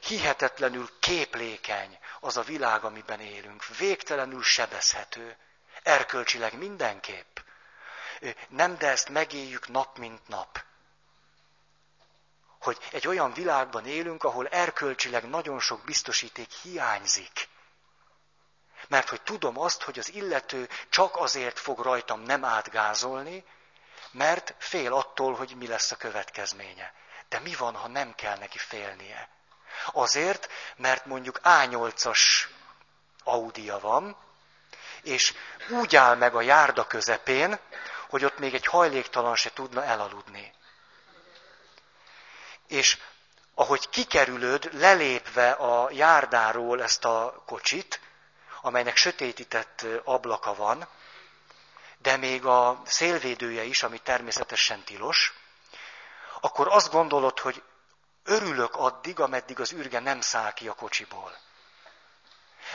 hihetetlenül 0.00 0.90
képlékeny 1.00 1.98
az 2.20 2.36
a 2.36 2.42
világ, 2.42 2.84
amiben 2.84 3.20
élünk. 3.20 3.76
Végtelenül 3.78 4.42
sebezhető. 4.42 5.36
Erkölcsileg 5.82 6.58
mindenképp. 6.58 7.38
Nem, 8.48 8.76
de 8.78 8.88
ezt 8.88 9.08
megéljük 9.08 9.68
nap, 9.68 9.98
mint 9.98 10.28
nap. 10.28 10.64
Hogy 12.60 12.78
egy 12.92 13.06
olyan 13.06 13.32
világban 13.32 13.86
élünk, 13.86 14.24
ahol 14.24 14.48
erkölcsileg 14.48 15.28
nagyon 15.28 15.60
sok 15.60 15.84
biztosíték 15.84 16.50
hiányzik. 16.50 17.48
Mert 18.88 19.08
hogy 19.08 19.22
tudom 19.22 19.58
azt, 19.58 19.82
hogy 19.82 19.98
az 19.98 20.12
illető 20.12 20.68
csak 20.88 21.16
azért 21.16 21.58
fog 21.58 21.80
rajtam 21.80 22.20
nem 22.20 22.44
átgázolni, 22.44 23.44
mert 24.10 24.54
fél 24.58 24.92
attól, 24.92 25.34
hogy 25.34 25.54
mi 25.56 25.66
lesz 25.66 25.90
a 25.90 25.96
következménye. 25.96 26.94
De 27.28 27.38
mi 27.38 27.54
van, 27.54 27.74
ha 27.74 27.88
nem 27.88 28.14
kell 28.14 28.38
neki 28.38 28.58
félnie? 28.58 29.28
Azért, 29.92 30.48
mert 30.76 31.06
mondjuk 31.06 31.40
A8-as 31.42 32.20
Audia 33.24 33.78
van, 33.78 34.16
és 35.02 35.34
úgy 35.68 35.96
áll 35.96 36.14
meg 36.14 36.34
a 36.34 36.40
járda 36.40 36.86
közepén, 36.86 37.58
hogy 38.08 38.24
ott 38.24 38.38
még 38.38 38.54
egy 38.54 38.66
hajléktalan 38.66 39.36
se 39.36 39.52
tudna 39.52 39.84
elaludni. 39.84 40.54
És 42.66 42.98
ahogy 43.54 43.88
kikerülöd, 43.88 44.68
lelépve 44.72 45.50
a 45.50 45.90
járdáról 45.90 46.82
ezt 46.82 47.04
a 47.04 47.42
kocsit, 47.46 48.00
amelynek 48.60 48.96
sötétített 48.96 49.84
ablaka 50.04 50.54
van, 50.54 50.88
de 51.98 52.16
még 52.16 52.44
a 52.44 52.82
szélvédője 52.84 53.62
is, 53.62 53.82
ami 53.82 53.98
természetesen 53.98 54.84
tilos, 54.84 55.34
akkor 56.40 56.68
azt 56.68 56.90
gondolod, 56.90 57.38
hogy 57.38 57.62
Örülök 58.24 58.74
addig, 58.74 59.20
ameddig 59.20 59.60
az 59.60 59.72
űrge 59.72 60.00
nem 60.00 60.20
száll 60.20 60.52
ki 60.52 60.68
a 60.68 60.74
kocsiból. 60.74 61.38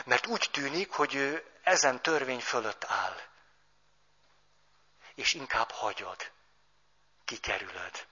Mert 0.06 0.28
úgy 0.28 0.50
tűnik, 0.52 0.92
hogy 0.92 1.16
ő 1.16 1.52
ezen 1.64 2.02
törvény 2.02 2.42
fölött 2.42 2.84
áll. 2.84 3.18
És 5.16 5.34
inkább 5.34 5.72
hagyod, 5.72 6.32
kikerülöd. 7.26 8.08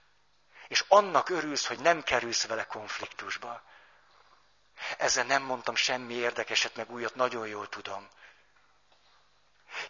És 0.67 0.83
annak 0.87 1.29
örülsz, 1.29 1.67
hogy 1.67 1.79
nem 1.79 2.03
kerülsz 2.03 2.45
vele 2.45 2.65
konfliktusba. 2.65 3.61
Ezzel 4.97 5.25
nem 5.25 5.43
mondtam 5.43 5.75
semmi 5.75 6.13
érdekeset, 6.13 6.75
meg 6.75 6.91
újat, 6.91 7.15
nagyon 7.15 7.47
jól 7.47 7.69
tudom. 7.69 8.07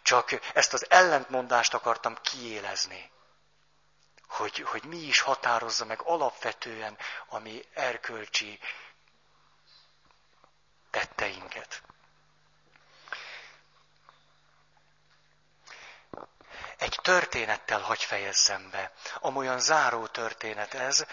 Csak 0.02 0.30
ezt 0.54 0.72
az 0.72 0.90
ellentmondást 0.90 1.74
akartam 1.74 2.16
kiélezni 2.22 3.10
hogy, 4.28 4.58
hogy 4.60 4.84
mi 4.84 4.96
is 4.96 5.20
határozza 5.20 5.84
meg 5.84 6.00
alapvetően 6.02 6.98
a 7.26 7.38
mi 7.38 7.64
erkölcsi 7.74 8.58
tetteinket. 10.90 11.82
Egy 16.78 16.98
történettel 17.02 17.80
hagy 17.80 18.02
fejezzem 18.02 18.70
be. 18.70 18.92
Amolyan 19.20 19.60
záró 19.60 20.06
történet 20.06 20.74
ez, 20.74 21.04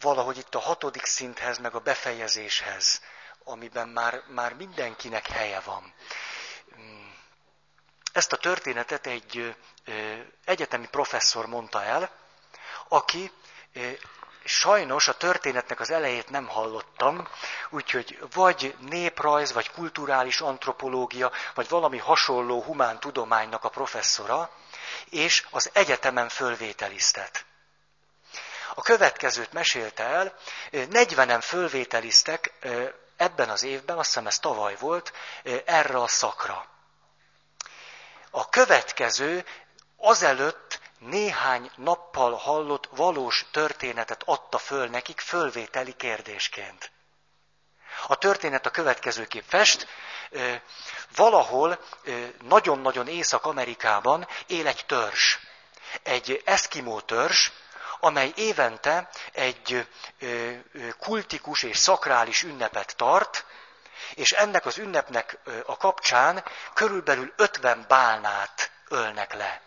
valahogy 0.00 0.38
itt 0.38 0.54
a 0.54 0.58
hatodik 0.60 1.04
szinthez, 1.04 1.58
meg 1.58 1.74
a 1.74 1.80
befejezéshez, 1.80 3.00
amiben 3.44 3.88
már, 3.88 4.22
már 4.26 4.52
mindenkinek 4.54 5.26
helye 5.26 5.60
van. 5.60 5.94
Ezt 8.16 8.32
a 8.32 8.36
történetet 8.36 9.06
egy 9.06 9.56
egyetemi 10.44 10.88
professzor 10.88 11.46
mondta 11.46 11.82
el, 11.82 12.10
aki 12.88 13.32
sajnos 14.44 15.08
a 15.08 15.16
történetnek 15.16 15.80
az 15.80 15.90
elejét 15.90 16.30
nem 16.30 16.46
hallottam, 16.46 17.28
úgyhogy 17.70 18.18
vagy 18.32 18.76
néprajz, 18.80 19.52
vagy 19.52 19.70
kulturális 19.70 20.40
antropológia, 20.40 21.32
vagy 21.54 21.68
valami 21.68 21.98
hasonló 21.98 22.62
humán 22.62 23.00
tudománynak 23.00 23.64
a 23.64 23.68
professzora, 23.68 24.50
és 25.10 25.46
az 25.50 25.70
egyetemen 25.72 26.28
fölvételiztet. 26.28 27.44
a 28.74 28.82
következőt 28.82 29.52
mesélte 29.52 30.02
el, 30.04 30.34
40-en 30.72 31.40
fölvételiztek 31.42 32.52
ebben 33.16 33.48
az 33.48 33.62
évben, 33.62 33.98
azt 33.98 34.06
hiszem 34.08 34.26
ez 34.26 34.38
tavaly 34.38 34.76
volt, 34.76 35.12
erre 35.64 36.00
a 36.02 36.08
szakra. 36.08 36.74
A 38.36 38.48
következő 38.48 39.44
azelőtt 39.96 40.80
néhány 40.98 41.70
nappal 41.76 42.34
hallott 42.34 42.88
valós 42.90 43.44
történetet 43.50 44.22
adta 44.24 44.58
föl 44.58 44.86
nekik 44.88 45.20
fölvételi 45.20 45.92
kérdésként. 45.92 46.90
A 48.06 48.16
történet 48.16 48.66
a 48.66 48.70
következőképp 48.70 49.44
fest. 49.48 49.86
Valahol 51.14 51.78
nagyon-nagyon 52.42 53.08
Észak-Amerikában 53.08 54.28
él 54.46 54.66
egy 54.66 54.84
törzs. 54.86 55.36
Egy 56.02 56.42
eszkimó 56.44 57.00
törzs, 57.00 57.50
amely 58.00 58.32
évente 58.36 59.08
egy 59.32 59.88
kultikus 60.98 61.62
és 61.62 61.76
szakrális 61.78 62.42
ünnepet 62.42 62.96
tart, 62.96 63.44
és 64.14 64.32
ennek 64.32 64.66
az 64.66 64.78
ünnepnek 64.78 65.38
a 65.66 65.76
kapcsán 65.76 66.44
körülbelül 66.74 67.32
50 67.36 67.84
bálnát 67.88 68.70
ölnek 68.88 69.34
le. 69.34 69.60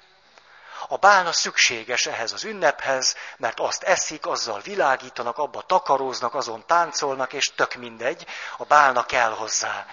A 0.87 0.97
bálna 0.97 1.31
szükséges 1.31 2.05
ehhez 2.05 2.31
az 2.31 2.43
ünnephez, 2.43 3.15
mert 3.37 3.59
azt 3.59 3.83
eszik, 3.83 4.25
azzal 4.25 4.59
világítanak, 4.59 5.37
abba 5.37 5.61
takaróznak, 5.61 6.35
azon 6.35 6.65
táncolnak, 6.65 7.33
és 7.33 7.53
tök 7.53 7.73
mindegy, 7.73 8.25
a 8.57 8.63
bálna 8.63 9.05
kell 9.05 9.31
hozzá. 9.31 9.85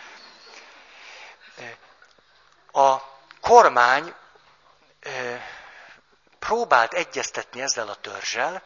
A 2.72 2.96
kormány 3.40 4.14
próbált 6.38 6.92
egyeztetni 6.92 7.62
ezzel 7.62 7.88
a 7.88 7.94
törzsel, 7.94 8.62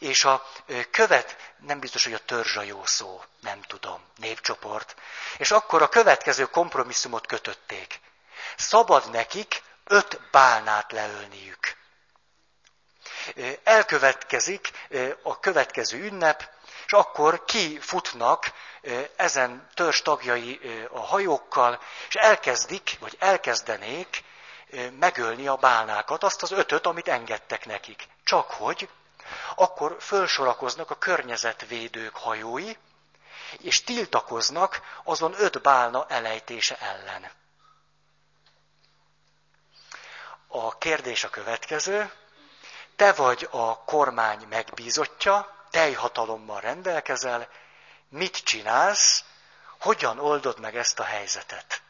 és 0.00 0.24
a 0.24 0.46
követ, 0.90 1.36
nem 1.58 1.80
biztos, 1.80 2.04
hogy 2.04 2.12
a 2.12 2.18
törzs 2.24 2.56
a 2.56 2.62
jó 2.62 2.84
szó, 2.84 3.22
nem 3.40 3.62
tudom, 3.62 4.00
népcsoport. 4.16 4.94
És 5.38 5.50
akkor 5.50 5.82
a 5.82 5.88
következő 5.88 6.44
kompromisszumot 6.44 7.26
kötötték. 7.26 8.00
Szabad 8.56 9.10
nekik 9.10 9.62
öt 9.84 10.20
bálnát 10.30 10.92
leölniük. 10.92 11.76
Elkövetkezik 13.62 14.70
a 15.22 15.40
következő 15.40 15.98
ünnep, 16.04 16.50
és 16.86 16.92
akkor 16.92 17.44
kifutnak 17.44 18.52
ezen 19.16 19.68
törzs 19.74 20.02
tagjai 20.02 20.60
a 20.92 21.00
hajókkal, 21.00 21.80
és 22.08 22.14
elkezdik, 22.14 22.96
vagy 23.00 23.16
elkezdenék 23.18 24.24
megölni 24.98 25.46
a 25.46 25.56
bálnákat, 25.56 26.22
azt 26.22 26.42
az 26.42 26.50
ötöt, 26.52 26.86
amit 26.86 27.08
engedtek 27.08 27.66
nekik. 27.66 28.08
Csak 28.24 28.50
hogy 28.50 28.88
akkor 29.54 29.96
fölsorakoznak 30.00 30.90
a 30.90 30.98
környezetvédők 30.98 32.16
hajói, 32.16 32.76
és 33.58 33.84
tiltakoznak 33.84 34.80
azon 35.04 35.34
öt 35.38 35.62
bálna 35.62 36.06
elejtése 36.08 36.78
ellen. 36.78 37.30
A 40.46 40.78
kérdés 40.78 41.24
a 41.24 41.30
következő. 41.30 42.12
Te 42.96 43.12
vagy 43.12 43.48
a 43.50 43.84
kormány 43.84 44.46
megbízottja, 44.48 45.66
teljhatalommal 45.70 46.60
rendelkezel, 46.60 47.48
mit 48.08 48.36
csinálsz, 48.36 49.24
hogyan 49.78 50.18
oldod 50.18 50.60
meg 50.60 50.76
ezt 50.76 50.98
a 50.98 51.04
helyzetet? 51.04 51.82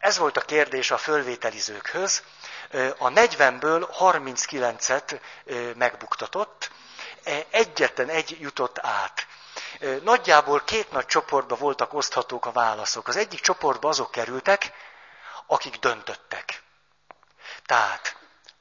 Ez 0.00 0.18
volt 0.18 0.36
a 0.36 0.40
kérdés 0.40 0.90
a 0.90 0.98
fölvételizőkhöz. 0.98 2.22
A 2.98 3.08
40-ből 3.08 3.88
39-et 3.98 5.20
megbuktatott, 5.76 6.70
e, 7.24 7.46
egyetlen 7.50 8.08
egy 8.08 8.36
jutott 8.40 8.78
át. 8.78 9.26
Nagyjából 10.02 10.60
két 10.64 10.90
nagy 10.90 11.06
csoportba 11.06 11.56
voltak 11.56 11.94
oszthatók 11.94 12.46
a 12.46 12.52
válaszok. 12.52 13.08
Az 13.08 13.16
egyik 13.16 13.40
csoportba 13.40 13.88
azok 13.88 14.10
kerültek, 14.10 14.72
akik 15.46 15.76
döntöttek. 15.76 16.62
Tehát, 17.66 18.16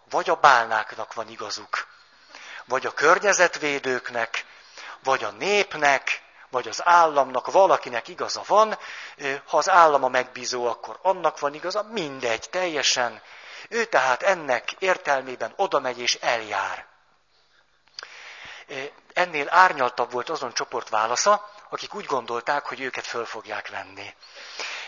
vagy 0.10 0.30
a 0.30 0.36
bálnáknak 0.36 1.14
van 1.14 1.30
igazuk, 1.30 1.88
vagy 2.66 2.86
a 2.86 2.94
környezetvédőknek, 2.94 4.46
vagy 5.04 5.24
a 5.24 5.32
népnek, 5.32 6.22
vagy 6.50 6.68
az 6.68 6.82
államnak, 6.86 7.52
valakinek 7.52 8.08
igaza 8.08 8.42
van, 8.48 8.78
ha 9.46 9.58
az 9.58 9.70
állam 9.70 10.04
a 10.04 10.08
megbízó, 10.08 10.68
akkor 10.68 11.00
annak 11.02 11.40
van 11.40 11.54
igaza, 11.54 11.84
mindegy, 11.84 12.50
teljesen. 12.50 13.22
Ő 13.70 13.86
tehát 13.86 14.24
ennek 14.24 14.72
értelmében 14.72 15.54
oda 15.56 15.80
megy 15.80 16.00
és 16.00 16.16
eljár. 16.16 16.86
Ennél 19.14 19.48
árnyaltabb 19.50 20.12
volt 20.12 20.30
azon 20.30 20.54
csoport 20.54 20.90
válasza, 20.90 21.50
akik 21.70 21.94
úgy 21.94 22.06
gondolták, 22.06 22.66
hogy 22.66 22.82
őket 22.82 23.06
föl 23.06 23.26
fogják 23.26 23.70
venni. 23.70 24.16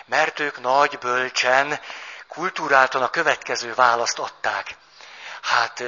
Mert 0.05 0.39
ők 0.39 0.59
nagy 0.59 0.97
bölcsen, 0.97 1.79
kultúráltan 2.27 3.01
a 3.01 3.09
következő 3.09 3.73
választ 3.73 4.19
adták. 4.19 4.77
Hát 5.41 5.83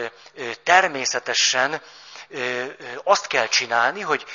természetesen 0.64 1.82
azt 3.04 3.28
kell 3.28 3.48
csinálni, 3.48 4.02
hogy 4.02 4.26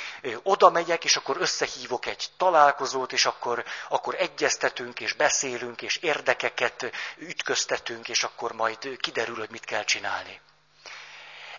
oda 0.43 0.69
megyek, 0.69 1.03
és 1.03 1.15
akkor 1.15 1.37
összehívok 1.39 2.05
egy 2.05 2.27
találkozót, 2.37 3.13
és 3.13 3.25
akkor, 3.25 3.63
akkor 3.89 4.15
egyeztetünk, 4.15 4.99
és 4.99 5.13
beszélünk, 5.13 5.81
és 5.81 5.97
érdekeket 5.97 6.91
ütköztetünk, 7.17 8.09
és 8.09 8.23
akkor 8.23 8.51
majd 8.51 8.97
kiderül, 8.97 9.37
hogy 9.37 9.49
mit 9.49 9.65
kell 9.65 9.83
csinálni. 9.83 10.41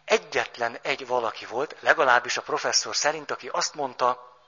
Egyetlen 0.04 0.78
egy 0.82 1.06
valaki 1.06 1.44
volt, 1.44 1.76
legalábbis 1.80 2.36
a 2.36 2.42
professzor 2.42 2.96
szerint, 2.96 3.30
aki 3.30 3.48
azt 3.48 3.74
mondta, 3.74 4.38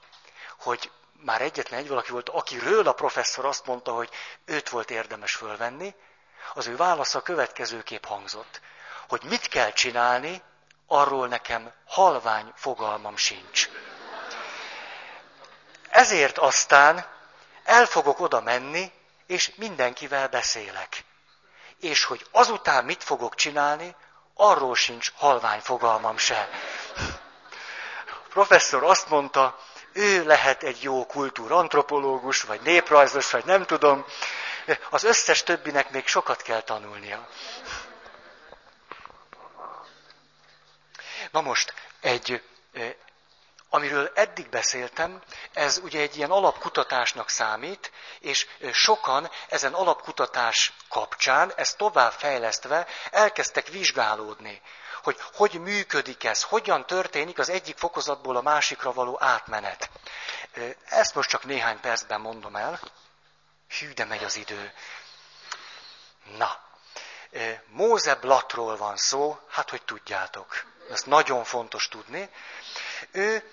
hogy 0.59 0.91
már 1.23 1.41
egyetlen 1.41 1.79
egy 1.79 1.87
valaki 1.87 2.11
volt, 2.11 2.29
akiről 2.29 2.87
a 2.87 2.93
professzor 2.93 3.45
azt 3.45 3.65
mondta, 3.65 3.91
hogy 3.91 4.09
őt 4.45 4.69
volt 4.69 4.91
érdemes 4.91 5.35
fölvenni, 5.35 5.95
az 6.53 6.67
ő 6.67 6.75
válasza 6.75 7.21
következőképp 7.21 8.05
hangzott, 8.05 8.61
hogy 9.07 9.23
mit 9.23 9.47
kell 9.47 9.71
csinálni, 9.71 10.41
arról 10.93 11.27
nekem 11.27 11.71
halvány 11.87 12.51
fogalmam 12.55 13.15
sincs. 13.17 13.69
Ezért 15.89 16.37
aztán 16.37 17.05
el 17.63 17.85
fogok 17.85 18.19
oda 18.19 18.41
menni, 18.41 18.91
és 19.27 19.51
mindenkivel 19.55 20.27
beszélek. 20.27 21.03
És 21.79 22.03
hogy 22.03 22.25
azután 22.31 22.85
mit 22.85 23.03
fogok 23.03 23.35
csinálni, 23.35 23.95
arról 24.35 24.75
sincs 24.75 25.11
halvány 25.15 25.59
fogalmam 25.59 26.17
se. 26.17 26.49
Professzor 28.29 28.83
azt 28.83 29.09
mondta, 29.09 29.59
ő 29.93 30.25
lehet 30.25 30.63
egy 30.63 30.83
jó 30.83 31.05
kultúrantropológus, 31.05 32.41
vagy 32.41 32.61
néprajzos, 32.61 33.31
vagy 33.31 33.45
nem 33.45 33.65
tudom, 33.65 34.05
az 34.89 35.03
összes 35.03 35.43
többinek 35.43 35.89
még 35.91 36.07
sokat 36.07 36.41
kell 36.41 36.61
tanulnia. 36.61 37.27
Na 41.33 41.41
most, 41.41 41.73
egy, 42.01 42.43
amiről 43.69 44.11
eddig 44.15 44.49
beszéltem, 44.49 45.21
ez 45.53 45.77
ugye 45.77 45.99
egy 45.99 46.17
ilyen 46.17 46.31
alapkutatásnak 46.31 47.29
számít, 47.29 47.91
és 48.19 48.47
sokan 48.71 49.29
ezen 49.49 49.73
alapkutatás 49.73 50.73
kapcsán, 50.89 51.53
ezt 51.55 51.77
tovább 51.77 52.11
fejlesztve 52.11 52.87
elkezdtek 53.11 53.67
vizsgálódni, 53.67 54.61
hogy 55.03 55.17
hogy 55.33 55.61
működik 55.61 56.23
ez, 56.23 56.43
hogyan 56.43 56.85
történik 56.85 57.39
az 57.39 57.49
egyik 57.49 57.77
fokozatból 57.77 58.35
a 58.35 58.41
másikra 58.41 58.93
való 58.93 59.17
átmenet. 59.21 59.89
Ezt 60.85 61.15
most 61.15 61.29
csak 61.29 61.43
néhány 61.43 61.79
percben 61.79 62.21
mondom 62.21 62.55
el. 62.55 62.79
Hű, 63.79 63.91
de 63.93 64.05
megy 64.05 64.23
az 64.23 64.35
idő. 64.35 64.73
Na, 66.37 66.59
Móze 67.65 68.15
Blatról 68.15 68.77
van 68.77 68.97
szó, 68.97 69.39
hát 69.49 69.69
hogy 69.69 69.81
tudjátok 69.81 70.65
ezt 70.89 71.05
nagyon 71.05 71.43
fontos 71.43 71.87
tudni, 71.87 72.29
ő 73.11 73.49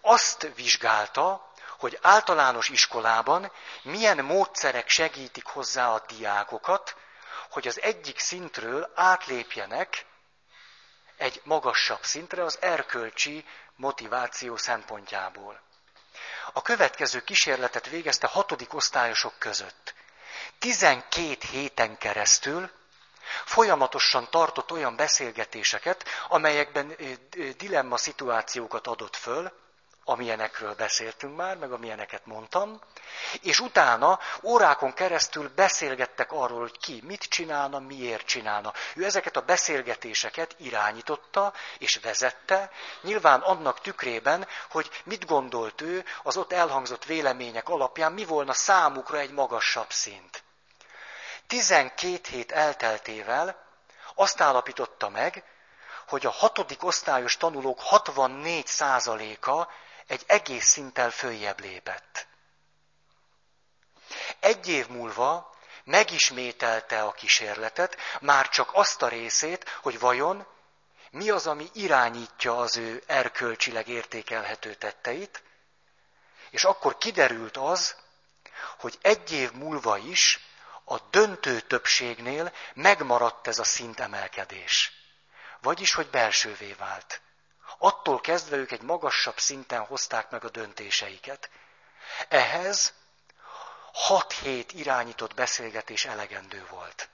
azt 0.00 0.48
vizsgálta, 0.54 1.52
hogy 1.78 1.98
általános 2.02 2.68
iskolában 2.68 3.52
milyen 3.82 4.24
módszerek 4.24 4.88
segítik 4.88 5.46
hozzá 5.46 5.92
a 5.92 6.04
diákokat, 6.06 6.96
hogy 7.50 7.66
az 7.68 7.80
egyik 7.80 8.18
szintről 8.18 8.92
átlépjenek 8.94 10.04
egy 11.16 11.40
magasabb 11.44 12.04
szintre 12.04 12.44
az 12.44 12.58
erkölcsi 12.60 13.44
motiváció 13.74 14.56
szempontjából. 14.56 15.60
A 16.52 16.62
következő 16.62 17.20
kísérletet 17.20 17.86
végezte 17.86 18.26
hatodik 18.26 18.74
osztályosok 18.74 19.38
között. 19.38 19.94
12 20.58 21.36
héten 21.50 21.98
keresztül 21.98 22.70
Folyamatosan 23.44 24.28
tartott 24.30 24.72
olyan 24.72 24.96
beszélgetéseket, 24.96 26.04
amelyekben 26.28 26.96
dilemma 27.56 27.96
szituációkat 27.96 28.86
adott 28.86 29.16
föl, 29.16 29.52
amilyenekről 30.08 30.74
beszéltünk 30.74 31.36
már, 31.36 31.56
meg 31.56 31.72
amilyeneket 31.72 32.26
mondtam, 32.26 32.80
és 33.42 33.60
utána 33.60 34.18
órákon 34.42 34.92
keresztül 34.92 35.50
beszélgettek 35.54 36.32
arról, 36.32 36.60
hogy 36.60 36.78
ki 36.78 37.02
mit 37.04 37.22
csinálna, 37.22 37.78
miért 37.78 38.26
csinálna. 38.26 38.72
Ő 38.94 39.04
ezeket 39.04 39.36
a 39.36 39.40
beszélgetéseket 39.40 40.54
irányította 40.58 41.52
és 41.78 41.96
vezette, 42.02 42.70
nyilván 43.02 43.40
annak 43.40 43.80
tükrében, 43.80 44.46
hogy 44.70 44.90
mit 45.04 45.26
gondolt 45.26 45.80
ő 45.80 46.04
az 46.22 46.36
ott 46.36 46.52
elhangzott 46.52 47.04
vélemények 47.04 47.68
alapján, 47.68 48.12
mi 48.12 48.24
volna 48.24 48.52
számukra 48.52 49.18
egy 49.18 49.30
magasabb 49.32 49.90
szint. 49.90 50.44
12 51.46 52.28
hét 52.28 52.52
elteltével 52.52 53.64
azt 54.14 54.40
állapította 54.40 55.08
meg, 55.08 55.44
hogy 56.08 56.26
a 56.26 56.30
hatodik 56.30 56.84
osztályos 56.84 57.36
tanulók 57.36 57.80
64%-a 57.90 59.72
egy 60.06 60.24
egész 60.26 60.66
szinttel 60.66 61.10
följebb 61.10 61.60
lépett. 61.60 62.26
Egy 64.40 64.68
év 64.68 64.88
múlva 64.88 65.54
megismételte 65.84 67.02
a 67.02 67.12
kísérletet, 67.12 67.96
már 68.20 68.48
csak 68.48 68.70
azt 68.72 69.02
a 69.02 69.08
részét, 69.08 69.68
hogy 69.82 69.98
vajon 69.98 70.46
mi 71.10 71.30
az, 71.30 71.46
ami 71.46 71.70
irányítja 71.72 72.58
az 72.58 72.76
ő 72.76 73.02
erkölcsileg 73.06 73.88
értékelhető 73.88 74.74
tetteit, 74.74 75.42
és 76.50 76.64
akkor 76.64 76.98
kiderült 76.98 77.56
az, 77.56 77.96
hogy 78.78 78.98
egy 79.02 79.32
év 79.32 79.52
múlva 79.52 79.96
is 79.96 80.40
a 80.88 80.98
döntő 81.10 81.60
többségnél 81.60 82.52
megmaradt 82.74 83.46
ez 83.46 83.58
a 83.58 83.64
szintemelkedés. 83.64 84.92
Vagyis, 85.60 85.94
hogy 85.94 86.08
belsővé 86.10 86.72
vált. 86.72 87.20
Attól 87.78 88.20
kezdve 88.20 88.56
ők 88.56 88.70
egy 88.70 88.82
magasabb 88.82 89.38
szinten 89.38 89.80
hozták 89.80 90.30
meg 90.30 90.44
a 90.44 90.48
döntéseiket. 90.48 91.50
Ehhez 92.28 92.92
hat 93.92 94.32
hét 94.32 94.72
irányított 94.72 95.34
beszélgetés 95.34 96.04
elegendő 96.04 96.66
volt. 96.70 97.08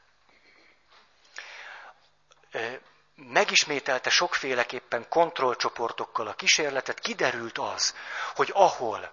Megismételte 3.14 4.10
sokféleképpen 4.10 5.08
kontrollcsoportokkal 5.08 6.26
a 6.26 6.34
kísérletet, 6.34 7.00
kiderült 7.00 7.58
az, 7.58 7.94
hogy 8.34 8.50
ahol 8.54 9.12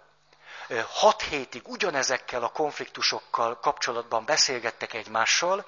hat 0.88 1.22
hétig 1.22 1.67
ugyanezekkel 1.67 2.43
a 2.43 2.49
konfliktusokkal 2.49 3.59
kapcsolatban 3.59 4.26
beszélgettek 4.26 4.93
egymással, 4.93 5.65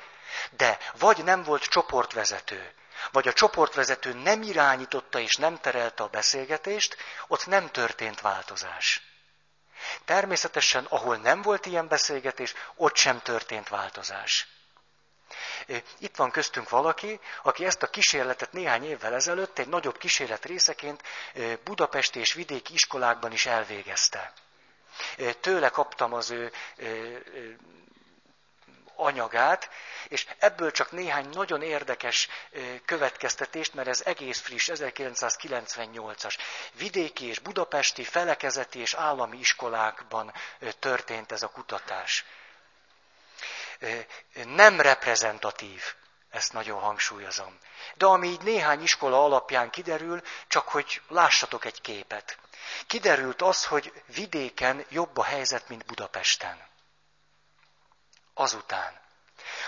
de 0.50 0.78
vagy 0.98 1.24
nem 1.24 1.44
volt 1.44 1.64
csoportvezető, 1.64 2.74
vagy 3.12 3.28
a 3.28 3.34
csoportvezető 3.34 4.14
nem 4.14 4.42
irányította 4.42 5.20
és 5.20 5.36
nem 5.36 5.60
terelte 5.60 6.04
a 6.04 6.08
beszélgetést, 6.08 6.98
ott 7.28 7.46
nem 7.46 7.70
történt 7.70 8.22
változás. 8.22 9.02
Természetesen, 10.06 10.86
ahol 10.90 11.16
nem 11.16 11.42
volt 11.42 11.66
ilyen 11.66 11.88
beszélgetés, 11.88 12.54
ott 12.76 12.96
sem 12.96 13.22
történt 13.22 13.70
változás. 13.70 14.48
Itt 15.98 16.16
van 16.16 16.32
köztünk 16.32 16.70
valaki, 16.70 17.20
aki 17.44 17.66
ezt 17.66 17.84
a 17.84 17.90
kísérletet 17.90 18.52
néhány 18.52 18.86
évvel 18.86 19.14
ezelőtt 19.14 19.60
egy 19.60 19.68
nagyobb 19.68 19.98
kísérlet 19.98 20.46
részeként 20.46 21.04
Budapesti 21.64 22.20
és 22.20 22.34
vidéki 22.34 22.74
iskolákban 22.74 23.32
is 23.32 23.46
elvégezte. 23.46 24.34
Tőle 25.40 25.70
kaptam 25.70 26.14
az 26.14 26.30
ő 26.30 26.52
anyagát, 28.96 29.70
és 30.08 30.28
ebből 30.40 30.72
csak 30.72 30.92
néhány 30.92 31.30
nagyon 31.30 31.62
érdekes 31.62 32.28
következtetést, 32.86 33.74
mert 33.74 33.88
ez 33.88 34.02
egész 34.06 34.40
friss, 34.40 34.70
1998-as. 34.74 36.38
Vidéki 36.74 37.26
és 37.26 37.40
budapesti, 37.40 38.04
felekezeti 38.04 38.80
és 38.80 38.94
állami 38.94 39.38
iskolákban 39.38 40.34
történt 40.80 41.32
ez 41.32 41.44
a 41.44 41.48
kutatás. 41.48 42.26
Nem 44.34 44.82
reprezentatív, 44.82 45.84
ezt 46.32 46.54
nagyon 46.54 46.80
hangsúlyozom. 46.80 47.58
De 47.96 48.06
ami 48.06 48.28
így 48.28 48.42
néhány 48.42 48.82
iskola 48.82 49.24
alapján 49.24 49.70
kiderül, 49.70 50.22
csak 50.48 50.68
hogy 50.68 51.02
lássatok 51.08 51.66
egy 51.66 51.82
képet. 51.82 52.38
Kiderült 52.88 53.42
az, 53.42 53.66
hogy 53.66 54.04
vidéken 54.06 54.86
jobb 54.90 55.18
a 55.18 55.24
helyzet, 55.24 55.70
mint 55.70 55.86
Budapesten. 55.86 56.70
Azután. 58.34 59.00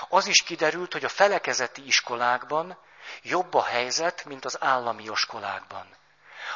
Az 0.09 0.27
is 0.27 0.43
kiderült, 0.43 0.91
hogy 0.91 1.03
a 1.03 1.09
felekezeti 1.09 1.85
iskolákban 1.85 2.77
jobb 3.21 3.53
a 3.53 3.63
helyzet, 3.63 4.25
mint 4.25 4.45
az 4.45 4.61
állami 4.61 5.03
iskolákban. 5.03 5.95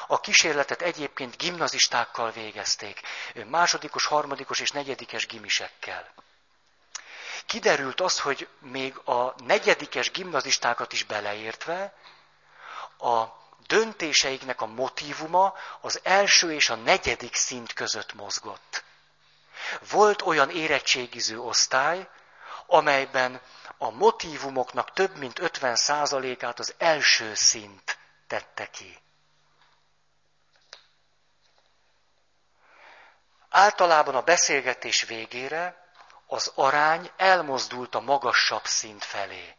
A 0.08 0.20
kísérletet 0.20 0.82
egyébként 0.82 1.38
gimnazistákkal 1.38 2.32
végezték, 2.32 3.02
másodikos, 3.46 4.06
harmadikos 4.06 4.60
és 4.60 4.72
negyedikes 4.72 5.26
gimisekkel. 5.26 6.14
Kiderült 7.48 8.02
az, 8.02 8.20
hogy 8.20 8.48
még 8.60 8.98
a 8.98 9.34
negyedikes 9.44 10.12
gimnazistákat 10.12 10.94
is 10.94 11.04
beleértve, 11.04 11.94
a 12.98 13.26
döntéseiknek 13.68 14.62
a 14.62 14.66
motivuma 14.66 15.54
az 15.82 16.00
első 16.04 16.54
és 16.54 16.70
a 16.70 16.76
negyedik 16.76 17.36
szint 17.36 17.74
között 17.74 18.14
mozgott. 18.14 18.84
Volt 19.90 20.22
olyan 20.22 20.50
érettségiző 20.50 21.40
osztály, 21.40 22.10
amelyben 22.66 23.42
a 23.78 23.90
motivumoknak 23.90 24.92
több 24.92 25.18
mint 25.18 25.40
50%-át 25.42 26.60
az 26.60 26.74
első 26.78 27.34
szint 27.36 27.98
tette 28.28 28.70
ki. 28.70 28.98
Általában 33.50 34.16
a 34.16 34.22
beszélgetés 34.22 35.04
végére 35.04 35.87
az 36.28 36.52
arány 36.56 37.12
elmozdult 37.18 37.96
a 37.96 38.00
magasabb 38.00 38.66
szint 38.66 39.04
felé. 39.04 39.56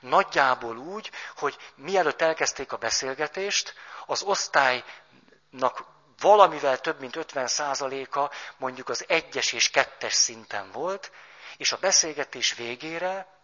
Nagyjából 0.00 0.76
úgy, 0.76 1.10
hogy 1.36 1.56
mielőtt 1.74 2.20
elkezdték 2.20 2.72
a 2.72 2.76
beszélgetést, 2.76 3.74
az 4.06 4.22
osztálynak 4.22 5.84
valamivel 6.20 6.80
több 6.80 7.00
mint 7.00 7.16
50%-a 7.18 8.34
mondjuk 8.56 8.88
az 8.88 9.04
egyes 9.08 9.52
és 9.52 9.70
kettes 9.70 10.14
szinten 10.14 10.70
volt, 10.70 11.12
és 11.56 11.72
a 11.72 11.78
beszélgetés 11.78 12.54
végére 12.54 13.34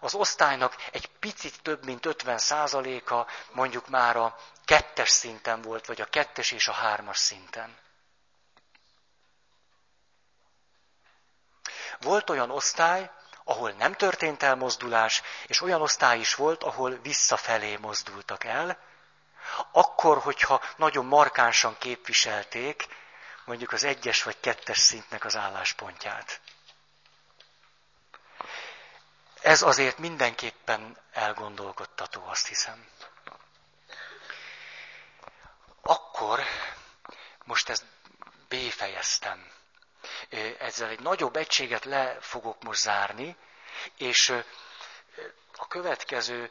az 0.00 0.14
osztálynak 0.14 0.76
egy 0.92 1.06
picit 1.06 1.62
több 1.62 1.84
mint 1.84 2.06
50%-a 2.08 3.30
mondjuk 3.52 3.88
már 3.88 4.16
a 4.16 4.36
kettes 4.64 5.10
szinten 5.10 5.62
volt, 5.62 5.86
vagy 5.86 6.00
a 6.00 6.04
kettes 6.04 6.52
és 6.52 6.68
a 6.68 6.72
hármas 6.72 7.18
szinten. 7.18 7.76
Volt 12.00 12.30
olyan 12.30 12.50
osztály, 12.50 13.10
ahol 13.44 13.70
nem 13.70 13.92
történt 13.94 14.42
elmozdulás, 14.42 15.22
és 15.46 15.60
olyan 15.60 15.82
osztály 15.82 16.18
is 16.18 16.34
volt, 16.34 16.62
ahol 16.62 16.90
visszafelé 16.90 17.76
mozdultak 17.76 18.44
el, 18.44 18.78
akkor, 19.72 20.18
hogyha 20.18 20.62
nagyon 20.76 21.04
markánsan 21.04 21.76
képviselték 21.78 22.86
mondjuk 23.44 23.72
az 23.72 23.84
egyes 23.84 24.22
vagy 24.22 24.40
kettes 24.40 24.78
szintnek 24.78 25.24
az 25.24 25.36
álláspontját. 25.36 26.40
Ez 29.40 29.62
azért 29.62 29.98
mindenképpen 29.98 30.96
elgondolkodtató, 31.12 32.26
azt 32.26 32.46
hiszem. 32.46 32.86
Akkor, 35.82 36.40
most 37.44 37.68
ezt 37.68 37.84
B 38.48 38.54
Ezzel 40.58 40.88
egy 40.88 41.00
nagyobb 41.00 41.36
egységet 41.36 41.84
le 41.84 42.16
fogok 42.20 42.62
most 42.62 42.80
zárni, 42.80 43.36
és 43.96 44.32
a 45.56 45.66
következő 45.68 46.50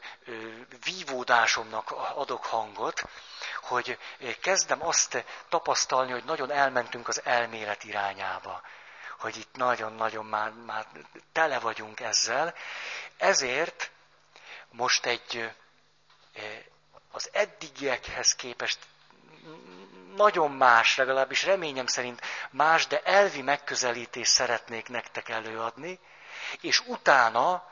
vívódásomnak 0.84 1.90
adok 2.14 2.44
hangot, 2.44 3.02
hogy 3.62 3.98
kezdem 4.40 4.86
azt 4.86 5.24
tapasztalni, 5.48 6.12
hogy 6.12 6.24
nagyon 6.24 6.50
elmentünk 6.50 7.08
az 7.08 7.20
elmélet 7.24 7.84
irányába 7.84 8.62
hogy 9.18 9.36
itt 9.36 9.56
nagyon-nagyon 9.56 10.24
már, 10.26 10.50
már 10.52 10.86
tele 11.32 11.58
vagyunk 11.58 12.00
ezzel. 12.00 12.54
Ezért 13.16 13.90
most 14.70 15.06
egy 15.06 15.50
az 17.10 17.28
eddigiekhez 17.32 18.34
képest 18.34 18.78
nagyon 20.16 20.50
más, 20.50 20.96
legalábbis 20.96 21.44
reményem 21.44 21.86
szerint 21.86 22.20
más, 22.50 22.86
de 22.86 23.00
elvi 23.02 23.42
megközelítést 23.42 24.30
szeretnék 24.30 24.88
nektek 24.88 25.28
előadni, 25.28 25.98
és 26.60 26.80
utána 26.86 27.62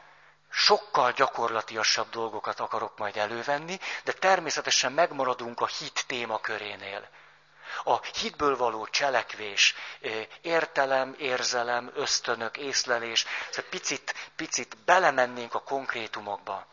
sokkal 0.50 1.12
gyakorlatiasabb 1.12 2.10
dolgokat 2.10 2.60
akarok 2.60 2.98
majd 2.98 3.16
elővenni, 3.16 3.78
de 4.04 4.12
természetesen 4.12 4.92
megmaradunk 4.92 5.60
a 5.60 5.66
hit 5.66 6.04
témakörénél. 6.06 7.08
A 7.84 8.00
hitből 8.04 8.56
való 8.56 8.86
cselekvés, 8.86 9.74
értelem, 10.40 11.14
érzelem, 11.18 11.90
ösztönök, 11.94 12.56
észlelés, 12.56 13.24
szóval 13.50 13.70
picit, 13.70 14.14
picit 14.36 14.76
belemennénk 14.84 15.54
a 15.54 15.62
konkrétumokba. 15.62 16.66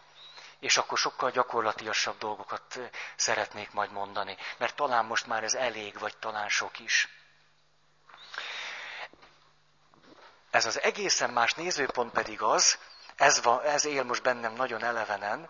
És 0.62 0.78
akkor 0.78 0.98
sokkal 0.98 1.32
gyakorlatiasabb 1.32 2.18
dolgokat 2.18 2.80
szeretnék 3.16 3.72
majd 3.72 3.92
mondani, 3.92 4.38
mert 4.58 4.76
talán 4.76 5.06
most 5.06 5.28
már 5.28 5.44
ez 5.44 5.54
elég, 5.54 6.00
vagy 6.00 6.18
talán 6.18 6.50
sok 6.50 6.80
is. 6.80 7.08
Ez 10.52 10.66
az 10.66 10.82
egészen 10.82 11.30
más 11.30 11.54
nézőpont 11.54 12.12
pedig 12.12 12.42
az, 12.42 12.78
ez, 13.16 13.42
van, 13.42 13.62
ez 13.62 13.86
él 13.86 14.04
most 14.04 14.24
bennem 14.24 14.54
nagyon 14.54 14.84
elevenen, 14.84 15.50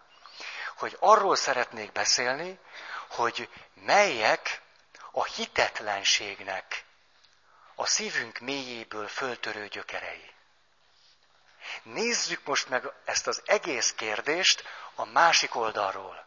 hogy 0.77 0.97
arról 0.99 1.35
szeretnék 1.35 1.91
beszélni, 1.91 2.59
hogy 3.09 3.49
melyek 3.73 4.61
a 5.11 5.23
hitetlenségnek 5.23 6.85
a 7.75 7.85
szívünk 7.85 8.39
mélyéből 8.39 9.07
föltörő 9.07 9.67
gyökerei. 9.67 10.31
Nézzük 11.83 12.45
most 12.45 12.69
meg 12.69 12.91
ezt 13.05 13.27
az 13.27 13.41
egész 13.45 13.93
kérdést 13.93 14.63
a 14.95 15.05
másik 15.05 15.55
oldalról. 15.55 16.25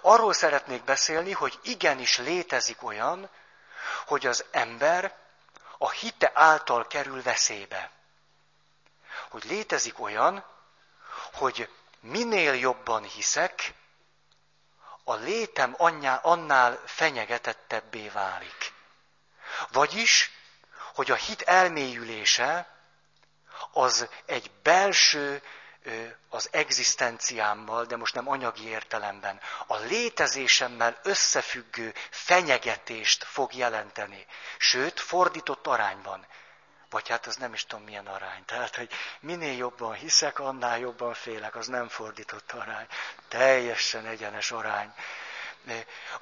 Arról 0.00 0.32
szeretnék 0.32 0.84
beszélni, 0.84 1.32
hogy 1.32 1.58
igenis 1.62 2.18
létezik 2.18 2.82
olyan, 2.82 3.30
hogy 4.06 4.26
az 4.26 4.44
ember 4.50 5.16
a 5.78 5.90
hite 5.90 6.30
által 6.34 6.86
kerül 6.86 7.22
veszélybe. 7.22 7.90
Hogy 9.28 9.44
létezik 9.44 10.00
olyan, 10.00 10.44
hogy 11.32 11.68
minél 12.00 12.54
jobban 12.54 13.02
hiszek, 13.02 13.74
a 15.04 15.14
létem 15.14 15.74
anyá, 15.78 16.16
annál 16.16 16.82
fenyegetettebbé 16.86 18.08
válik. 18.08 18.72
Vagyis, 19.68 20.30
hogy 20.94 21.10
a 21.10 21.14
hit 21.14 21.42
elmélyülése 21.42 22.71
az 23.70 24.08
egy 24.26 24.50
belső, 24.62 25.42
az 26.28 26.48
egzisztenciámmal, 26.50 27.84
de 27.84 27.96
most 27.96 28.14
nem 28.14 28.28
anyagi 28.28 28.66
értelemben, 28.66 29.40
a 29.66 29.76
létezésemmel 29.76 30.98
összefüggő 31.02 31.94
fenyegetést 32.10 33.24
fog 33.24 33.54
jelenteni. 33.54 34.26
Sőt, 34.58 35.00
fordított 35.00 35.66
arányban. 35.66 36.26
Vagy 36.90 37.08
hát 37.08 37.26
az 37.26 37.36
nem 37.36 37.52
is 37.52 37.66
tudom 37.66 37.84
milyen 37.84 38.06
arány. 38.06 38.44
Tehát, 38.44 38.76
hogy 38.76 38.90
minél 39.20 39.56
jobban 39.56 39.94
hiszek, 39.94 40.38
annál 40.38 40.78
jobban 40.78 41.14
félek. 41.14 41.56
Az 41.56 41.66
nem 41.66 41.88
fordított 41.88 42.52
arány. 42.52 42.86
Teljesen 43.28 44.06
egyenes 44.06 44.50
arány. 44.50 44.94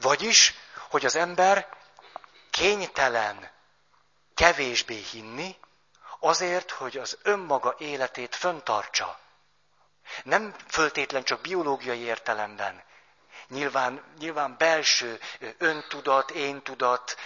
Vagyis, 0.01 0.55
hogy 0.89 1.05
az 1.05 1.17
ember 1.17 1.69
kénytelen 2.51 3.51
kevésbé 4.35 4.97
hinni, 4.97 5.57
azért, 6.21 6.71
hogy 6.71 6.97
az 6.99 7.19
önmaga 7.23 7.75
életét 7.79 8.35
föntartsa. 8.35 9.19
Nem 10.23 10.55
föltétlen 10.69 11.23
csak 11.23 11.41
biológiai 11.41 12.01
értelemben. 12.01 12.83
Nyilván, 13.49 14.05
nyilván 14.19 14.55
belső 14.59 15.21
öntudat, 15.59 16.31
én 16.31 16.63
tudat, 16.63 17.17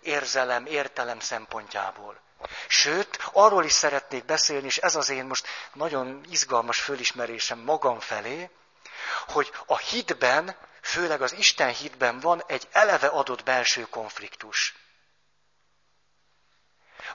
érzelem, 0.00 0.66
értelem 0.66 1.20
szempontjából. 1.20 2.20
Sőt, 2.68 3.18
arról 3.32 3.64
is 3.64 3.72
szeretnék 3.72 4.24
beszélni, 4.24 4.66
és 4.66 4.78
ez 4.78 4.96
az 4.96 5.08
én 5.08 5.24
most 5.24 5.46
nagyon 5.72 6.20
izgalmas 6.30 6.80
fölismerésem 6.80 7.58
magam 7.58 8.00
felé, 8.00 8.50
hogy 9.28 9.52
a 9.66 9.78
hitben, 9.78 10.56
főleg 10.82 11.22
az 11.22 11.32
Isten 11.32 11.74
hitben 11.74 12.20
van 12.20 12.42
egy 12.46 12.68
eleve 12.72 13.06
adott 13.06 13.42
belső 13.42 13.82
konfliktus. 13.82 14.74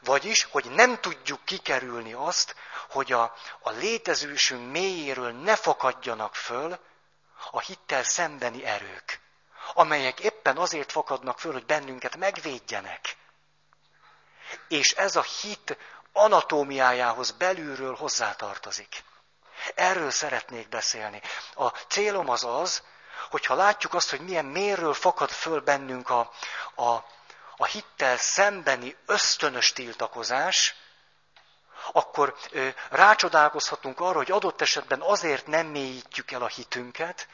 Vagyis, 0.04 0.44
hogy 0.44 0.66
nem 0.72 1.02
tudjuk 1.02 1.46
kikerülni 1.46 2.14
azt, 2.14 2.56
hogy 2.90 3.12
a, 3.12 3.36
a 3.60 3.72
létezősünk 3.72 4.72
mélyéről 4.72 5.32
ne 5.32 5.56
fakadjanak 5.56 6.36
föl 6.36 6.80
a 7.52 7.60
hittel 7.60 8.04
szembeni 8.04 8.66
erők, 8.66 9.20
amelyek 9.74 10.20
éppen 10.20 10.58
azért 10.58 10.92
fakadnak 10.92 11.40
föl, 11.40 11.52
hogy 11.52 11.66
bennünket 11.66 12.16
megvédjenek. 12.16 13.16
És 14.68 14.92
ez 14.92 15.16
a 15.16 15.26
hit 15.42 15.78
anatómiájához 16.12 17.32
belülről 17.32 17.96
hozzátartozik. 17.96 19.04
Erről 19.76 20.12
szeretnék 20.12 20.70
beszélni. 20.70 21.22
A 21.56 21.68
célom 21.68 22.30
az 22.30 22.44
az, 22.44 22.84
hogyha 23.30 23.56
látjuk 23.56 23.94
azt, 23.94 24.10
hogy 24.10 24.20
milyen 24.20 24.46
mérről 24.46 24.94
fakad 24.94 25.30
föl 25.30 25.60
bennünk 25.62 26.10
a, 26.10 26.32
a, 26.76 26.96
a 27.58 27.66
hittel 27.66 28.18
szembeni 28.18 28.96
ösztönös 29.06 29.74
tiltakozás, 29.74 30.76
akkor 31.92 32.36
ö, 32.52 32.70
rácsodálkozhatunk 32.90 34.00
arra, 34.00 34.18
hogy 34.18 34.32
adott 34.32 34.62
esetben 34.62 35.02
azért 35.02 35.48
nem 35.48 35.68
mélyítjük 35.68 36.32
el 36.32 36.42
a 36.42 36.48
hitünket, 36.48 37.28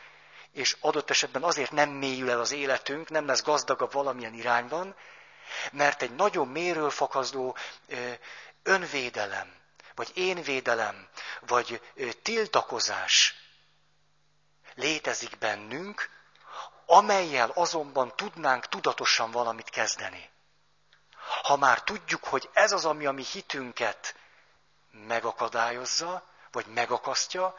és 0.51 0.78
adott 0.80 1.09
esetben 1.09 1.43
azért 1.43 1.72
nem 1.72 1.89
mélyül 1.89 2.30
el 2.30 2.39
az 2.39 2.51
életünk, 2.51 3.09
nem 3.09 3.26
lesz 3.26 3.43
gazdagabb 3.43 3.91
valamilyen 3.91 4.34
irányban, 4.34 4.95
mert 5.72 6.01
egy 6.01 6.15
nagyon 6.15 6.47
méről 6.47 6.89
fakasztó 6.89 7.57
ö, 7.88 8.11
önvédelem, 8.63 9.53
vagy 9.95 10.11
énvédelem, 10.13 11.07
vagy 11.39 11.82
tiltakozás 12.22 13.36
létezik 14.76 15.38
bennünk, 15.38 16.09
amelyel 16.92 17.52
azonban 17.54 18.16
tudnánk 18.16 18.68
tudatosan 18.68 19.32
valamit 19.32 19.70
kezdeni. 19.70 20.30
Ha 21.44 21.58
már 21.58 21.84
tudjuk, 21.84 22.24
hogy 22.24 22.50
ez 22.54 22.72
az, 22.72 22.86
ami 22.86 23.06
a 23.06 23.12
mi 23.12 23.24
hitünket 23.24 24.16
megakadályozza, 24.92 26.24
vagy 26.52 26.66
megakasztja, 26.66 27.56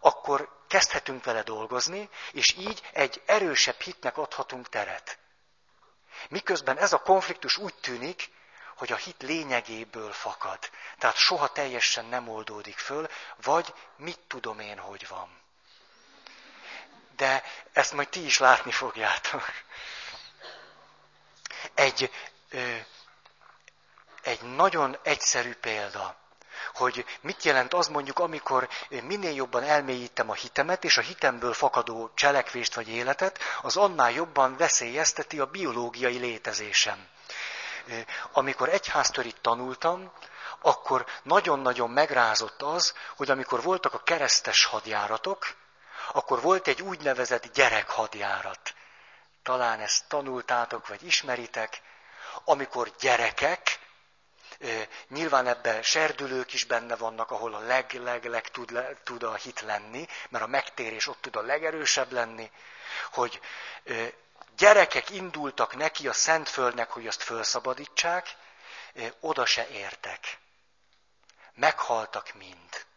akkor 0.00 0.62
kezdhetünk 0.68 1.24
vele 1.24 1.42
dolgozni, 1.42 2.08
és 2.32 2.54
így 2.56 2.82
egy 2.92 3.22
erősebb 3.26 3.80
hitnek 3.80 4.16
adhatunk 4.16 4.68
teret. 4.68 5.18
Miközben 6.28 6.78
ez 6.78 6.92
a 6.92 7.02
konfliktus 7.02 7.56
úgy 7.56 7.74
tűnik, 7.74 8.30
hogy 8.76 8.92
a 8.92 8.96
hit 8.96 9.22
lényegéből 9.22 10.12
fakad. 10.12 10.58
Tehát 10.98 11.16
soha 11.16 11.52
teljesen 11.52 12.04
nem 12.04 12.28
oldódik 12.28 12.78
föl, 12.78 13.08
vagy 13.42 13.74
mit 13.96 14.20
tudom 14.26 14.58
én, 14.58 14.78
hogy 14.78 15.08
van 15.08 15.40
de 17.20 17.42
ezt 17.72 17.92
majd 17.92 18.08
ti 18.08 18.24
is 18.24 18.38
látni 18.38 18.70
fogjátok. 18.70 19.42
Egy, 21.74 22.10
ö, 22.50 22.76
egy 24.22 24.42
nagyon 24.42 24.98
egyszerű 25.02 25.54
példa, 25.54 26.16
hogy 26.74 27.04
mit 27.20 27.44
jelent 27.44 27.74
az 27.74 27.88
mondjuk, 27.88 28.18
amikor 28.18 28.68
minél 28.88 29.34
jobban 29.34 29.62
elmélyítem 29.62 30.30
a 30.30 30.34
hitemet, 30.34 30.84
és 30.84 30.96
a 30.96 31.00
hitemből 31.00 31.52
fakadó 31.52 32.10
cselekvést 32.14 32.74
vagy 32.74 32.88
életet, 32.88 33.38
az 33.62 33.76
annál 33.76 34.10
jobban 34.10 34.56
veszélyezteti 34.56 35.40
a 35.40 35.46
biológiai 35.46 36.18
létezésem. 36.18 37.08
Amikor 38.32 38.68
egyháztörit 38.68 39.40
tanultam, 39.40 40.12
akkor 40.60 41.06
nagyon-nagyon 41.22 41.90
megrázott 41.90 42.62
az, 42.62 42.94
hogy 43.16 43.30
amikor 43.30 43.62
voltak 43.62 43.94
a 43.94 44.02
keresztes 44.02 44.64
hadjáratok, 44.64 45.58
akkor 46.12 46.40
volt 46.40 46.66
egy 46.66 46.82
úgynevezett 46.82 47.52
gyerekhadjárat. 47.52 48.74
Talán 49.42 49.80
ezt 49.80 50.08
tanultátok, 50.08 50.88
vagy 50.88 51.06
ismeritek, 51.06 51.80
amikor 52.44 52.92
gyerekek, 53.00 53.78
nyilván 55.08 55.46
ebben 55.46 55.82
serdülők 55.82 56.52
is 56.52 56.64
benne 56.64 56.96
vannak, 56.96 57.30
ahol 57.30 57.54
a 57.54 57.58
leg-leg-leg 57.58 58.48
tud, 58.48 58.98
tud 59.04 59.22
a 59.22 59.34
hit 59.34 59.60
lenni, 59.60 60.06
mert 60.28 60.44
a 60.44 60.46
megtérés 60.46 61.06
ott 61.06 61.20
tud 61.20 61.36
a 61.36 61.42
legerősebb 61.42 62.12
lenni, 62.12 62.50
hogy 63.12 63.40
gyerekek 64.56 65.10
indultak 65.10 65.76
neki 65.76 66.08
a 66.08 66.12
Szentföldnek, 66.12 66.90
hogy 66.90 67.06
azt 67.06 67.22
felszabadítsák, 67.22 68.36
oda 69.20 69.46
se 69.46 69.68
értek. 69.68 70.38
Meghaltak 71.54 72.34
mind. 72.34 72.88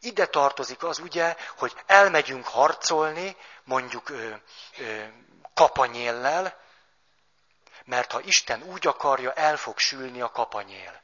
Ide 0.00 0.26
tartozik 0.26 0.82
az 0.82 0.98
ugye, 0.98 1.36
hogy 1.56 1.74
elmegyünk 1.86 2.46
harcolni, 2.46 3.36
mondjuk 3.64 4.12
kapanyéllel, 5.54 6.60
mert 7.84 8.12
ha 8.12 8.20
Isten 8.20 8.62
úgy 8.62 8.86
akarja, 8.86 9.32
el 9.32 9.56
fog 9.56 9.78
sülni 9.78 10.20
a 10.20 10.30
kapanyél. 10.30 11.02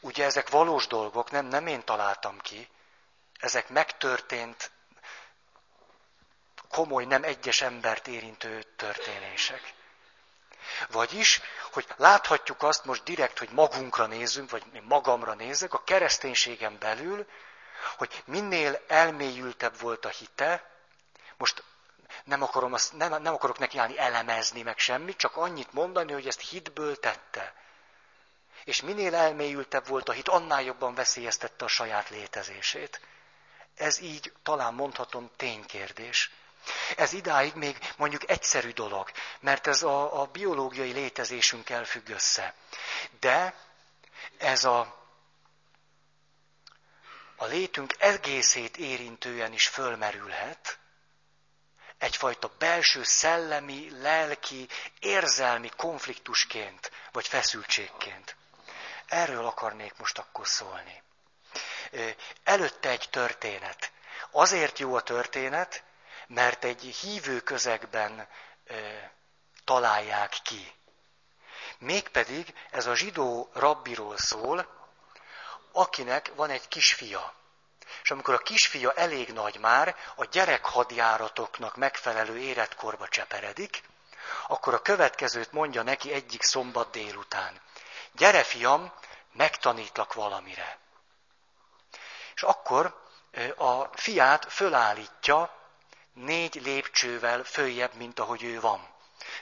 Ugye 0.00 0.24
ezek 0.24 0.50
valós 0.50 0.86
dolgok, 0.86 1.30
nem, 1.30 1.46
nem 1.46 1.66
én 1.66 1.84
találtam 1.84 2.38
ki. 2.38 2.68
Ezek 3.38 3.68
megtörtént, 3.68 4.70
komoly, 6.68 7.04
nem 7.04 7.22
egyes 7.22 7.60
embert 7.60 8.06
érintő 8.06 8.62
történések. 8.62 9.74
Vagyis, 10.90 11.40
hogy 11.72 11.86
láthatjuk 11.96 12.62
azt 12.62 12.84
most 12.84 13.02
direkt, 13.02 13.38
hogy 13.38 13.48
magunkra 13.50 14.06
nézünk, 14.06 14.50
vagy 14.50 14.64
magamra 14.82 15.34
nézek, 15.34 15.74
a 15.74 15.84
kereszténységen 15.84 16.78
belül, 16.78 17.26
hogy 17.96 18.22
minél 18.24 18.80
elmélyültebb 18.88 19.80
volt 19.80 20.04
a 20.04 20.08
hite, 20.08 20.70
most 21.36 21.62
nem, 22.24 22.42
akarom 22.42 22.72
azt, 22.72 22.92
nem, 22.92 23.22
nem 23.22 23.34
akarok 23.34 23.58
nekiállni 23.58 23.98
elemezni 23.98 24.62
meg 24.62 24.78
semmit, 24.78 25.16
csak 25.16 25.36
annyit 25.36 25.72
mondani, 25.72 26.12
hogy 26.12 26.26
ezt 26.26 26.48
hitből 26.48 26.96
tette. 26.96 27.54
És 28.64 28.82
minél 28.82 29.14
elmélyültebb 29.14 29.86
volt 29.86 30.08
a 30.08 30.12
hit, 30.12 30.28
annál 30.28 30.62
jobban 30.62 30.94
veszélyeztette 30.94 31.64
a 31.64 31.68
saját 31.68 32.10
létezését. 32.10 33.00
ez 33.76 34.00
így 34.00 34.32
talán 34.42 34.74
mondhatom 34.74 35.30
ténykérdés. 35.36 36.30
Ez 36.96 37.12
idáig 37.12 37.54
még 37.54 37.78
mondjuk 37.96 38.30
egyszerű 38.30 38.70
dolog, 38.70 39.10
mert 39.40 39.66
ez 39.66 39.82
a, 39.82 40.20
a 40.20 40.24
biológiai 40.24 40.92
létezésünkkel 40.92 41.84
függ 41.84 42.08
össze. 42.08 42.54
De 43.20 43.54
ez 44.38 44.64
a, 44.64 45.04
a 47.36 47.44
létünk 47.44 47.94
egészét 47.98 48.76
érintően 48.76 49.52
is 49.52 49.68
fölmerülhet, 49.68 50.78
egyfajta 51.98 52.50
belső 52.58 53.02
szellemi, 53.02 54.00
lelki, 54.00 54.68
érzelmi 55.00 55.70
konfliktusként, 55.76 56.90
vagy 57.12 57.26
feszültségként. 57.28 58.36
Erről 59.06 59.46
akarnék 59.46 59.92
most 59.96 60.18
akkor 60.18 60.48
szólni. 60.48 61.02
Előtte 62.44 62.88
egy 62.88 63.08
történet. 63.10 63.92
Azért 64.30 64.78
jó 64.78 64.94
a 64.94 65.00
történet, 65.00 65.82
mert 66.26 66.64
egy 66.64 66.82
hívő 66.82 67.40
közegben 67.40 68.28
találják 69.64 70.36
ki. 70.42 70.74
Mégpedig 71.78 72.54
ez 72.70 72.86
a 72.86 72.94
zsidó 72.94 73.50
rabbiról 73.52 74.16
szól, 74.16 74.66
akinek 75.72 76.32
van 76.34 76.50
egy 76.50 76.68
kisfia. 76.68 77.34
És 78.02 78.10
amikor 78.10 78.34
a 78.34 78.38
kisfia 78.38 78.92
elég 78.92 79.32
nagy 79.32 79.58
már, 79.58 79.96
a 80.14 80.24
gyerekhadjáratoknak 80.24 81.76
megfelelő 81.76 82.38
életkorba 82.38 83.08
cseperedik, 83.08 83.82
akkor 84.46 84.74
a 84.74 84.82
következőt 84.82 85.52
mondja 85.52 85.82
neki 85.82 86.12
egyik 86.12 86.42
szombat 86.42 86.90
délután. 86.90 87.60
Gyere, 88.12 88.42
fiam, 88.42 88.92
megtanítlak 89.32 90.12
valamire. 90.12 90.78
És 92.34 92.42
akkor 92.42 93.04
a 93.56 93.84
fiát 93.84 94.52
fölállítja 94.52 95.65
négy 96.16 96.54
lépcsővel 96.54 97.44
följebb, 97.44 97.94
mint 97.94 98.18
ahogy 98.18 98.42
ő 98.42 98.60
van. 98.60 98.88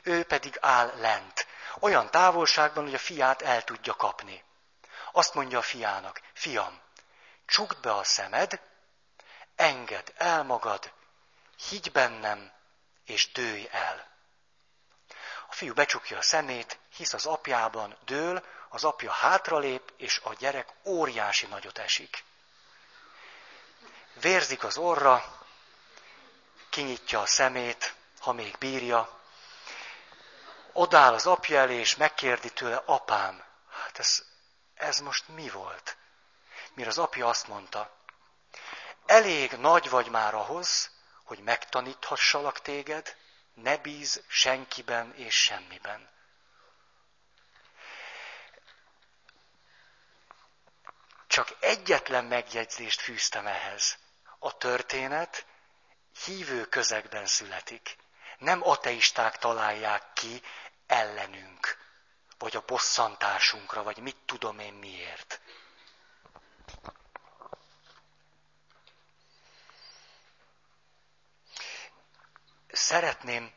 Ő 0.02 0.24
pedig 0.24 0.56
áll 0.60 0.92
lent. 0.96 1.46
Olyan 1.80 2.10
távolságban, 2.10 2.84
hogy 2.84 2.94
a 2.94 2.98
fiát 2.98 3.42
el 3.42 3.64
tudja 3.64 3.94
kapni. 3.94 4.44
Azt 5.12 5.34
mondja 5.34 5.58
a 5.58 5.62
fiának, 5.62 6.20
fiam, 6.32 6.80
csukd 7.46 7.80
be 7.80 7.94
a 7.94 8.04
szemed, 8.04 8.60
engedd 9.56 10.10
el 10.16 10.42
magad, 10.42 10.92
higgy 11.68 11.92
bennem, 11.92 12.52
és 13.04 13.32
dőj 13.32 13.68
el. 13.70 14.12
A 15.48 15.52
fiú 15.52 15.74
becsukja 15.74 16.18
a 16.18 16.22
szemét, 16.22 16.78
hisz 16.96 17.12
az 17.12 17.26
apjában, 17.26 17.96
dől, 18.04 18.44
az 18.68 18.84
apja 18.84 19.10
hátralép, 19.10 19.92
és 19.96 20.20
a 20.24 20.32
gyerek 20.32 20.68
óriási 20.84 21.46
nagyot 21.46 21.78
esik. 21.78 22.24
Vérzik 24.14 24.64
az 24.64 24.76
orra, 24.76 25.33
kinyitja 26.74 27.20
a 27.20 27.26
szemét, 27.26 27.94
ha 28.20 28.32
még 28.32 28.56
bírja, 28.58 29.20
odáll 30.72 31.14
az 31.14 31.26
apja 31.26 31.58
elé, 31.58 31.74
és 31.74 31.96
megkérdi 31.96 32.50
tőle, 32.50 32.82
apám, 32.84 33.44
hát 33.70 33.98
ez, 33.98 34.24
ez 34.74 34.98
most 34.98 35.28
mi 35.28 35.48
volt? 35.48 35.96
Mire 36.72 36.88
az 36.88 36.98
apja 36.98 37.28
azt 37.28 37.46
mondta, 37.46 37.96
elég 39.06 39.52
nagy 39.52 39.90
vagy 39.90 40.08
már 40.08 40.34
ahhoz, 40.34 40.90
hogy 41.24 41.38
megtaníthassalak 41.38 42.60
téged, 42.60 43.16
ne 43.54 43.76
bíz 43.76 44.22
senkiben 44.26 45.14
és 45.14 45.42
semmiben. 45.42 46.08
Csak 51.26 51.56
egyetlen 51.60 52.24
megjegyzést 52.24 53.00
fűztem 53.00 53.46
ehhez. 53.46 53.96
A 54.38 54.56
történet 54.56 55.46
hívő 56.24 56.64
közegben 56.64 57.26
születik. 57.26 57.96
Nem 58.38 58.68
ateisták 58.68 59.38
találják 59.38 60.12
ki 60.12 60.42
ellenünk, 60.86 61.78
vagy 62.38 62.56
a 62.56 62.64
bosszantásunkra, 62.66 63.82
vagy 63.82 63.98
mit 63.98 64.16
tudom 64.26 64.58
én 64.58 64.72
miért. 64.74 65.40
Szeretném 72.72 73.52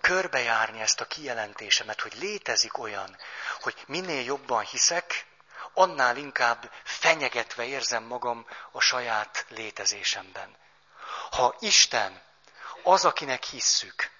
körbejárni 0.00 0.80
ezt 0.80 1.00
a 1.00 1.06
kijelentésemet, 1.06 2.00
hogy 2.00 2.14
létezik 2.14 2.78
olyan, 2.78 3.16
hogy 3.60 3.84
minél 3.86 4.22
jobban 4.24 4.64
hiszek, 4.64 5.26
annál 5.74 6.16
inkább 6.16 6.70
fenyegetve 6.84 7.64
érzem 7.64 8.02
magam 8.04 8.46
a 8.72 8.80
saját 8.80 9.46
létezésemben. 9.48 10.56
Ha 11.32 11.56
Isten 11.58 12.22
az, 12.82 13.04
akinek 13.04 13.44
hisszük, 13.44 14.10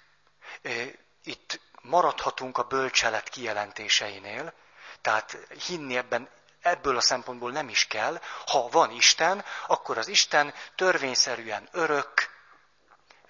itt 1.23 1.59
maradhatunk 1.81 2.57
a 2.57 2.63
bölcselet 2.63 3.29
kijelentéseinél, 3.29 4.53
tehát 5.01 5.37
hinni 5.65 5.97
ebben 5.97 6.29
ebből 6.61 6.97
a 6.97 7.01
szempontból 7.01 7.51
nem 7.51 7.69
is 7.69 7.87
kell. 7.87 8.21
Ha 8.45 8.69
van 8.69 8.91
Isten, 8.91 9.45
akkor 9.67 9.97
az 9.97 10.07
Isten 10.07 10.53
törvényszerűen 10.75 11.69
örök, 11.71 12.29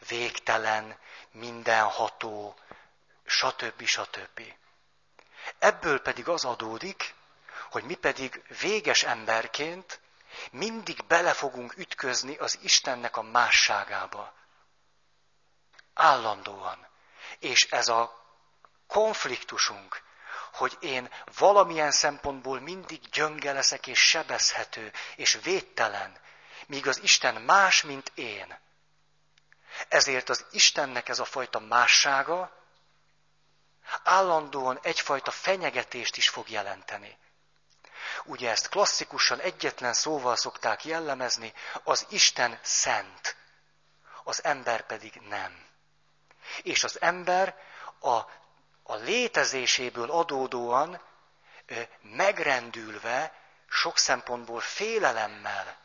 végtelen, 0.08 0.98
mindenható, 1.32 2.56
stb. 3.26 3.86
stb. 3.86 4.42
Ebből 5.60 6.02
pedig 6.02 6.28
az 6.28 6.46
adódik, 6.46 7.14
hogy 7.72 7.84
mi 7.84 7.96
pedig 7.96 8.44
véges 8.62 9.04
emberként 9.04 10.00
mindig 10.52 11.06
bele 11.06 11.34
fogunk 11.34 11.78
ütközni 11.78 12.36
az 12.38 12.60
Istennek 12.62 13.18
a 13.18 13.22
másságába. 13.22 14.34
Állandóan. 15.94 16.88
És 17.40 17.68
ez 17.72 17.88
a 17.88 18.22
konfliktusunk, 18.88 20.04
hogy 20.54 20.78
én 20.80 21.10
valamilyen 21.38 21.92
szempontból 21.92 22.60
mindig 22.60 23.10
gyönge 23.10 23.52
leszek 23.52 23.88
és 23.88 24.00
sebezhető 24.00 24.92
és 25.16 25.40
védtelen, 25.44 26.18
míg 26.68 26.88
az 26.88 27.02
Isten 27.02 27.42
más, 27.42 27.82
mint 27.82 28.12
én. 28.16 28.60
Ezért 29.88 30.30
az 30.30 30.46
Istennek 30.52 31.10
ez 31.10 31.20
a 31.20 31.26
fajta 31.26 31.60
mássága 31.60 32.62
állandóan 34.04 34.80
egyfajta 34.82 35.32
fenyegetést 35.32 36.18
is 36.18 36.30
fog 36.30 36.50
jelenteni. 36.50 37.18
Ugye 38.26 38.50
ezt 38.50 38.70
klasszikusan 38.70 39.40
egyetlen 39.40 39.94
szóval 39.94 40.36
szokták 40.36 40.86
jellemezni, 40.86 41.54
az 41.84 42.06
Isten 42.10 42.60
szent, 42.62 43.36
az 44.24 44.44
ember 44.44 44.86
pedig 44.86 45.22
nem. 45.30 45.66
És 46.62 46.84
az 46.84 47.02
ember 47.02 47.56
a, 48.00 48.16
a 48.84 48.96
létezéséből 48.96 50.12
adódóan 50.12 51.02
megrendülve, 52.02 53.34
sok 53.68 53.98
szempontból 53.98 54.60
félelemmel 54.60 55.82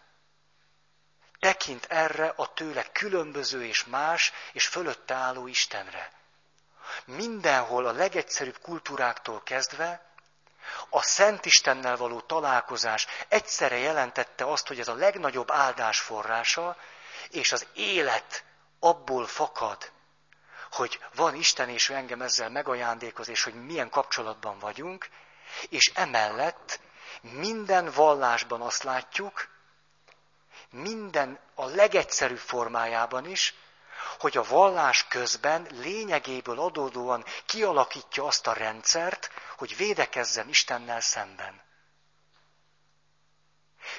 tekint 1.39 1.85
erre 1.85 2.33
a 2.37 2.53
tőle 2.53 2.83
különböző 2.93 3.65
és 3.65 3.85
más 3.85 4.33
és 4.53 4.67
fölötte 4.67 5.15
álló 5.15 5.47
Istenre. 5.47 6.13
Mindenhol 7.05 7.87
a 7.87 7.93
legegyszerűbb 7.93 8.59
kultúráktól 8.59 9.43
kezdve 9.43 10.08
a 10.91 11.03
Szent 11.03 11.45
Istennel 11.45 11.97
való 11.97 12.21
találkozás 12.21 13.07
egyszerre 13.29 13.77
jelentette 13.77 14.45
azt, 14.45 14.67
hogy 14.67 14.81
ez 14.81 14.89
a 14.89 14.95
legnagyobb 14.95 15.51
áldás 15.51 16.01
forrása, 16.01 16.77
és 17.31 17.53
az 17.53 17.67
élet 17.75 18.45
abból 18.81 19.27
fakad, 19.27 19.91
hogy 20.71 21.01
van 21.15 21.35
Isten, 21.35 21.69
és 21.69 21.89
ő 21.89 21.95
engem 21.95 22.23
ezzel 22.23 22.51
megajándékoz, 22.51 23.29
és 23.29 23.43
hogy 23.43 23.55
milyen 23.55 23.91
kapcsolatban 23.91 24.59
vagyunk, 24.59 25.09
és 25.69 25.93
emellett 25.95 26.81
minden 27.21 27.91
vallásban 27.95 28.61
azt 28.61 28.83
látjuk, 28.83 29.49
minden 30.71 31.39
a 31.55 31.67
legegyszerűbb 31.67 32.39
formájában 32.39 33.27
is, 33.27 33.55
hogy 34.19 34.37
a 34.37 34.43
vallás 34.43 35.07
közben 35.09 35.67
lényegéből 35.71 36.61
adódóan 36.61 37.25
kialakítja 37.47 38.25
azt 38.25 38.47
a 38.47 38.53
rendszert, 38.53 39.31
hogy 39.57 39.77
védekezzen 39.77 40.49
Istennel 40.49 41.01
szemben. 41.01 41.67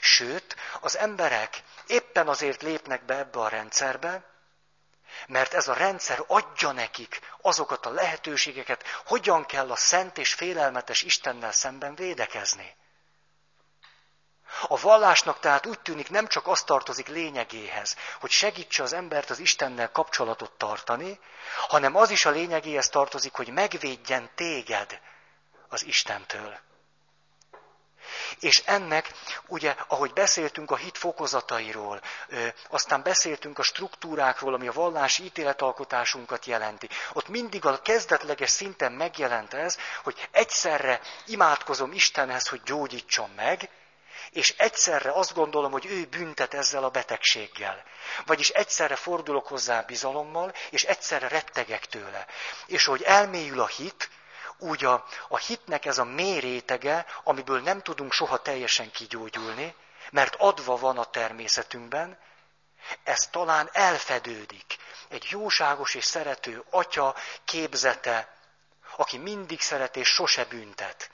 Sőt, 0.01 0.55
az 0.81 0.97
emberek 0.97 1.63
éppen 1.87 2.27
azért 2.27 2.61
lépnek 2.61 3.05
be 3.05 3.17
ebbe 3.17 3.39
a 3.39 3.47
rendszerbe, 3.47 4.23
mert 5.27 5.53
ez 5.53 5.67
a 5.67 5.73
rendszer 5.73 6.23
adja 6.27 6.71
nekik 6.71 7.19
azokat 7.41 7.85
a 7.85 7.89
lehetőségeket, 7.89 8.83
hogyan 9.05 9.45
kell 9.45 9.71
a 9.71 9.75
szent 9.75 10.17
és 10.17 10.33
félelmetes 10.33 11.01
Istennel 11.01 11.51
szemben 11.51 11.95
védekezni. 11.95 12.75
A 14.67 14.79
vallásnak 14.79 15.39
tehát 15.39 15.65
úgy 15.65 15.79
tűnik 15.79 16.09
nem 16.09 16.27
csak 16.27 16.47
az 16.47 16.63
tartozik 16.63 17.07
lényegéhez, 17.07 17.95
hogy 18.19 18.29
segítse 18.29 18.83
az 18.83 18.93
embert 18.93 19.29
az 19.29 19.39
Istennel 19.39 19.91
kapcsolatot 19.91 20.51
tartani, 20.51 21.19
hanem 21.67 21.95
az 21.95 22.09
is 22.09 22.25
a 22.25 22.29
lényegéhez 22.29 22.89
tartozik, 22.89 23.33
hogy 23.33 23.49
megvédjen 23.49 24.29
téged 24.35 24.99
az 25.69 25.85
Istentől. 25.85 26.57
És 28.39 28.61
ennek, 28.65 29.11
ugye, 29.47 29.75
ahogy 29.87 30.13
beszéltünk 30.13 30.71
a 30.71 30.75
hit 30.75 30.97
fokozatairól, 30.97 32.01
aztán 32.69 33.03
beszéltünk 33.03 33.59
a 33.59 33.63
struktúrákról, 33.63 34.53
ami 34.53 34.67
a 34.67 34.71
vallási 34.71 35.23
ítéletalkotásunkat 35.23 36.45
jelenti, 36.45 36.89
ott 37.13 37.27
mindig 37.27 37.65
a 37.65 37.81
kezdetleges 37.81 38.49
szinten 38.49 38.91
megjelent 38.91 39.53
ez, 39.53 39.77
hogy 40.03 40.27
egyszerre 40.31 41.01
imádkozom 41.25 41.91
Istenhez, 41.91 42.47
hogy 42.47 42.61
gyógyítson 42.63 43.29
meg, 43.35 43.69
és 44.31 44.53
egyszerre 44.57 45.11
azt 45.11 45.33
gondolom, 45.33 45.71
hogy 45.71 45.85
ő 45.85 46.05
büntet 46.05 46.53
ezzel 46.53 46.83
a 46.83 46.89
betegséggel. 46.89 47.83
Vagyis 48.25 48.49
egyszerre 48.49 48.95
fordulok 48.95 49.47
hozzá 49.47 49.81
bizalommal, 49.81 50.53
és 50.69 50.83
egyszerre 50.83 51.27
rettegek 51.27 51.85
tőle. 51.85 52.25
És 52.65 52.85
hogy 52.85 53.01
elmélyül 53.01 53.61
a 53.61 53.67
hit, 53.67 54.09
úgy 54.57 54.85
a, 54.85 55.05
a 55.27 55.37
hitnek 55.37 55.85
ez 55.85 55.97
a 55.97 56.03
mély 56.03 56.39
rétege, 56.39 57.05
amiből 57.23 57.61
nem 57.61 57.81
tudunk 57.81 58.13
soha 58.13 58.37
teljesen 58.41 58.91
kigyógyulni, 58.91 59.75
mert 60.11 60.35
adva 60.35 60.77
van 60.77 60.97
a 60.97 61.05
természetünkben, 61.05 62.17
ez 63.03 63.27
talán 63.31 63.69
elfedődik. 63.71 64.77
Egy 65.07 65.27
jóságos 65.29 65.95
és 65.95 66.05
szerető 66.05 66.63
atya 66.69 67.15
képzete, 67.45 68.37
aki 68.95 69.17
mindig 69.17 69.61
szeret 69.61 69.95
és 69.95 70.07
sose 70.07 70.45
büntet. 70.45 71.11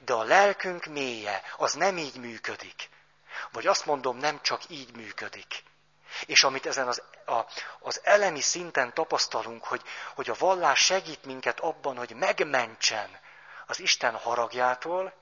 De 0.00 0.12
a 0.12 0.22
lelkünk 0.22 0.84
mélye, 0.84 1.42
az 1.56 1.72
nem 1.72 1.98
így 1.98 2.16
működik. 2.16 2.88
Vagy 3.52 3.66
azt 3.66 3.86
mondom, 3.86 4.16
nem 4.16 4.40
csak 4.42 4.60
így 4.68 4.96
működik. 4.96 5.62
És 6.26 6.44
amit 6.44 6.66
ezen 6.66 6.88
az, 6.88 7.02
a, 7.26 7.40
az 7.80 8.00
elemi 8.04 8.40
szinten 8.40 8.94
tapasztalunk, 8.94 9.64
hogy, 9.64 9.82
hogy 10.14 10.30
a 10.30 10.36
vallás 10.38 10.78
segít 10.84 11.24
minket 11.24 11.60
abban, 11.60 11.96
hogy 11.96 12.14
megmentsen 12.14 13.20
az 13.66 13.80
Isten 13.80 14.14
haragjától, 14.16 15.12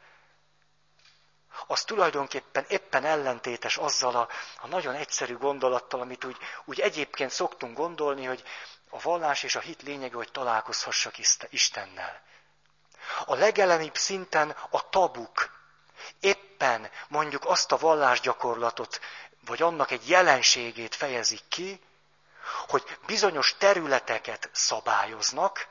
az 1.66 1.84
tulajdonképpen 1.84 2.64
éppen 2.68 3.04
ellentétes 3.04 3.76
azzal 3.76 4.16
a, 4.16 4.28
a 4.60 4.66
nagyon 4.66 4.94
egyszerű 4.94 5.36
gondolattal, 5.36 6.00
amit 6.00 6.24
úgy, 6.24 6.36
úgy 6.64 6.80
egyébként 6.80 7.30
szoktunk 7.30 7.76
gondolni, 7.76 8.24
hogy 8.24 8.42
a 8.88 8.98
vallás 9.00 9.42
és 9.42 9.56
a 9.56 9.60
hit 9.60 9.82
lényege, 9.82 10.16
hogy 10.16 10.32
találkozhassak 10.32 11.14
Istennel. 11.50 12.22
A 13.24 13.34
legelemibb 13.34 13.94
szinten 13.96 14.56
a 14.70 14.88
tabuk. 14.88 15.58
Éppen 16.20 16.90
mondjuk 17.08 17.44
azt 17.44 17.72
a 17.72 17.76
vallásgyakorlatot, 17.76 19.00
vagy 19.44 19.62
annak 19.62 19.90
egy 19.90 20.08
jelenségét 20.08 20.94
fejezik 20.94 21.42
ki, 21.48 21.80
hogy 22.68 22.98
bizonyos 23.06 23.54
területeket 23.58 24.48
szabályoznak, 24.52 25.66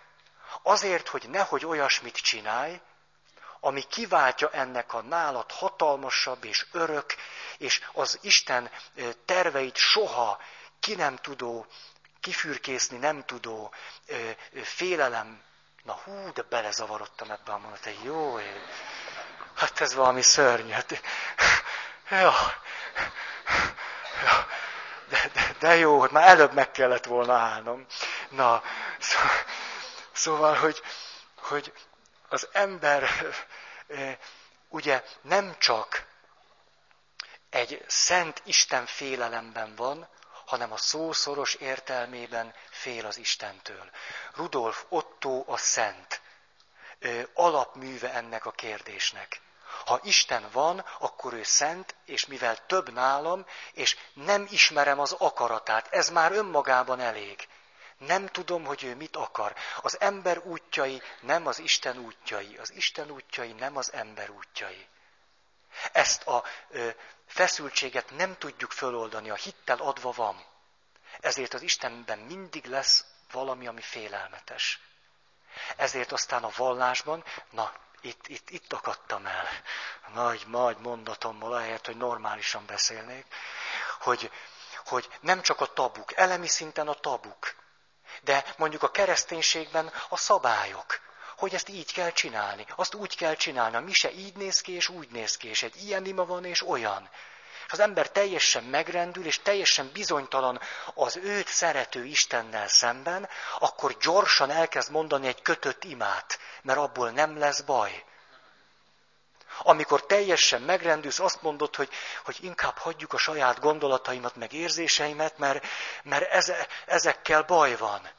azért, 0.64 1.08
hogy 1.08 1.30
nehogy 1.30 1.66
olyasmit 1.66 2.16
csinálj, 2.16 2.82
ami 3.60 3.82
kiváltja 3.82 4.50
ennek 4.52 4.94
a 4.94 5.02
nálad 5.02 5.52
hatalmasabb 5.52 6.44
és 6.44 6.66
örök, 6.72 7.16
és 7.58 7.82
az 7.94 8.20
Isten 8.22 8.72
terveit 9.26 9.76
soha 9.76 10.42
ki 10.80 10.96
nem 10.96 11.16
tudó, 11.16 11.66
kifürkészni 12.20 12.98
nem 12.98 13.26
tudó 13.26 13.74
félelem 14.64 15.44
Na 15.84 15.94
hú, 15.94 16.32
de 16.34 16.42
belezavarodtam 16.42 17.32
ebbe 17.32 17.52
a 17.52 17.58
mondat. 17.58 17.90
Jó, 18.04 18.40
én... 18.40 18.62
hát 19.56 19.82
ez 19.82 19.94
valami 19.94 20.22
szörnyű. 20.22 20.72
Hát... 20.72 21.02
Ja. 22.10 22.34
De, 25.10 25.30
de, 25.34 25.56
de 25.60 25.76
jó, 25.76 26.00
hogy 26.00 26.12
már 26.12 26.28
előbb 26.28 26.54
meg 26.54 26.72
kellett 26.72 27.06
volna 27.06 27.34
állnom. 27.34 27.86
Na, 28.30 28.64
szóval, 29.00 29.32
szóval 30.12 30.56
hogy, 30.56 30.82
hogy 31.36 31.74
az 32.30 32.48
ember 32.52 33.10
ugye 34.70 35.04
nem 35.22 35.56
csak 35.58 36.06
egy 37.50 37.84
szent 37.88 38.42
Isten 38.46 38.86
félelemben 38.86 39.76
van, 39.76 40.08
hanem 40.50 40.72
a 40.72 40.78
szószoros 40.78 41.54
értelmében 41.54 42.54
fél 42.70 43.06
az 43.06 43.18
Istentől. 43.18 43.90
Rudolf 44.36 44.86
Otto 44.90 45.44
a 45.48 45.58
szent 45.58 46.22
alapműve 47.34 48.14
ennek 48.14 48.46
a 48.46 48.52
kérdésnek. 48.52 49.42
Ha 49.86 50.00
Isten 50.04 50.50
van, 50.52 50.86
akkor 51.00 51.34
ő 51.34 51.44
szent, 51.44 51.96
és 52.06 52.26
mivel 52.26 52.66
több 52.66 52.94
nálam, 52.94 53.46
és 53.74 53.98
nem 54.14 54.48
ismerem 54.50 55.00
az 55.00 55.12
akaratát, 55.12 55.88
ez 55.94 56.10
már 56.10 56.32
önmagában 56.32 57.00
elég. 57.00 57.48
Nem 57.98 58.28
tudom, 58.28 58.66
hogy 58.66 58.84
ő 58.84 58.96
mit 58.96 59.16
akar. 59.16 59.56
Az 59.82 60.00
ember 60.00 60.38
útjai 60.38 61.02
nem 61.22 61.48
az 61.48 61.60
Isten 61.60 61.98
útjai, 61.98 62.58
az 62.58 62.74
Isten 62.74 63.12
útjai 63.12 63.52
nem 63.52 63.78
az 63.78 63.94
ember 63.94 64.30
útjai. 64.30 64.88
Ezt 65.92 66.28
a 66.28 66.44
ö, 66.70 66.90
feszültséget 67.30 68.10
nem 68.16 68.38
tudjuk 68.38 68.72
föloldani, 68.72 69.30
a 69.30 69.36
hittel 69.36 69.78
adva 69.78 70.12
van. 70.12 70.46
Ezért 71.20 71.54
az 71.54 71.62
Istenben 71.62 72.20
mindig 72.20 72.66
lesz 72.66 73.06
valami, 73.32 73.68
ami 73.68 73.82
félelmetes. 73.82 74.80
Ezért 75.76 76.12
aztán 76.12 76.44
a 76.44 76.52
vallásban, 76.56 77.24
na, 77.50 77.74
itt, 78.02 78.28
itt, 78.28 78.50
itt 78.50 78.74
akadtam 78.74 79.26
el, 79.26 79.48
nagy, 80.14 80.44
nagy 80.48 80.78
mondatommal, 80.78 81.54
ahelyett, 81.54 81.86
hogy 81.86 81.98
normálisan 81.98 82.66
beszélnék, 82.66 83.26
hogy, 84.00 84.32
hogy 84.86 85.10
nem 85.22 85.42
csak 85.42 85.62
a 85.62 85.74
tabuk, 85.74 86.14
elemi 86.18 86.48
szinten 86.48 86.88
a 86.88 86.94
tabuk, 86.94 87.56
de 88.22 88.46
mondjuk 88.58 88.84
a 88.84 88.92
kereszténységben 88.92 89.92
a 90.10 90.18
szabályok, 90.18 91.00
hogy 91.40 91.54
ezt 91.54 91.70
így 91.70 91.94
kell 91.94 92.12
csinálni, 92.12 92.66
azt 92.76 92.94
úgy 92.94 93.16
kell 93.16 93.36
csinálni, 93.36 93.76
a 93.76 93.80
mise 93.80 94.12
így 94.12 94.36
néz 94.36 94.62
ki, 94.62 94.72
és 94.72 94.90
úgy 94.90 95.10
néz 95.10 95.38
ki, 95.38 95.48
és 95.48 95.64
egy 95.64 95.84
ilyen 95.84 96.06
ima 96.06 96.26
van, 96.26 96.46
és 96.46 96.68
olyan. 96.68 97.10
És 97.66 97.72
az 97.72 97.80
ember 97.80 98.10
teljesen 98.12 98.64
megrendül, 98.64 99.26
és 99.26 99.40
teljesen 99.40 99.90
bizonytalan 99.94 100.60
az 100.94 101.16
őt 101.16 101.48
szerető 101.48 102.06
Istennel 102.06 102.68
szemben, 102.68 103.30
akkor 103.60 103.98
gyorsan 103.98 104.50
elkezd 104.50 104.92
mondani 104.92 105.28
egy 105.28 105.42
kötött 105.42 105.84
imát, 105.84 106.40
mert 106.62 106.80
abból 106.80 107.10
nem 107.10 107.38
lesz 107.38 107.62
baj. 107.62 108.04
Amikor 109.60 110.06
teljesen 110.06 110.62
megrendülsz, 110.62 111.20
azt 111.20 111.42
mondod, 111.42 111.76
hogy, 111.76 111.90
hogy 112.24 112.38
inkább 112.42 112.78
hagyjuk 112.78 113.14
a 113.14 113.18
saját 113.18 113.60
gondolataimat, 113.60 114.36
meg 114.36 114.54
érzéseimet, 114.54 115.38
mert, 115.38 115.66
mert 116.04 116.32
eze, 116.32 116.68
ezekkel 116.86 117.42
baj 117.42 117.76
van. 117.76 118.10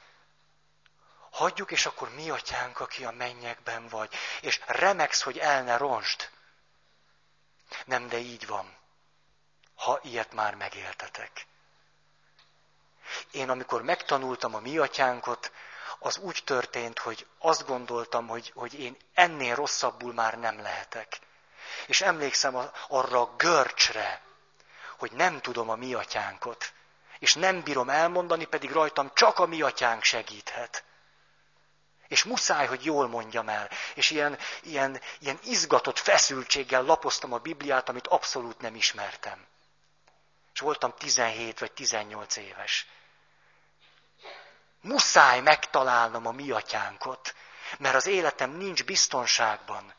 Hagyjuk, 1.30 1.70
és 1.70 1.86
akkor 1.86 2.14
mi 2.14 2.30
atyánk, 2.30 2.80
aki 2.80 3.04
a 3.04 3.10
mennyekben 3.10 3.88
vagy, 3.88 4.14
és 4.40 4.60
remegsz, 4.66 5.22
hogy 5.22 5.38
el 5.38 5.62
ne 5.62 5.76
ronsd. 5.76 6.30
Nem, 7.84 8.08
de 8.08 8.18
így 8.18 8.46
van 8.46 8.78
ha 9.80 9.98
ilyet 10.02 10.32
már 10.32 10.54
megéltetek. 10.54 11.46
Én 13.30 13.50
amikor 13.50 13.82
megtanultam 13.82 14.54
a 14.54 14.60
mi 14.60 14.78
atyánkot, 14.78 15.52
az 15.98 16.16
úgy 16.18 16.42
történt, 16.44 16.98
hogy 16.98 17.26
azt 17.38 17.66
gondoltam, 17.66 18.28
hogy, 18.28 18.52
hogy 18.54 18.80
én 18.80 18.96
ennél 19.14 19.54
rosszabbul 19.54 20.12
már 20.12 20.38
nem 20.38 20.60
lehetek. 20.62 21.18
És 21.86 22.00
emlékszem 22.00 22.70
arra 22.88 23.20
a 23.20 23.34
görcsre, 23.36 24.22
hogy 24.98 25.12
nem 25.12 25.40
tudom 25.40 25.70
a 25.70 25.74
mi 25.74 25.94
atyánkot, 25.94 26.72
és 27.18 27.34
nem 27.34 27.62
bírom 27.62 27.88
elmondani, 27.88 28.44
pedig 28.44 28.70
rajtam 28.70 29.10
csak 29.14 29.38
a 29.38 29.46
mi 29.46 29.62
atyánk 29.62 30.02
segíthet. 30.02 30.84
És 32.10 32.24
muszáj, 32.24 32.66
hogy 32.66 32.84
jól 32.84 33.08
mondjam 33.08 33.48
el. 33.48 33.70
És 33.94 34.10
ilyen, 34.10 34.38
ilyen, 34.62 35.00
ilyen 35.18 35.38
izgatott 35.42 35.98
feszültséggel 35.98 36.82
lapoztam 36.82 37.32
a 37.32 37.38
Bibliát, 37.38 37.88
amit 37.88 38.06
abszolút 38.06 38.60
nem 38.60 38.74
ismertem. 38.74 39.46
És 40.54 40.60
voltam 40.60 40.94
17 40.98 41.58
vagy 41.58 41.72
18 41.72 42.36
éves. 42.36 42.86
Muszáj 44.80 45.40
megtalálnom 45.40 46.26
a 46.26 46.30
mi 46.30 46.50
atyánkot, 46.50 47.34
mert 47.78 47.94
az 47.94 48.06
életem 48.06 48.50
nincs 48.50 48.84
biztonságban. 48.84 49.94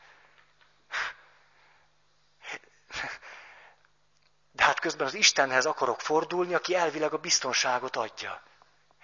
De 4.52 4.64
hát 4.64 4.80
közben 4.80 5.06
az 5.06 5.14
Istenhez 5.14 5.66
akarok 5.66 6.00
fordulni, 6.00 6.54
aki 6.54 6.74
elvileg 6.74 7.12
a 7.12 7.18
biztonságot 7.18 7.96
adja. 7.96 8.42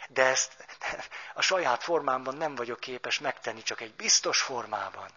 De 0.09 0.25
ezt 0.25 0.65
a 1.35 1.43
saját 1.43 1.83
formámban 1.83 2.37
nem 2.37 2.55
vagyok 2.55 2.81
képes 2.81 3.19
megtenni, 3.19 3.63
csak 3.63 3.81
egy 3.81 3.95
biztos 3.95 4.41
formában. 4.43 5.11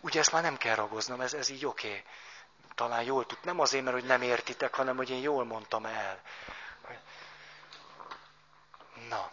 Ugye 0.00 0.20
ezt 0.20 0.32
már 0.32 0.42
nem 0.42 0.56
kell 0.56 0.74
ragoznom, 0.74 1.20
ez, 1.20 1.32
ez 1.32 1.48
így 1.48 1.66
oké. 1.66 1.88
Okay 1.88 2.04
talán 2.78 3.02
jól 3.02 3.26
tud. 3.26 3.38
Nem 3.42 3.60
azért, 3.60 3.84
mert 3.84 3.96
hogy 3.96 4.06
nem 4.06 4.22
értitek, 4.22 4.74
hanem 4.74 4.96
hogy 4.96 5.10
én 5.10 5.20
jól 5.20 5.44
mondtam 5.44 5.86
el. 5.86 6.22
Na. 9.08 9.30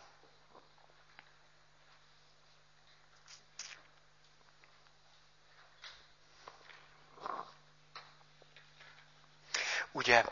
Ugye, 9.92 10.24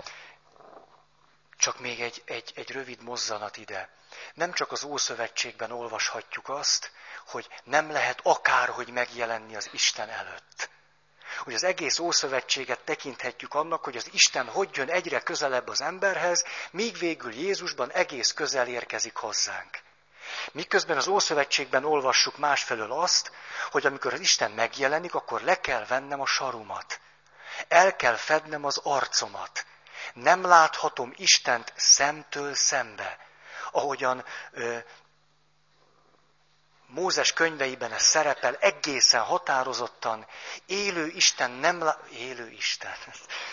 csak 1.63 1.79
még 1.79 2.01
egy, 2.01 2.21
egy, 2.25 2.51
egy 2.55 2.71
rövid 2.71 3.03
mozzanat 3.03 3.57
ide. 3.57 3.89
Nem 4.33 4.53
csak 4.53 4.71
az 4.71 4.83
Ószövetségben 4.83 5.71
olvashatjuk 5.71 6.49
azt, 6.49 6.91
hogy 7.27 7.47
nem 7.63 7.91
lehet 7.91 8.19
akárhogy 8.23 8.89
megjelenni 8.89 9.55
az 9.55 9.69
Isten 9.71 10.09
előtt. 10.09 10.69
hogy 11.43 11.53
az 11.53 11.63
egész 11.63 11.99
Ószövetséget 11.99 12.79
tekinthetjük 12.79 13.53
annak, 13.53 13.83
hogy 13.83 13.97
az 13.97 14.09
Isten 14.11 14.47
hogy 14.47 14.69
jön 14.73 14.89
egyre 14.89 15.19
közelebb 15.19 15.67
az 15.67 15.81
emberhez, 15.81 16.45
míg 16.71 16.97
végül 16.97 17.33
Jézusban 17.33 17.91
egész 17.91 18.31
közel 18.31 18.67
érkezik 18.67 19.15
hozzánk. 19.15 19.79
Miközben 20.51 20.97
az 20.97 21.07
Ószövetségben 21.07 21.85
olvassuk 21.85 22.37
másfelől 22.37 22.91
azt, 22.91 23.31
hogy 23.71 23.85
amikor 23.85 24.13
az 24.13 24.19
Isten 24.19 24.51
megjelenik, 24.51 25.15
akkor 25.15 25.41
le 25.41 25.59
kell 25.59 25.85
vennem 25.85 26.21
a 26.21 26.25
sarumat. 26.25 26.99
El 27.67 27.95
kell 27.95 28.15
fednem 28.15 28.65
az 28.65 28.79
arcomat. 28.83 29.65
Nem 30.13 30.45
láthatom 30.45 31.13
Istent 31.15 31.73
szemtől 31.75 32.55
szembe. 32.55 33.17
Ahogyan 33.71 34.25
ö, 34.51 34.77
Mózes 36.93 37.33
könyveiben 37.33 37.91
ez 37.91 38.03
szerepel 38.03 38.55
egészen 38.55 39.21
határozottan, 39.21 40.27
élő 40.65 41.07
Isten 41.07 41.51
nem 41.51 41.83
lá... 41.83 41.99
élő 42.11 42.49
Isten, 42.49 42.95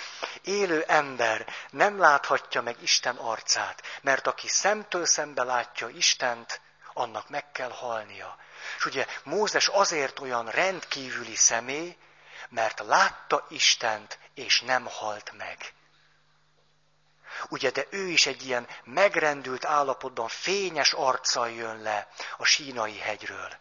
élő 0.42 0.84
ember 0.86 1.46
nem 1.70 1.98
láthatja 1.98 2.62
meg 2.62 2.82
Isten 2.82 3.16
arcát, 3.16 3.82
mert 4.02 4.26
aki 4.26 4.48
szemtől 4.48 5.06
szembe 5.06 5.42
látja 5.42 5.88
Istent, 5.88 6.60
annak 6.92 7.28
meg 7.28 7.52
kell 7.52 7.70
halnia. 7.70 8.36
És 8.76 8.84
ugye 8.84 9.06
Mózes 9.24 9.68
azért 9.68 10.18
olyan 10.18 10.50
rendkívüli 10.50 11.34
személy, 11.34 11.96
mert 12.48 12.80
látta 12.86 13.46
Istent, 13.48 14.18
és 14.34 14.60
nem 14.60 14.86
halt 14.86 15.32
meg. 15.36 15.72
Ugye, 17.48 17.70
de 17.70 17.86
ő 17.90 18.06
is 18.06 18.26
egy 18.26 18.46
ilyen 18.46 18.68
megrendült 18.84 19.64
állapotban, 19.64 20.28
fényes 20.28 20.92
arccal 20.92 21.50
jön 21.50 21.82
le 21.82 22.08
a 22.36 22.44
sínai 22.44 22.98
hegyről. 22.98 23.56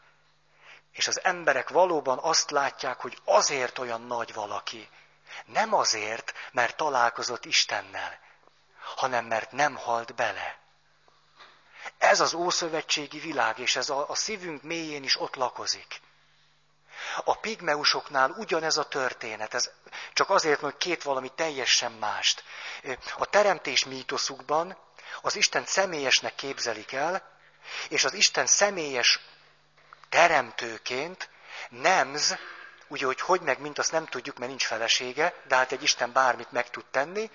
És 0.92 1.08
az 1.08 1.24
emberek 1.24 1.70
valóban 1.70 2.18
azt 2.22 2.52
látják, 2.52 3.00
hogy 3.00 3.18
azért 3.24 3.78
olyan 3.78 4.02
nagy 4.02 4.34
valaki. 4.34 4.90
Nem 5.46 5.74
azért, 5.74 6.34
mert 6.52 6.78
találkozott 6.78 7.46
Istennel, 7.46 8.20
hanem 8.96 9.26
mert 9.26 9.52
nem 9.52 9.76
halt 9.76 10.16
bele. 10.16 10.58
Ez 11.98 12.20
az 12.20 12.34
ószövetségi 12.34 13.20
világ, 13.20 13.60
és 13.60 13.76
ez 13.76 13.90
a, 13.90 14.10
a 14.10 14.16
szívünk 14.16 14.64
mélyén 14.64 15.04
is 15.04 15.20
ott 15.20 15.36
lakozik. 15.36 16.02
A 17.24 17.36
pigmeusoknál 17.36 18.30
ugyanez 18.38 18.78
a 18.78 18.88
történet, 18.88 19.54
ez 19.54 19.70
csak 20.14 20.30
azért, 20.30 20.60
hogy 20.60 20.78
két 20.78 21.04
valami 21.04 21.32
teljesen 21.36 21.92
mást. 21.92 22.44
A 23.18 23.26
teremtés 23.26 23.86
mítoszukban 23.86 24.78
az 25.22 25.36
Isten 25.36 25.66
személyesnek 25.66 26.36
képzelik 26.36 26.92
el, 26.92 27.38
és 27.90 28.04
az 28.04 28.14
Isten 28.14 28.46
személyes 28.46 29.20
teremtőként 30.10 31.30
nemz, 31.70 32.38
ugye, 32.88 33.06
hogy 33.06 33.22
hogy 33.22 33.42
meg, 33.42 33.60
mint 33.60 33.80
azt 33.80 33.92
nem 33.92 34.06
tudjuk, 34.06 34.38
mert 34.38 34.50
nincs 34.50 34.66
felesége, 34.66 35.34
de 35.48 35.56
hát 35.56 35.72
egy 35.72 35.84
Isten 35.84 36.12
bármit 36.12 36.52
meg 36.52 36.70
tud 36.70 36.86
tenni, 36.92 37.32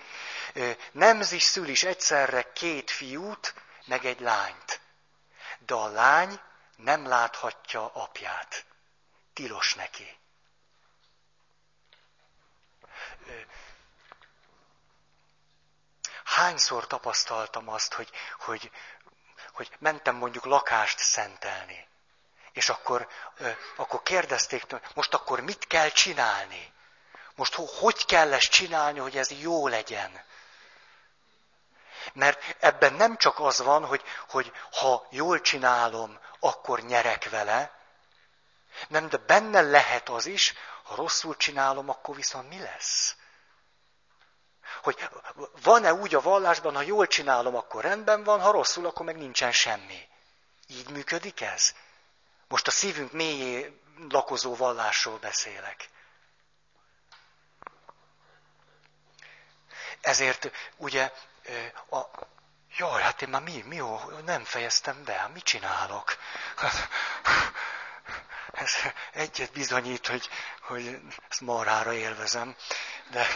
nemz 0.91 1.31
is 1.31 1.43
szül 1.43 1.67
is 1.67 1.83
egyszerre 1.83 2.51
két 2.53 2.91
fiút, 2.91 3.53
meg 3.85 4.05
egy 4.05 4.19
lányt. 4.19 4.79
De 5.65 5.73
a 5.73 5.87
lány 5.87 6.39
nem 6.75 7.07
láthatja 7.07 7.91
apját. 7.93 8.65
Tilos 9.35 9.73
neki. 9.73 10.17
Hányszor 16.23 16.87
tapasztaltam 16.87 17.69
azt, 17.69 17.93
hogy, 17.93 18.09
hogy, 18.39 18.71
hogy 19.53 19.69
mentem 19.79 20.15
mondjuk 20.15 20.45
lakást 20.45 20.99
szentelni. 20.99 21.87
És 22.51 22.69
akkor, 22.69 23.07
akkor 23.75 24.01
kérdezték, 24.03 24.63
most 24.93 25.13
akkor 25.13 25.39
mit 25.39 25.67
kell 25.67 25.89
csinálni? 25.89 26.73
Most 27.35 27.53
hogy 27.55 28.05
kell 28.05 28.33
ezt 28.33 28.49
csinálni, 28.51 28.99
hogy 28.99 29.17
ez 29.17 29.31
jó 29.31 29.67
legyen? 29.67 30.23
Mert 32.13 32.55
ebben 32.59 32.93
nem 32.93 33.17
csak 33.17 33.39
az 33.39 33.59
van, 33.61 33.85
hogy, 33.85 34.03
hogy 34.29 34.51
ha 34.71 35.07
jól 35.09 35.41
csinálom, 35.41 36.19
akkor 36.39 36.79
nyerek 36.81 37.29
vele, 37.29 37.74
nem, 38.87 39.09
de 39.09 39.17
benne 39.17 39.61
lehet 39.61 40.09
az 40.09 40.25
is, 40.25 40.53
ha 40.83 40.95
rosszul 40.95 41.35
csinálom, 41.37 41.89
akkor 41.89 42.15
viszont 42.15 42.49
mi 42.49 42.59
lesz? 42.59 43.15
Hogy 44.83 45.09
van-e 45.61 45.93
úgy 45.93 46.15
a 46.15 46.21
vallásban, 46.21 46.75
ha 46.75 46.81
jól 46.81 47.07
csinálom, 47.07 47.55
akkor 47.55 47.83
rendben 47.83 48.23
van, 48.23 48.41
ha 48.41 48.51
rosszul, 48.51 48.85
akkor 48.85 49.05
meg 49.05 49.17
nincsen 49.17 49.51
semmi. 49.51 50.07
Így 50.67 50.89
működik 50.89 51.41
ez? 51.41 51.73
Most 52.47 52.67
a 52.67 52.71
szívünk 52.71 53.11
mélyé 53.11 53.81
lakozó 54.09 54.55
vallásról 54.55 55.17
beszélek. 55.17 55.89
Ezért 60.01 60.51
ugye 60.77 61.11
a, 61.89 62.01
jaj, 62.77 63.01
hát 63.01 63.21
én 63.21 63.29
már 63.29 63.41
mi, 63.41 63.61
mi 63.61 63.81
nem 64.25 64.43
fejeztem 64.43 65.03
be, 65.03 65.13
hát 65.13 65.33
mit 65.33 65.43
csinálok? 65.43 66.17
Ez 68.55 68.71
egyet 69.13 69.51
bizonyít, 69.51 70.07
hogy, 70.07 70.29
hogy 70.61 70.99
ezt 71.29 71.41
marára 71.41 71.93
élvezem, 71.93 72.55
de 73.11 73.27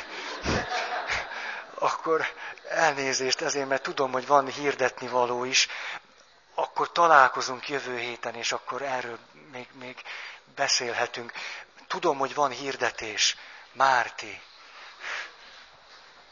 akkor 1.73 2.33
elnézést 2.69 3.41
ezért, 3.41 3.67
mert 3.67 3.83
tudom, 3.83 4.11
hogy 4.11 4.27
van 4.27 4.47
hirdetni 4.47 5.07
való 5.07 5.43
is, 5.43 5.67
akkor 6.53 6.91
találkozunk 6.91 7.69
jövő 7.69 7.97
héten, 7.97 8.35
és 8.35 8.51
akkor 8.51 8.81
erről 8.81 9.19
még, 9.51 9.67
még 9.73 10.01
beszélhetünk. 10.55 11.31
Tudom, 11.87 12.17
hogy 12.17 12.33
van 12.33 12.51
hirdetés. 12.51 13.37
Márti, 13.71 14.41